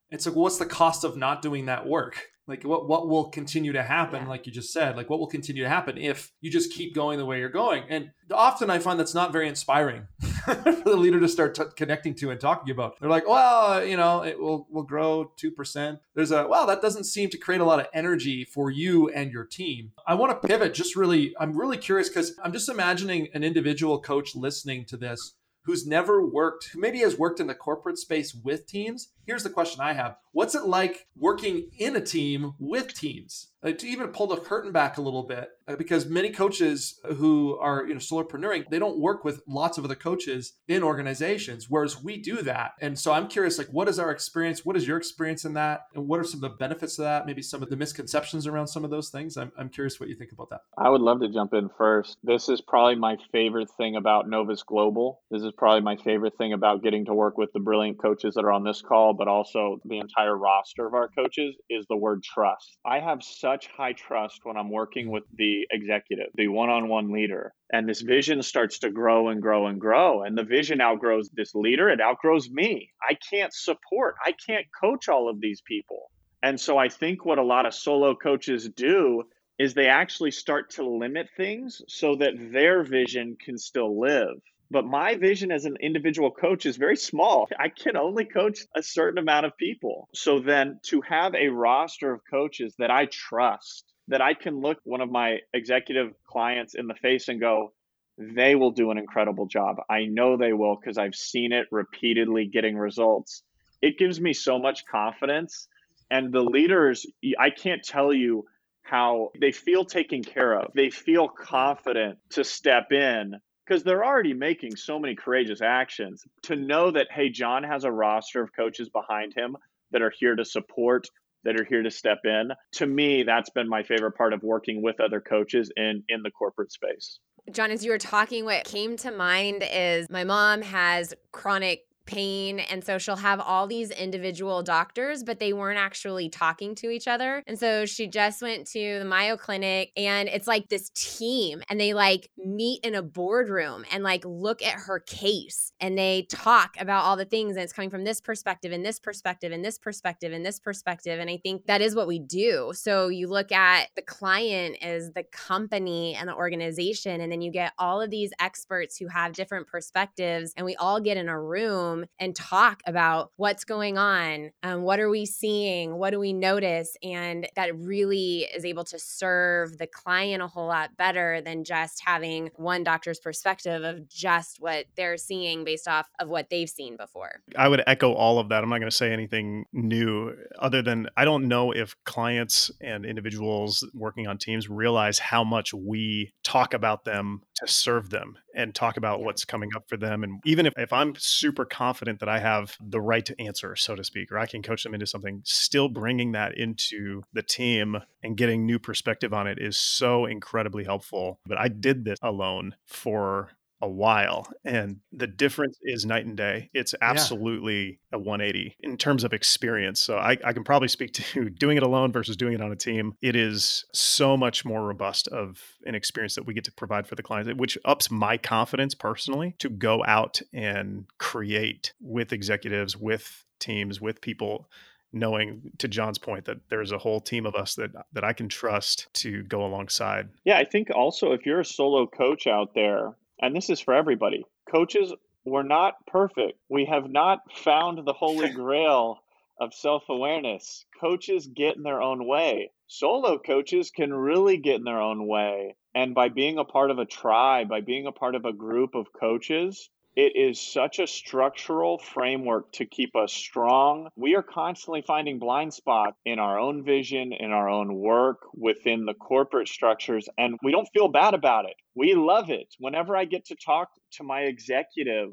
it's 0.10 0.26
like, 0.26 0.36
what's 0.36 0.58
the 0.58 0.65
cost 0.65 1.04
of 1.04 1.17
not 1.17 1.41
doing 1.41 1.65
that 1.65 1.86
work? 1.86 2.17
Like 2.48 2.63
what 2.63 2.88
what 2.88 3.10
will 3.10 3.26
continue 3.26 3.74
to 3.74 3.84
happen, 3.84 4.24
yeah. 4.24 4.30
like 4.30 4.46
you 4.46 4.54
just 4.54 4.72
said, 4.72 4.96
like 4.96 5.10
what 5.10 5.20
will 5.20 5.28
continue 5.28 5.63
to 5.63 5.70
happen 5.70 5.98
if 5.98 6.32
you 6.39 6.50
just 6.50 6.72
keep 6.72 6.96
going 6.96 7.17
the 7.17 7.26
way 7.26 7.39
you're 7.39 7.50
going? 7.50 7.84
And 7.89 8.12
often 8.32 8.70
I 8.70 8.80
find 8.80 8.98
that's 8.98 9.13
not 9.13 9.34
very 9.34 9.50
inspiring 9.50 10.08
for 10.46 10.56
the 10.56 10.96
leader 10.96 11.20
to 11.20 11.28
start 11.28 11.56
t- 11.56 11.63
connecting 11.76 12.15
to 12.15 12.32
and 12.32 12.39
talking 12.39 12.72
about. 12.72 13.02
They're 13.02 13.10
like, 13.10 13.28
well, 13.28 13.74
uh, 13.74 13.80
you 13.82 13.98
know, 13.98 14.24
it 14.24 14.39
will 14.39 14.65
will 14.72 14.84
grow 14.84 15.34
two 15.36 15.52
percent. 15.52 16.00
There's 16.15 16.32
a 16.32 16.48
well, 16.48 16.65
that 16.67 16.82
doesn't 16.82 17.04
seem 17.04 17.30
to 17.32 17.38
create 17.38 17.60
a 17.60 17.65
lot 17.65 17.82
of 17.82 17.88
energy 17.93 18.46
for 18.46 18.72
you 18.72 19.10
and 19.10 19.30
your 19.30 19.43
team. 19.43 19.91
I 20.08 20.13
want 20.13 20.41
to 20.41 20.48
pivot. 20.48 20.74
Just 20.74 20.96
really, 20.96 21.36
I'm 21.38 21.58
really 21.58 21.78
curious 21.78 22.08
because 22.08 22.34
I'm 22.41 22.54
just 22.54 22.70
imagining 22.70 23.28
an 23.34 23.43
individual 23.43 24.00
coach 24.00 24.38
listening 24.38 24.86
to 24.86 24.96
this 24.96 25.34
who's 25.67 25.86
never 25.86 26.25
worked, 26.25 26.69
who 26.69 26.80
maybe 26.80 26.99
has 26.99 27.19
worked 27.19 27.41
in 27.41 27.47
the 27.47 27.53
corporate 27.53 27.99
space 27.99 28.34
with 28.34 28.65
teams. 28.65 29.10
Here's 29.25 29.43
the 29.43 29.49
question 29.49 29.82
I 29.82 29.91
have 29.93 30.15
What's 30.32 30.56
it 30.56 30.65
like 30.65 31.08
working 31.15 31.67
in 31.77 31.95
a 31.97 32.01
team 32.01 32.53
with 32.58 32.93
teams? 32.93 33.49
Uh, 33.67 33.73
to 33.73 33.88
even 33.88 34.08
pull 34.10 34.27
the 34.27 34.38
curtain 34.38 34.71
back 34.71 34.97
a 34.97 35.01
little 35.01 35.23
bit, 35.23 35.49
uh, 35.67 35.75
because 35.75 36.06
many 36.06 36.30
coaches 36.30 37.01
who 37.17 37.58
are 37.58 37.86
you 37.86 37.93
know 37.93 37.99
solopreneuring, 37.99 38.63
they 38.69 38.80
don't 38.80 38.99
work 38.99 39.25
with 39.25 39.41
lots 39.45 39.77
of 39.77 39.84
other 39.84 39.95
coaches 39.95 40.53
in 40.69 40.84
organizations, 40.84 41.69
whereas 41.69 42.01
we 42.01 42.17
do 42.17 42.41
that. 42.41 42.71
And 42.80 42.97
so 42.97 43.12
I'm 43.12 43.27
curious, 43.27 43.58
like, 43.58 43.67
what 43.67 43.89
is 43.89 43.99
our 43.99 44.12
experience? 44.12 44.65
What 44.65 44.77
is 44.77 44.88
your 44.88 44.97
experience 44.97 45.43
in 45.43 45.53
that? 45.53 45.82
And 45.95 46.08
what 46.08 46.19
are 46.19 46.23
some 46.23 46.43
of 46.43 46.49
the 46.49 46.58
benefits 46.58 46.97
of 46.97 47.03
that? 47.03 47.25
Maybe 47.25 47.41
some 47.41 47.62
of 47.62 47.69
the 47.69 47.75
misconceptions 47.75 48.47
around 48.47 48.67
some 48.67 48.86
of 48.86 48.89
those 48.89 49.10
things. 49.10 49.36
I'm, 49.36 49.51
I'm 49.58 49.69
curious 49.69 49.99
what 49.99 50.08
you 50.08 50.15
think 50.15 50.32
about 50.32 50.49
that. 50.51 50.62
I 50.77 50.89
would 50.89 51.01
love 51.01 51.19
to 51.19 51.30
jump 51.30 51.53
in 51.53 51.69
first. 51.77 52.17
This 52.23 52.47
is 52.47 52.62
probably 52.62 52.95
my 52.95 53.17
favorite 53.34 53.69
thing 53.77 53.97
about 53.97 54.30
Novus 54.30 54.63
Global. 54.63 55.21
This 55.30 55.43
is 55.43 55.51
probably 55.58 55.82
my 55.82 55.97
favorite 55.97 56.38
thing 56.38 56.53
about 56.53 56.84
getting 56.84 57.06
to 57.06 57.13
work 57.13 57.38
with 57.38 57.51
the 57.53 57.60
brilliant 57.60 58.01
coaches 58.01 58.36
that 58.36 58.45
are 58.45 58.51
on 58.51 58.63
this 58.63 58.82
call, 58.82 59.13
but 59.13 59.27
also 59.27 59.80
the 59.84 59.99
entire 59.99 60.38
roster 60.38 60.88
of 60.88 60.93
our 60.93 61.10
coaches 61.10 61.56
is 61.69 61.86
the 61.89 61.97
word 61.97 62.23
trust. 62.23 62.77
I 62.86 62.99
have 62.99 63.21
such 63.21 63.57
high 63.65 63.93
trust 63.93 64.41
when 64.43 64.58
I'm 64.58 64.70
working 64.70 65.10
with 65.10 65.24
the 65.34 65.67
executive, 65.72 66.28
the 66.36 66.50
one 66.50 66.70
on 66.70 66.88
one 66.88 67.12
leader. 67.12 67.54
And 67.72 67.89
this 67.89 68.02
vision 68.02 68.43
starts 68.43 68.78
to 68.80 68.91
grow 68.91 69.30
and 69.30 69.41
grow 69.41 69.65
and 69.65 69.82
grow. 69.82 70.22
And 70.22 70.38
the 70.38 70.43
vision 70.43 70.80
outgrows 70.80 71.30
this 71.30 71.56
leader, 71.56 71.89
it 71.89 72.00
outgrows 72.00 72.50
me. 72.50 72.91
I 73.02 73.15
can't 73.15 73.54
support, 73.54 74.15
I 74.24 74.34
can't 74.34 74.67
coach 74.80 75.10
all 75.10 75.30
of 75.30 75.41
these 75.41 75.62
people. 75.62 76.12
And 76.43 76.60
so 76.60 76.78
I 76.78 76.89
think 76.89 77.26
what 77.26 77.39
a 77.39 77.43
lot 77.43 77.65
of 77.65 77.74
solo 77.74 78.13
coaches 78.13 78.70
do 78.70 79.24
is 79.58 79.74
they 79.74 79.88
actually 79.88 80.32
start 80.32 80.70
to 80.72 80.88
limit 80.88 81.28
things 81.36 81.82
so 81.88 82.15
that 82.17 82.52
their 82.52 82.84
vision 82.84 83.36
can 83.43 83.58
still 83.58 84.00
live. 84.00 84.39
But 84.69 84.86
my 84.86 85.15
vision 85.15 85.51
as 85.51 85.65
an 85.65 85.77
individual 85.80 86.32
coach 86.32 86.65
is 86.65 86.77
very 86.77 86.97
small. 86.97 87.47
I 87.58 87.69
can 87.69 87.95
only 87.95 88.25
coach 88.25 88.60
a 88.75 88.84
certain 88.84 89.17
amount 89.17 89.45
of 89.45 89.58
people. 89.58 90.10
So 90.13 90.39
then 90.39 90.80
to 90.88 91.01
have 91.01 91.34
a 91.36 91.47
roster 91.47 92.13
of 92.13 92.21
coaches 92.30 92.75
that 92.77 92.91
I 92.91 93.06
trust, 93.06 93.86
that 94.10 94.21
I 94.21 94.34
can 94.34 94.60
look 94.60 94.77
one 94.84 95.01
of 95.01 95.10
my 95.10 95.38
executive 95.53 96.12
clients 96.27 96.75
in 96.75 96.88
the 96.88 96.95
face 96.95 97.30
and 97.30 97.39
go, 97.39 97.73
they 98.17 98.56
will 98.56 98.71
do 98.71 98.91
an 98.91 98.97
incredible 98.97 99.45
job. 99.45 99.77
I 99.89 100.06
know 100.06 100.38
they 100.38 100.53
will 100.53 100.75
because 100.75 100.97
I've 100.97 101.15
seen 101.15 101.53
it 101.53 101.67
repeatedly 101.71 102.47
getting 102.47 102.77
results. 102.77 103.43
It 103.82 103.97
gives 103.97 104.19
me 104.19 104.34
so 104.34 104.60
much 104.60 104.86
confidence. 104.86 105.67
And 106.10 106.34
the 106.34 106.41
leaders, 106.41 107.06
I 107.39 107.51
can't 107.51 107.84
tell 107.84 108.12
you 108.12 108.45
how 108.82 109.32
they 109.39 109.51
feel 109.51 109.86
taken 109.86 110.23
care 110.23 110.60
of. 110.60 110.71
They 110.73 110.89
feel 110.89 111.27
confident 111.27 112.17
to 112.32 112.43
step 112.43 112.91
in 112.91 113.36
because 113.67 113.84
they're 113.84 114.06
already 114.06 114.34
making 114.34 114.75
so 114.75 114.97
many 114.97 115.15
courageous 115.15 115.62
actions 115.62 116.23
to 116.43 116.56
know 116.56 116.91
that 116.91 117.08
hey 117.12 117.30
john 117.30 117.63
has 117.63 117.84
a 117.84 117.91
roster 117.91 118.41
of 118.41 118.56
coaches 118.56 118.89
behind 118.89 119.34
him 119.36 119.58
that 119.91 120.01
are 120.01 120.13
here 120.17 120.36
to 120.36 120.45
support 120.45 121.08
that 121.43 121.60
are 121.60 121.63
here 121.63 121.82
to 121.82 121.91
step 121.91 122.19
in. 122.25 122.49
To 122.73 122.86
me 122.86 123.23
that's 123.23 123.49
been 123.49 123.69
my 123.69 123.84
favorite 123.84 124.13
part 124.13 124.34
of 124.34 124.43
working 124.43 124.82
with 124.82 124.99
other 124.99 125.21
coaches 125.21 125.71
in 125.75 126.03
in 126.10 126.21
the 126.21 126.32
corporate 126.32 126.71
space. 126.71 127.19
John 127.51 127.71
as 127.71 127.86
you 127.86 127.91
were 127.91 127.97
talking 127.97 128.45
what 128.45 128.65
came 128.65 128.97
to 128.97 129.12
mind 129.12 129.63
is 129.71 130.10
my 130.10 130.23
mom 130.23 130.62
has 130.62 131.13
chronic 131.32 131.86
pain. 132.08 132.60
And 132.60 132.84
so 132.84 132.98
she'll 132.98 133.17
have 133.17 133.39
all 133.39 133.67
these 133.67 133.91
individual 133.91 134.63
doctors, 134.63 135.24
but 135.24 135.39
they 135.39 135.54
weren't 135.54 135.78
actually 135.78 136.30
talking 136.30 136.74
to 136.76 136.89
each 136.89 137.08
other. 137.08 137.43
And 137.46 137.60
so 137.60 137.86
she 137.86 138.08
just 138.08 138.41
went 138.41 138.65
to 138.67 139.00
the 139.00 139.06
Mayo 139.06 139.38
Clinic 139.38 139.91
and 139.96 140.28
it's 140.28 140.48
like 140.48 140.70
this 140.70 140.89
team 140.96 141.62
and 141.70 141.80
they 141.80 141.93
like 141.93 142.30
meet 142.38 142.84
in 142.84 142.96
a 142.96 143.02
boardroom 143.02 143.86
and 143.91 144.04
like 144.04 144.24
look 144.26 144.63
at 144.63 144.74
her 144.74 145.00
case 145.00 145.72
and 145.80 145.98
they 145.98 146.26
talk 146.30 146.76
about 146.80 147.04
all 147.04 147.17
the 147.17 147.26
things. 147.26 147.56
And 147.56 147.63
it's 147.63 147.74
coming 147.74 147.89
from 147.89 148.04
this 148.04 148.22
perspective 148.22 148.72
and 148.72 148.86
this 148.86 149.00
perspective 149.00 149.52
and 149.52 149.63
this 149.63 149.78
perspective 149.78 150.32
and 150.32 150.46
this 150.46 150.60
perspective. 150.60 151.20
And 151.20 151.30
I 151.30 151.38
think 151.38 151.65
that 151.67 151.82
is 151.82 151.96
what 151.96 152.08
we 152.08 152.20
do. 152.20 152.72
So 152.74 153.10
you 153.10 153.28
look 153.28 153.52
at 153.52 153.89
the 153.96 154.02
client 154.02 154.78
as 154.82 155.12
the 155.12 155.24
company 155.24 156.15
and 156.15 156.30
the 156.30 156.36
organization, 156.36 157.22
and 157.22 157.32
then 157.32 157.41
you 157.41 157.52
get 157.52 157.74
all 157.78 158.02
of 158.02 158.10
these 158.10 158.32
experts 158.39 158.98
who 158.98 159.08
have 159.08 159.34
different 159.34 159.67
perspectives, 159.67 160.54
and 160.56 160.65
we 160.65 160.76
all 160.78 161.00
get 161.00 161.17
in 161.17 161.28
a 161.30 161.39
room 161.39 161.96
and 162.19 162.36
talk 162.36 162.81
about 162.86 163.31
what's 163.36 163.63
going 163.63 163.97
on, 163.97 164.51
um, 164.63 164.83
what 164.83 164.99
are 164.99 165.10
we 165.10 165.25
seeing, 165.25 165.97
what 165.97 166.12
do 166.12 166.19
we 166.19 166.33
notice, 166.33 166.95
and 167.03 167.47
that 167.55 167.77
really 167.77 168.47
is 168.55 168.65
able 168.65 168.83
to 168.86 168.99
serve 168.99 169.77
the 169.77 169.88
client 169.88 170.41
a 170.41 170.47
whole 170.47 170.67
lot 170.67 170.95
better 170.97 171.41
than 171.41 171.63
just 171.63 172.01
having 172.05 172.49
one 172.55 172.83
doctor's 172.83 173.19
perspective 173.19 173.83
of 173.83 174.07
just 174.07 174.57
what 174.60 174.86
they're 174.95 175.17
seeing 175.17 175.63
based 175.63 175.88
off 175.88 176.07
of 176.19 176.29
what 176.29 176.49
they've 176.49 176.69
seen 176.69 176.97
before. 176.97 177.41
I 177.55 177.67
would 177.67 177.83
echo 177.88 178.13
all 178.13 178.39
of 178.39 178.49
that. 178.49 178.63
I'm 178.63 178.69
not 178.69 178.79
going 178.79 178.89
to 178.89 178.95
say 178.95 179.12
anything 179.12 179.65
new 179.73 180.33
other 180.60 180.81
than 180.81 181.07
I 181.15 181.25
don't 181.25 181.47
know 181.47 181.71
if 181.71 181.95
clients 182.05 182.71
and 182.81 183.05
individuals 183.05 183.86
working 183.93 184.27
on 184.27 184.38
teams 184.38 184.69
realize 184.69 185.19
how 185.19 185.43
much 185.43 185.73
we 185.73 186.33
talk 186.43 186.73
about 186.73 187.05
them 187.05 187.41
to 187.58 187.68
serve 187.68 188.10
them 188.10 188.38
and 188.55 188.74
talk 188.74 188.97
about 188.97 189.22
what's 189.22 189.45
coming 189.45 189.70
up 189.76 189.88
for 189.88 189.97
them. 189.97 190.24
And 190.24 190.41
even 190.45 190.66
if, 190.66 190.74
if 190.78 190.91
I'm 190.93 191.16
super 191.18 191.66
confident 191.66 192.20
that 192.20 192.30
I 192.30 192.39
have 192.39 192.78
the 192.80 193.01
right 193.01 193.26
to 193.26 193.39
answer, 193.41 193.76
so 193.76 193.95
to 193.95 194.03
speak, 194.03 194.32
or 194.32 194.38
I 194.38 194.45
can 194.45 194.62
coach 194.62 194.84
them 194.84 194.93
into 194.93 195.08
something, 195.08 195.41
still 195.43 195.89
bringing 195.89 196.32
that 196.34 196.58
into 196.58 197.24
the 197.34 197.43
team 197.43 197.97
and 198.24 198.38
getting 198.38 198.66
new 198.66 198.80
perspective 198.80 199.34
on 199.34 199.47
it 199.47 199.60
is 199.60 199.78
so 199.78 200.26
incredibly 200.26 200.84
helpful. 200.84 201.39
But 201.45 201.58
I 201.58 201.68
did 201.68 202.05
this 202.05 202.20
alone 202.22 202.76
for 202.86 203.51
a 203.82 203.88
while 203.88 204.47
and 204.65 204.97
the 205.11 205.28
difference 205.28 205.78
is 205.84 206.05
night 206.05 206.25
and 206.25 206.36
day. 206.36 206.69
It's 206.73 206.95
absolutely 207.01 207.99
a 208.11 208.17
180 208.17 208.75
in 208.80 208.97
terms 208.97 209.23
of 209.23 209.34
experience 209.34 209.99
so 209.99 210.17
I, 210.17 210.38
I 210.43 210.53
can 210.53 210.63
probably 210.63 210.88
speak 210.88 211.13
to 211.13 211.49
doing 211.57 211.78
it 211.78 211.84
alone 211.84 212.11
versus 212.11 212.36
doing 212.36 212.53
it 212.53 212.61
on 212.61 212.71
a 212.71 212.75
team. 212.75 213.15
It 213.21 213.36
is 213.36 213.86
so 213.93 214.36
much 214.36 214.65
more 214.65 214.84
robust 214.84 215.28
of 215.28 215.61
an 215.86 215.95
experience 215.95 216.36
that 216.36 216.45
we 216.45 216.53
get 216.53 216.63
to 216.65 216.71
provide 216.71 217.07
for 217.07 217.15
the 217.15 217.23
clients 217.23 217.49
which 217.55 217.78
ups 217.86 218.09
my 218.09 218.38
confidence 218.38 218.95
personally 218.95 219.55
to 219.59 219.69
go 219.69 220.03
out 220.05 220.41
and 220.53 221.05
create 221.19 221.93
with 222.01 222.34
executives 222.34 222.97
with 222.97 223.45
teams 223.59 224.01
with 224.01 224.21
people 224.21 224.69
knowing 225.13 225.71
to 225.78 225.88
John's 225.88 226.17
point 226.17 226.45
that 226.45 226.57
there's 226.69 226.91
a 226.91 226.97
whole 226.97 227.21
team 227.21 227.45
of 227.45 227.55
us 227.55 227.75
that 227.75 227.91
that 228.13 228.23
I 228.23 228.34
can 228.34 228.49
trust 228.49 229.07
to 229.15 229.43
go 229.43 229.65
alongside. 229.65 230.30
Yeah, 230.43 230.57
I 230.57 230.65
think 230.65 230.89
also 230.93 231.32
if 231.32 231.45
you're 231.45 231.61
a 231.61 231.65
solo 231.65 232.07
coach 232.07 232.47
out 232.47 232.73
there, 232.73 233.15
and 233.39 233.55
this 233.55 233.69
is 233.69 233.79
for 233.79 233.93
everybody, 233.93 234.45
coaches, 234.71 235.13
we're 235.45 235.63
not 235.63 236.05
perfect. 236.07 236.59
We 236.69 236.85
have 236.85 237.09
not 237.09 237.39
found 237.53 238.05
the 238.05 238.13
holy 238.13 238.49
grail 238.53 239.19
of 239.59 239.73
self 239.73 240.03
awareness. 240.09 240.85
Coaches 240.99 241.47
get 241.47 241.77
in 241.77 241.83
their 241.83 242.01
own 242.01 242.25
way. 242.25 242.71
Solo 242.88 243.38
coaches 243.38 243.91
can 243.91 244.13
really 244.13 244.57
get 244.57 244.75
in 244.75 244.83
their 244.83 245.01
own 245.01 245.27
way. 245.27 245.75
And 245.95 246.13
by 246.13 246.29
being 246.29 246.57
a 246.57 246.63
part 246.63 246.91
of 246.91 246.99
a 246.99 247.05
tribe, 247.05 247.69
by 247.69 247.81
being 247.81 248.07
a 248.07 248.11
part 248.11 248.35
of 248.35 248.45
a 248.45 248.53
group 248.53 248.93
of 248.93 249.13
coaches, 249.13 249.89
it 250.18 250.36
is 250.36 250.59
such 250.59 250.97
a 250.97 251.05
structural 251.05 251.99
framework 251.99 252.72
to 252.72 252.88
keep 252.88 253.15
us 253.15 253.32
strong. 253.32 254.09
We 254.15 254.36
are 254.36 254.41
constantly 254.41 255.03
finding 255.03 255.38
blind 255.38 255.76
spots 255.76 256.18
in 256.26 256.39
our 256.39 256.59
own 256.59 256.84
vision, 256.84 257.34
in 257.34 257.51
our 257.51 257.70
own 257.70 257.93
work, 257.93 258.39
within 258.55 259.05
the 259.05 259.13
corporate 259.13 259.68
structures, 259.68 260.28
and 260.36 260.57
we 260.63 260.72
don't 260.72 260.89
feel 260.91 261.07
bad 261.07 261.36
about 261.36 261.65
it. 261.65 261.76
We 261.93 262.15
love 262.15 262.49
it. 262.49 262.68
Whenever 262.80 263.15
I 263.15 263.26
get 263.26 263.45
to 263.45 263.55
talk 263.63 263.89
to 264.13 264.24
my 264.24 264.41
executive 264.41 265.30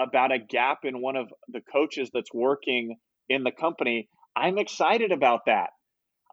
about 0.00 0.32
a 0.32 0.40
gap 0.40 0.78
in 0.82 1.00
one 1.00 1.14
of 1.14 1.28
the 1.46 1.60
coaches 1.60 2.10
that's 2.12 2.34
working 2.34 2.96
in 3.28 3.44
the 3.44 3.52
company, 3.52 4.08
I'm 4.34 4.58
excited 4.58 5.12
about 5.12 5.46
that. 5.46 5.70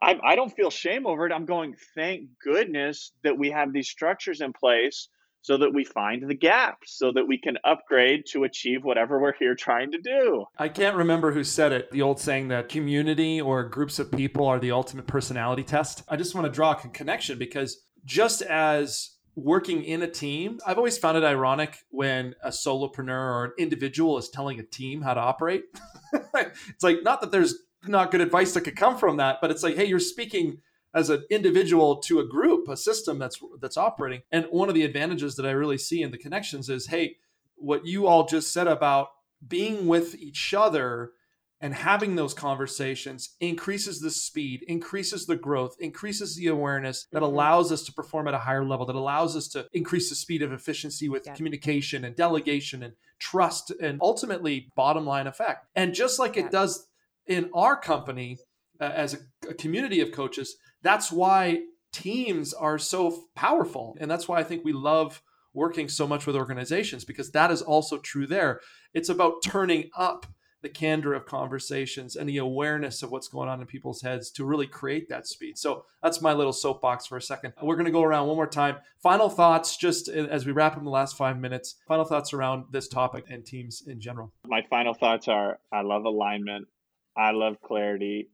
I, 0.02 0.18
I 0.24 0.34
don't 0.34 0.50
feel 0.50 0.70
shame 0.70 1.06
over 1.06 1.24
it. 1.24 1.32
I'm 1.32 1.46
going, 1.46 1.76
thank 1.94 2.30
goodness 2.44 3.12
that 3.22 3.38
we 3.38 3.52
have 3.52 3.72
these 3.72 3.88
structures 3.88 4.40
in 4.40 4.52
place 4.52 5.08
so 5.42 5.58
that 5.58 5.74
we 5.74 5.84
find 5.84 6.28
the 6.28 6.34
gaps, 6.34 6.96
so 6.96 7.12
that 7.12 7.26
we 7.26 7.36
can 7.36 7.58
upgrade 7.64 8.24
to 8.26 8.44
achieve 8.44 8.84
whatever 8.84 9.20
we're 9.20 9.34
here 9.38 9.54
trying 9.54 9.90
to 9.90 9.98
do. 9.98 10.44
I 10.56 10.68
can't 10.68 10.96
remember 10.96 11.32
who 11.32 11.44
said 11.44 11.72
it, 11.72 11.90
the 11.90 12.02
old 12.02 12.20
saying 12.20 12.48
that 12.48 12.68
community 12.68 13.40
or 13.40 13.64
groups 13.64 13.98
of 13.98 14.10
people 14.10 14.46
are 14.46 14.60
the 14.60 14.70
ultimate 14.70 15.06
personality 15.06 15.64
test. 15.64 16.04
I 16.08 16.16
just 16.16 16.34
want 16.34 16.46
to 16.46 16.52
draw 16.52 16.72
a 16.72 16.76
connection 16.76 17.38
because 17.38 17.82
just 18.04 18.42
as 18.42 19.16
working 19.34 19.82
in 19.82 20.02
a 20.02 20.08
team, 20.08 20.60
I've 20.66 20.78
always 20.78 20.98
found 20.98 21.16
it 21.16 21.24
ironic 21.24 21.78
when 21.90 22.34
a 22.42 22.50
solopreneur 22.50 23.08
or 23.10 23.44
an 23.46 23.52
individual 23.58 24.18
is 24.18 24.28
telling 24.28 24.60
a 24.60 24.64
team 24.64 25.02
how 25.02 25.14
to 25.14 25.20
operate. 25.20 25.64
it's 26.12 26.82
like, 26.82 27.02
not 27.02 27.20
that 27.20 27.32
there's 27.32 27.56
not 27.86 28.10
good 28.10 28.20
advice 28.20 28.52
that 28.54 28.62
could 28.62 28.76
come 28.76 28.96
from 28.96 29.16
that, 29.16 29.38
but 29.40 29.50
it's 29.50 29.62
like, 29.62 29.74
hey, 29.74 29.86
you're 29.86 29.98
speaking 29.98 30.58
as 30.94 31.10
an 31.10 31.24
individual 31.30 31.96
to 31.96 32.20
a 32.20 32.26
group, 32.26 32.68
a 32.68 32.76
system 32.76 33.18
that's 33.18 33.38
that's 33.60 33.76
operating. 33.76 34.22
And 34.30 34.46
one 34.50 34.68
of 34.68 34.74
the 34.74 34.84
advantages 34.84 35.36
that 35.36 35.46
I 35.46 35.50
really 35.52 35.78
see 35.78 36.02
in 36.02 36.10
the 36.10 36.18
connections 36.18 36.68
is, 36.68 36.86
hey, 36.86 37.16
what 37.56 37.86
you 37.86 38.06
all 38.06 38.26
just 38.26 38.52
said 38.52 38.66
about 38.66 39.08
being 39.46 39.86
with 39.86 40.14
each 40.14 40.52
other 40.54 41.12
and 41.60 41.74
having 41.74 42.16
those 42.16 42.34
conversations 42.34 43.36
increases 43.38 44.00
the 44.00 44.10
speed, 44.10 44.64
increases 44.66 45.26
the 45.26 45.36
growth, 45.36 45.76
increases 45.78 46.34
the 46.34 46.48
awareness 46.48 47.06
that 47.12 47.22
allows 47.22 47.70
us 47.70 47.84
to 47.84 47.92
perform 47.92 48.26
at 48.26 48.34
a 48.34 48.38
higher 48.38 48.64
level, 48.64 48.84
that 48.84 48.96
allows 48.96 49.36
us 49.36 49.46
to 49.48 49.66
increase 49.72 50.08
the 50.08 50.16
speed 50.16 50.42
of 50.42 50.52
efficiency 50.52 51.08
with 51.08 51.24
Yeah. 51.24 51.34
communication 51.34 52.04
and 52.04 52.16
delegation 52.16 52.82
and 52.82 52.94
trust 53.20 53.70
and 53.80 54.00
ultimately 54.02 54.72
bottom 54.74 55.06
line 55.06 55.28
effect. 55.28 55.66
And 55.76 55.94
just 55.94 56.18
like 56.18 56.34
Yeah. 56.34 56.46
it 56.46 56.50
does 56.50 56.88
in 57.26 57.48
our 57.54 57.76
company 57.76 58.38
uh, 58.80 58.84
as 58.86 59.14
a, 59.14 59.18
a 59.50 59.54
community 59.54 60.00
of 60.00 60.10
coaches, 60.10 60.56
that's 60.82 61.12
why 61.12 61.62
teams 61.92 62.52
are 62.54 62.78
so 62.78 63.24
powerful. 63.34 63.96
And 64.00 64.10
that's 64.10 64.28
why 64.28 64.38
I 64.38 64.44
think 64.44 64.64
we 64.64 64.72
love 64.72 65.22
working 65.54 65.88
so 65.88 66.06
much 66.06 66.26
with 66.26 66.36
organizations 66.36 67.04
because 67.04 67.30
that 67.32 67.50
is 67.50 67.62
also 67.62 67.98
true 67.98 68.26
there. 68.26 68.60
It's 68.94 69.08
about 69.10 69.42
turning 69.42 69.90
up 69.96 70.26
the 70.62 70.68
candor 70.68 71.12
of 71.12 71.26
conversations 71.26 72.14
and 72.16 72.28
the 72.28 72.38
awareness 72.38 73.02
of 73.02 73.10
what's 73.10 73.28
going 73.28 73.48
on 73.48 73.60
in 73.60 73.66
people's 73.66 74.00
heads 74.00 74.30
to 74.30 74.44
really 74.44 74.66
create 74.66 75.08
that 75.08 75.26
speed. 75.26 75.58
So 75.58 75.84
that's 76.02 76.22
my 76.22 76.32
little 76.32 76.52
soapbox 76.52 77.06
for 77.06 77.16
a 77.16 77.22
second. 77.22 77.52
We're 77.60 77.74
going 77.74 77.86
to 77.86 77.92
go 77.92 78.04
around 78.04 78.28
one 78.28 78.36
more 78.36 78.46
time. 78.46 78.76
Final 79.02 79.28
thoughts, 79.28 79.76
just 79.76 80.08
uh, 80.08 80.12
as 80.12 80.46
we 80.46 80.52
wrap 80.52 80.76
up 80.76 80.84
the 80.84 80.88
last 80.88 81.16
five 81.16 81.38
minutes, 81.38 81.76
final 81.88 82.04
thoughts 82.04 82.32
around 82.32 82.66
this 82.70 82.88
topic 82.88 83.24
and 83.28 83.44
teams 83.44 83.82
in 83.86 84.00
general. 84.00 84.32
My 84.46 84.62
final 84.70 84.94
thoughts 84.94 85.26
are 85.26 85.58
I 85.72 85.82
love 85.82 86.04
alignment, 86.04 86.68
I 87.16 87.32
love 87.32 87.56
clarity. 87.60 88.28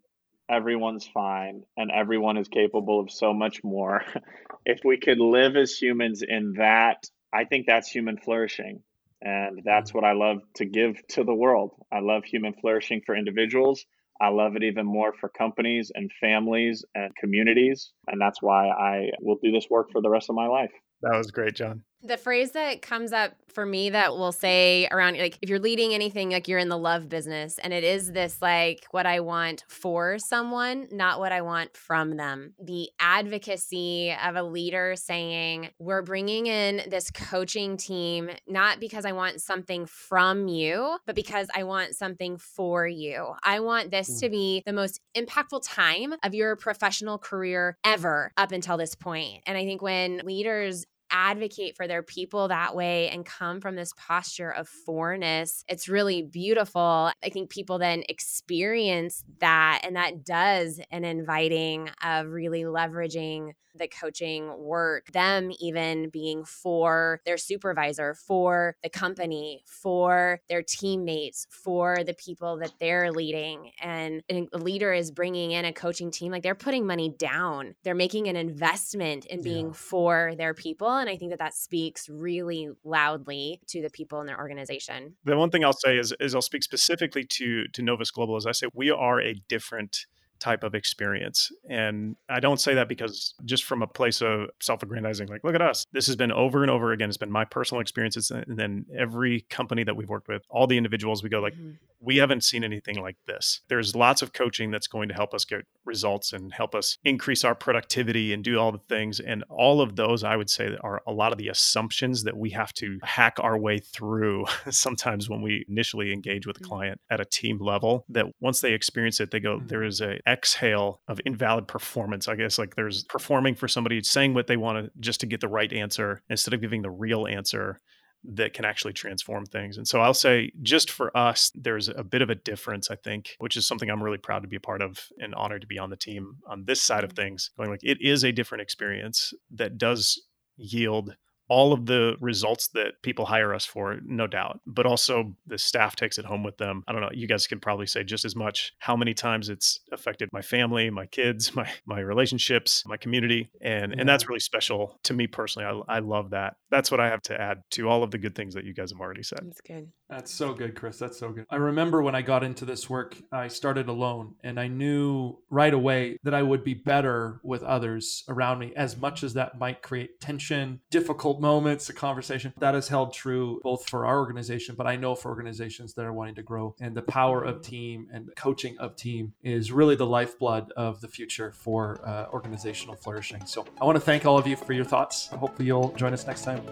Everyone's 0.51 1.07
fine, 1.07 1.63
and 1.77 1.91
everyone 1.91 2.37
is 2.37 2.49
capable 2.49 3.01
of 3.01 3.11
so 3.11 3.35
much 3.35 3.63
more. 3.63 4.03
if 4.65 4.81
we 4.85 4.99
could 4.99 5.19
live 5.19 5.57
as 5.57 5.77
humans 5.77 6.23
in 6.27 6.55
that, 6.59 7.05
I 7.33 7.45
think 7.45 7.67
that's 7.67 7.89
human 7.89 8.17
flourishing. 8.17 8.83
And 9.21 9.63
that's 9.65 9.91
mm. 9.91 9.95
what 9.97 10.05
I 10.05 10.13
love 10.13 10.39
to 10.57 10.65
give 10.65 10.97
to 11.09 11.25
the 11.25 11.35
world. 11.35 11.73
I 11.93 12.01
love 12.01 12.25
human 12.25 12.55
flourishing 12.55 13.03
for 13.05 13.17
individuals. 13.17 13.85
I 14.21 14.29
love 14.29 14.57
it 14.57 14.65
even 14.65 14.87
more 14.87 15.13
for 15.21 15.29
companies 15.29 15.93
and 15.95 16.11
families 16.21 16.85
and 16.95 17.15
communities. 17.17 17.93
And 18.07 18.21
that's 18.21 18.43
why 18.43 18.69
I 18.69 19.11
will 19.21 19.39
do 19.43 19.53
this 19.53 19.67
work 19.71 19.89
for 19.93 20.01
the 20.01 20.11
rest 20.11 20.29
of 20.29 20.37
my 20.37 20.47
life. 20.47 20.73
That 21.03 21.17
was 21.17 21.31
great, 21.31 21.55
John. 21.55 21.83
The 22.03 22.17
phrase 22.17 22.53
that 22.53 22.83
comes 22.83 23.13
up 23.13 23.33
for 23.53 23.67
me 23.67 23.91
that 23.91 24.13
will 24.13 24.31
say 24.31 24.87
around 24.93 25.19
like 25.19 25.37
if 25.43 25.49
you're 25.49 25.59
leading 25.59 25.93
anything 25.93 26.31
like 26.31 26.47
you're 26.47 26.61
in 26.61 26.69
the 26.69 26.79
love 26.79 27.09
business 27.09 27.59
and 27.59 27.73
it 27.73 27.83
is 27.83 28.13
this 28.13 28.41
like 28.41 28.87
what 28.93 29.05
I 29.05 29.19
want 29.19 29.65
for 29.67 30.17
someone, 30.19 30.87
not 30.93 31.19
what 31.19 31.33
I 31.33 31.43
want 31.43 31.77
from 31.77 32.17
them. 32.17 32.55
The 32.63 32.91
advocacy 33.01 34.15
of 34.25 34.37
a 34.37 34.45
leader 34.45 34.95
saying, 34.97 35.71
"We're 35.81 36.03
bringing 36.03 36.47
in 36.47 36.83
this 36.89 37.11
coaching 37.11 37.77
team 37.77 38.31
not 38.47 38.79
because 38.79 39.05
I 39.05 39.13
want 39.13 39.41
something 39.41 39.87
from 39.87 40.47
you, 40.47 40.99
but 41.05 41.17
because 41.17 41.49
I 41.53 41.65
want 41.65 41.97
something 41.97 42.37
for 42.37 42.87
you. 42.87 43.35
I 43.43 43.59
want 43.61 43.91
this 43.91 44.09
hmm. 44.09 44.19
to 44.19 44.31
be 44.31 44.63
the 44.67 44.73
most 44.73 45.01
impactful 45.17 45.63
time 45.65 46.15
of 46.23 46.33
your 46.35 46.55
professional 46.55 47.19
career 47.19 47.77
ever 47.85 48.31
up 48.37 48.53
until 48.53 48.77
this 48.77 48.95
point." 48.95 49.43
And 49.47 49.59
I 49.59 49.65
think 49.65 49.83
when 49.83 50.19
leaders 50.19 50.87
advocate 51.11 51.77
for 51.77 51.87
their 51.87 52.03
people 52.03 52.49
that 52.49 52.75
way 52.75 53.09
and 53.11 53.25
come 53.25 53.61
from 53.61 53.75
this 53.77 53.93
posture 53.97 54.51
of 54.51 54.69
forness, 54.69 55.65
it's 55.69 55.89
really 55.89 56.23
beautiful. 56.23 57.11
I 57.23 57.29
think 57.31 57.51
people 57.51 57.79
then 57.79 58.03
experience 58.09 59.25
that, 59.41 59.83
and 59.85 59.97
that 59.97 60.25
does 60.25 60.81
an 60.91 61.05
inviting 61.05 61.91
of 62.05 62.29
really 62.29 62.63
leveraging 62.63 63.53
the 63.75 63.87
coaching 63.87 64.51
work, 64.59 65.07
them 65.13 65.53
even 65.61 66.09
being 66.11 66.45
for 66.45 67.21
their 67.25 67.37
supervisor, 67.37 68.15
for 68.15 68.75
the 68.83 68.89
company, 68.89 69.63
for 69.67 70.41
their 70.49 70.63
teammates, 70.63 71.47
for 71.51 72.03
the 72.03 72.15
people 72.15 72.59
that 72.59 72.73
they're 72.81 73.13
leading. 73.13 73.71
And 73.81 74.23
a 74.31 74.59
leader 74.59 74.93
is 74.93 75.13
bringing 75.13 75.53
in 75.53 75.65
a 75.65 75.73
coaching 75.73 76.11
team, 76.11 76.33
like 76.33 76.43
they're 76.43 76.57
putting 76.57 76.87
money 76.87 77.15
down, 77.17 77.77
they're 77.85 77.95
making 77.95 78.27
an 78.27 78.35
investment 78.35 79.27
in 79.27 79.43
being 79.43 79.67
Yeah. 79.67 79.73
for 79.75 80.35
their 80.37 80.55
people. 80.55 80.89
And 80.99 81.09
I 81.09 81.17
think 81.17 81.31
that 81.31 81.39
that 81.39 81.55
speaks 81.55 82.09
really 82.09 82.69
loudly 82.85 83.61
to 83.69 83.83
the 83.83 83.91
people 83.91 84.21
in 84.21 84.27
their 84.27 84.39
organization. 84.39 85.15
The 85.25 85.37
one 85.37 85.51
thing 85.51 85.65
I'll 85.65 85.73
say 85.73 85.99
is, 85.99 86.15
is 86.21 86.35
I'll 86.35 86.43
speak 86.43 86.63
specifically 86.63 87.25
to 87.25 87.67
to 87.69 87.83
Novus 87.83 88.11
Global. 88.11 88.37
As 88.37 88.47
I 88.47 88.53
say, 88.53 88.69
we 88.75 88.91
are 88.91 89.21
a 89.21 89.35
different 89.49 90.07
type 90.41 90.65
of 90.65 90.75
experience, 90.75 91.51
and 91.69 92.17
I 92.29 92.41
don't 92.41 92.61
say 92.61 92.75
that 92.75 92.89
because 92.89 93.35
just 93.45 93.65
from 93.65 93.83
a 93.83 93.87
place 93.87 94.21
of 94.23 94.49
self-aggrandizing, 94.61 95.29
like 95.29 95.45
look 95.45 95.55
at 95.55 95.63
us. 95.63 95.85
This 95.93 96.07
has 96.07 96.17
been 96.17 96.33
over 96.33 96.63
and 96.63 96.71
over 96.71 96.93
again. 96.93 97.09
It's 97.09 97.17
been 97.19 97.31
my 97.31 97.45
personal 97.45 97.81
experiences, 97.81 98.31
and 98.31 98.57
then 98.57 98.87
every 98.97 99.43
company 99.51 99.85
that 99.85 99.97
we've 99.97 100.09
worked 100.09 100.29
with, 100.29 100.43
all 100.51 100.67
the 100.67 100.77
individuals, 100.77 101.23
we 101.23 101.29
go 101.29 101.41
like, 101.41 101.55
Mhm. 101.55 101.79
we 102.01 102.17
haven't 102.17 102.45
seen 102.45 102.65
anything 102.65 103.01
like 103.01 103.17
this. 103.27 103.63
There's 103.69 103.95
lots 103.95 104.23
of 104.23 104.33
coaching 104.33 104.71
that's 104.71 104.87
going 104.87 105.09
to 105.09 105.15
help 105.15 105.35
us 105.35 105.45
get 105.45 105.67
results 105.85 106.33
and 106.33 106.53
help 106.53 106.75
us 106.75 106.99
increase 107.05 107.45
our 107.45 107.55
productivity 107.55 108.33
and 108.33 108.45
do 108.45 108.59
all 108.59 108.71
the 108.71 108.79
things. 108.89 109.21
And 109.21 109.43
all 109.49 109.81
of 109.81 109.97
those, 109.97 110.23
I 110.23 110.37
would 110.37 110.51
say, 110.51 110.77
are 110.81 111.03
a 111.07 111.13
lot 111.13 111.33
of 111.33 111.39
the 111.39 111.49
assumptions 111.49 112.23
that 112.25 112.37
we 112.37 112.51
have 112.51 112.73
to 112.75 112.99
hack 113.03 113.39
our 113.41 113.59
way 113.59 113.79
through 113.79 114.45
sometimes 114.71 115.29
when 115.29 115.43
we 115.43 115.65
initially 115.69 116.13
engage 116.13 116.47
with 116.47 116.59
a 116.59 116.61
mm. 116.61 116.69
client 116.69 117.01
at 117.11 117.21
a 117.21 117.25
team 117.25 117.59
level. 117.59 118.05
That 118.09 118.27
once 118.41 118.61
they 118.61 118.73
experience 118.73 119.21
it, 119.21 119.31
they 119.31 119.41
go, 119.41 119.61
there 119.61 119.81
mm-hmm. 119.81 119.89
is 119.89 120.01
a 120.01 120.19
exhale 120.29 121.01
of 121.09 121.21
invalid 121.25 121.67
performance. 121.67 122.29
I 122.29 122.37
guess 122.37 122.59
like 122.59 122.77
there's 122.77 123.05
performing 123.05 123.55
for 123.55 123.69
somebody 123.69 124.03
saying 124.03 124.35
what 124.35 124.47
they 124.47 124.57
want 124.57 124.85
to 124.85 124.91
just 125.01 125.21
to 125.21 125.27
get 125.27 125.41
the 125.41 125.49
right 125.49 125.73
answer 125.73 126.23
instead 126.29 126.55
of 126.55 126.61
giving 126.61 126.83
the 126.83 126.91
real 126.91 127.27
answer 127.27 127.81
that 128.25 128.53
can 128.53 128.65
actually 128.65 128.93
transform 128.93 129.47
things. 129.47 129.77
And 129.77 129.87
so 129.87 130.01
I'll 130.01 130.13
say, 130.13 130.51
just 130.63 130.91
for 130.91 131.17
us, 131.17 131.53
there's 131.55 131.89
a 131.89 132.03
bit 132.03 132.21
of 132.21 132.31
a 132.31 132.35
difference, 132.35 132.91
I 132.91 132.97
think, 132.97 133.37
which 133.39 133.57
is 133.57 133.67
something 133.67 133.89
I'm 133.89 134.03
really 134.03 134.19
proud 134.19 134.43
to 134.43 134.49
be 134.49 134.57
a 134.57 134.61
part 134.61 134.83
of 134.83 134.99
and 135.19 135.35
honored 135.35 135.63
to 135.63 135.67
be 135.69 135.79
on 135.79 135.91
the 135.91 135.97
team 135.97 136.37
on 136.49 136.65
this 136.67 136.83
side 136.83 137.05
of 137.05 137.11
mm-hmm. 137.11 137.23
things. 137.23 137.51
Going 137.57 137.71
like, 137.71 137.85
it 137.85 137.99
is 138.01 138.25
a 138.25 138.33
different 138.33 138.63
experience 138.63 139.33
that 139.53 139.79
does 139.79 140.21
yield 140.57 141.15
all 141.49 141.73
of 141.73 141.87
the 141.87 142.17
results 142.21 142.69
that 142.69 143.03
people 143.03 143.27
hire 143.27 143.55
us 143.55 143.65
for, 143.65 143.99
no 144.05 144.27
doubt, 144.27 144.61
but 144.67 144.87
also 144.87 145.35
the 145.47 145.59
staff 145.59 145.97
takes 145.97 146.19
it 146.19 146.25
home 146.25 146.43
with 146.43 146.57
them. 146.59 146.85
I 146.87 146.93
don't 146.93 147.01
know, 147.01 147.11
you 147.13 147.27
guys 147.27 147.47
can 147.47 147.61
probably 147.61 147.87
say 147.87 148.05
just 148.05 148.25
as 148.25 148.37
much 148.37 148.73
how 148.79 148.97
many 148.97 149.15
times 149.15 149.49
it's 149.49 149.81
affected 149.93 150.29
my 150.33 150.43
family, 150.43 150.91
my 150.91 151.07
kids, 151.07 151.55
my 151.59 151.69
my 151.87 152.01
relationships, 152.01 152.85
my 152.87 152.97
community, 152.97 153.51
and 153.61 153.93
yeah. 153.93 154.01
and 154.01 154.09
that's 154.09 154.29
really 154.29 154.41
special 154.41 154.99
to 155.05 155.15
me 155.15 155.27
personally. 155.27 155.67
I, 155.67 155.97
I 155.97 155.99
love 156.01 156.31
that. 156.31 156.57
That's 156.71 156.91
what 156.91 157.01
I 157.01 157.09
have 157.09 157.23
to 157.23 157.41
add 157.41 157.63
to 157.73 157.89
all 157.89 158.03
of 158.03 158.11
the 158.11 158.19
good 158.19 158.35
things 158.35 158.55
that 158.55 158.65
you 158.65 158.75
guys 158.75 158.91
have 158.91 159.01
already 159.01 159.23
said. 159.23 159.41
That's 159.43 159.61
good. 159.61 159.91
That's 160.09 160.33
so 160.33 160.55
good, 160.55 160.75
Chris. 160.75 160.99
That's 160.99 161.19
so 161.19 161.31
good. 161.31 161.45
I 161.51 161.57
remember 161.57 162.03
when 162.03 162.15
I 162.15 162.23
got 162.23 162.43
into 162.43 162.65
this 162.65 162.89
work, 162.89 163.17
I 163.31 163.49
started 163.49 163.89
alone 163.89 164.35
and 164.43 164.59
I 164.59 164.67
knew 164.67 165.39
right 165.51 165.73
away 165.73 166.17
that 166.23 166.33
I 166.33 166.43
would 166.43 166.65
be 166.65 166.73
better 166.73 167.41
with 167.43 167.63
others 167.63 168.25
around 168.29 168.59
me 168.59 168.73
as 168.75 168.97
much 168.97 169.23
as 169.23 169.35
that 169.35 169.59
might 169.59 169.83
create 169.83 170.19
tension, 170.21 170.81
difficult 170.91 171.38
moments, 171.41 171.89
a 171.89 171.93
conversation. 171.93 172.53
That 172.59 172.75
has 172.75 172.89
held 172.89 173.13
true 173.13 173.61
both 173.63 173.89
for 173.89 174.07
our 174.07 174.19
organization, 174.19 174.75
but 174.77 174.87
I 174.87 174.97
know 174.97 175.15
for 175.15 175.29
organizations 175.29 175.95
that 175.95 176.05
are 176.05 176.13
wanting 176.13 176.35
to 176.37 176.43
grow. 176.43 176.75
And 176.81 176.95
the 176.95 177.03
power 177.03 177.43
of 177.43 177.63
team 177.63 178.09
and 178.13 178.31
coaching 178.37 178.79
of 178.79 178.97
team 178.97 179.33
is 179.43 179.73
really 179.73 179.97
the 179.97 180.07
lifeblood 180.07 180.73
of 180.77 181.01
the 181.01 181.09
future 181.09 181.53
for 181.53 182.01
uh, 182.07 182.27
organizational 182.33 182.97
flourishing. 182.97 183.45
So 183.47 183.67
I 183.81 183.85
want 183.85 183.97
to 183.97 184.01
thank 184.01 184.27
all 184.27 184.39
of 184.39 184.47
you 184.47 184.57
for 184.57 184.73
your 184.73 184.85
thoughts. 184.85 185.29
Hopefully, 185.29 185.67
you'll 185.67 185.93
join 185.93 186.13
us 186.13 186.27
next 186.27 186.45
time. 186.45 186.63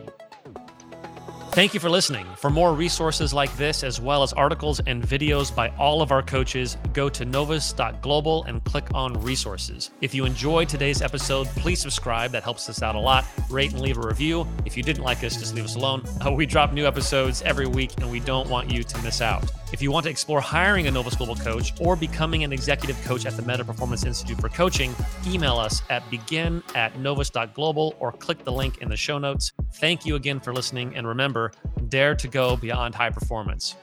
Thank 1.57 1.73
you 1.73 1.81
for 1.81 1.89
listening. 1.89 2.27
For 2.37 2.51
more 2.51 2.75
resources 2.75 3.33
like 3.33 3.57
this, 3.57 3.83
as 3.83 3.99
well 3.99 4.23
as 4.23 4.35
articles 4.35 4.79
and 4.81 5.03
videos 5.03 5.49
by 5.57 5.71
all 5.79 6.03
of 6.03 6.13
our 6.13 6.21
coaches, 6.21 6.77
go 6.93 7.09
to 7.09 7.25
novus.global 7.25 8.45
and 8.45 8.63
click 8.65 8.89
on 8.93 9.15
resources. 9.23 9.91
If 10.03 10.15
you 10.15 10.27
enjoyed 10.27 10.69
today's 10.69 11.01
episode, 11.01 11.47
please 11.47 11.81
subscribe. 11.81 12.31
That 12.33 12.43
helps 12.43 12.69
us 12.69 12.83
out 12.83 12.95
a 12.95 13.01
lot. 13.01 13.25
Rate 13.49 13.73
and 13.73 13.81
leave 13.81 13.97
a 13.97 14.07
review. 14.07 14.47
If 14.67 14.77
you 14.77 14.83
didn't 14.83 15.03
like 15.03 15.25
us, 15.25 15.39
just 15.39 15.55
leave 15.55 15.65
us 15.65 15.77
alone. 15.77 16.05
We 16.37 16.45
drop 16.45 16.75
new 16.75 16.87
episodes 16.87 17.41
every 17.41 17.67
week, 17.67 17.93
and 18.03 18.11
we 18.11 18.21
don't 18.21 18.51
want 18.51 18.71
you 18.71 18.83
to 18.83 19.03
miss 19.03 19.23
out. 19.23 19.51
If 19.73 19.83
you 19.83 19.91
want 19.91 20.05
to 20.05 20.11
explore 20.11 20.41
hiring 20.41 20.87
a 20.87 20.91
Novus 20.91 21.17
Global 21.17 21.35
coach 21.35 21.73
or 21.81 21.97
becoming 21.97 22.45
an 22.45 22.53
executive 22.53 23.03
coach 23.05 23.27
at 23.27 23.37
the 23.37 23.43
Meta 23.43 23.65
Performance 23.65 24.05
Institute 24.05 24.39
for 24.41 24.49
Coaching, 24.49 24.95
email 25.27 25.57
us 25.57 25.83
at 25.91 26.09
begin 26.11 26.63
at 26.75 26.99
novus.global 27.01 27.97
or 27.99 28.13
click 28.13 28.45
the 28.45 28.53
link 28.53 28.79
in 28.79 28.89
the 28.89 28.97
show 28.97 29.19
notes. 29.19 29.53
Thank 29.75 30.07
you 30.07 30.15
again 30.15 30.39
for 30.39 30.53
listening. 30.53 30.95
And 30.95 31.07
remember, 31.07 31.46
dare 31.89 32.15
to 32.15 32.29
go 32.29 32.57
beyond 32.57 32.95
high 32.95 33.11
performance. 33.11 33.77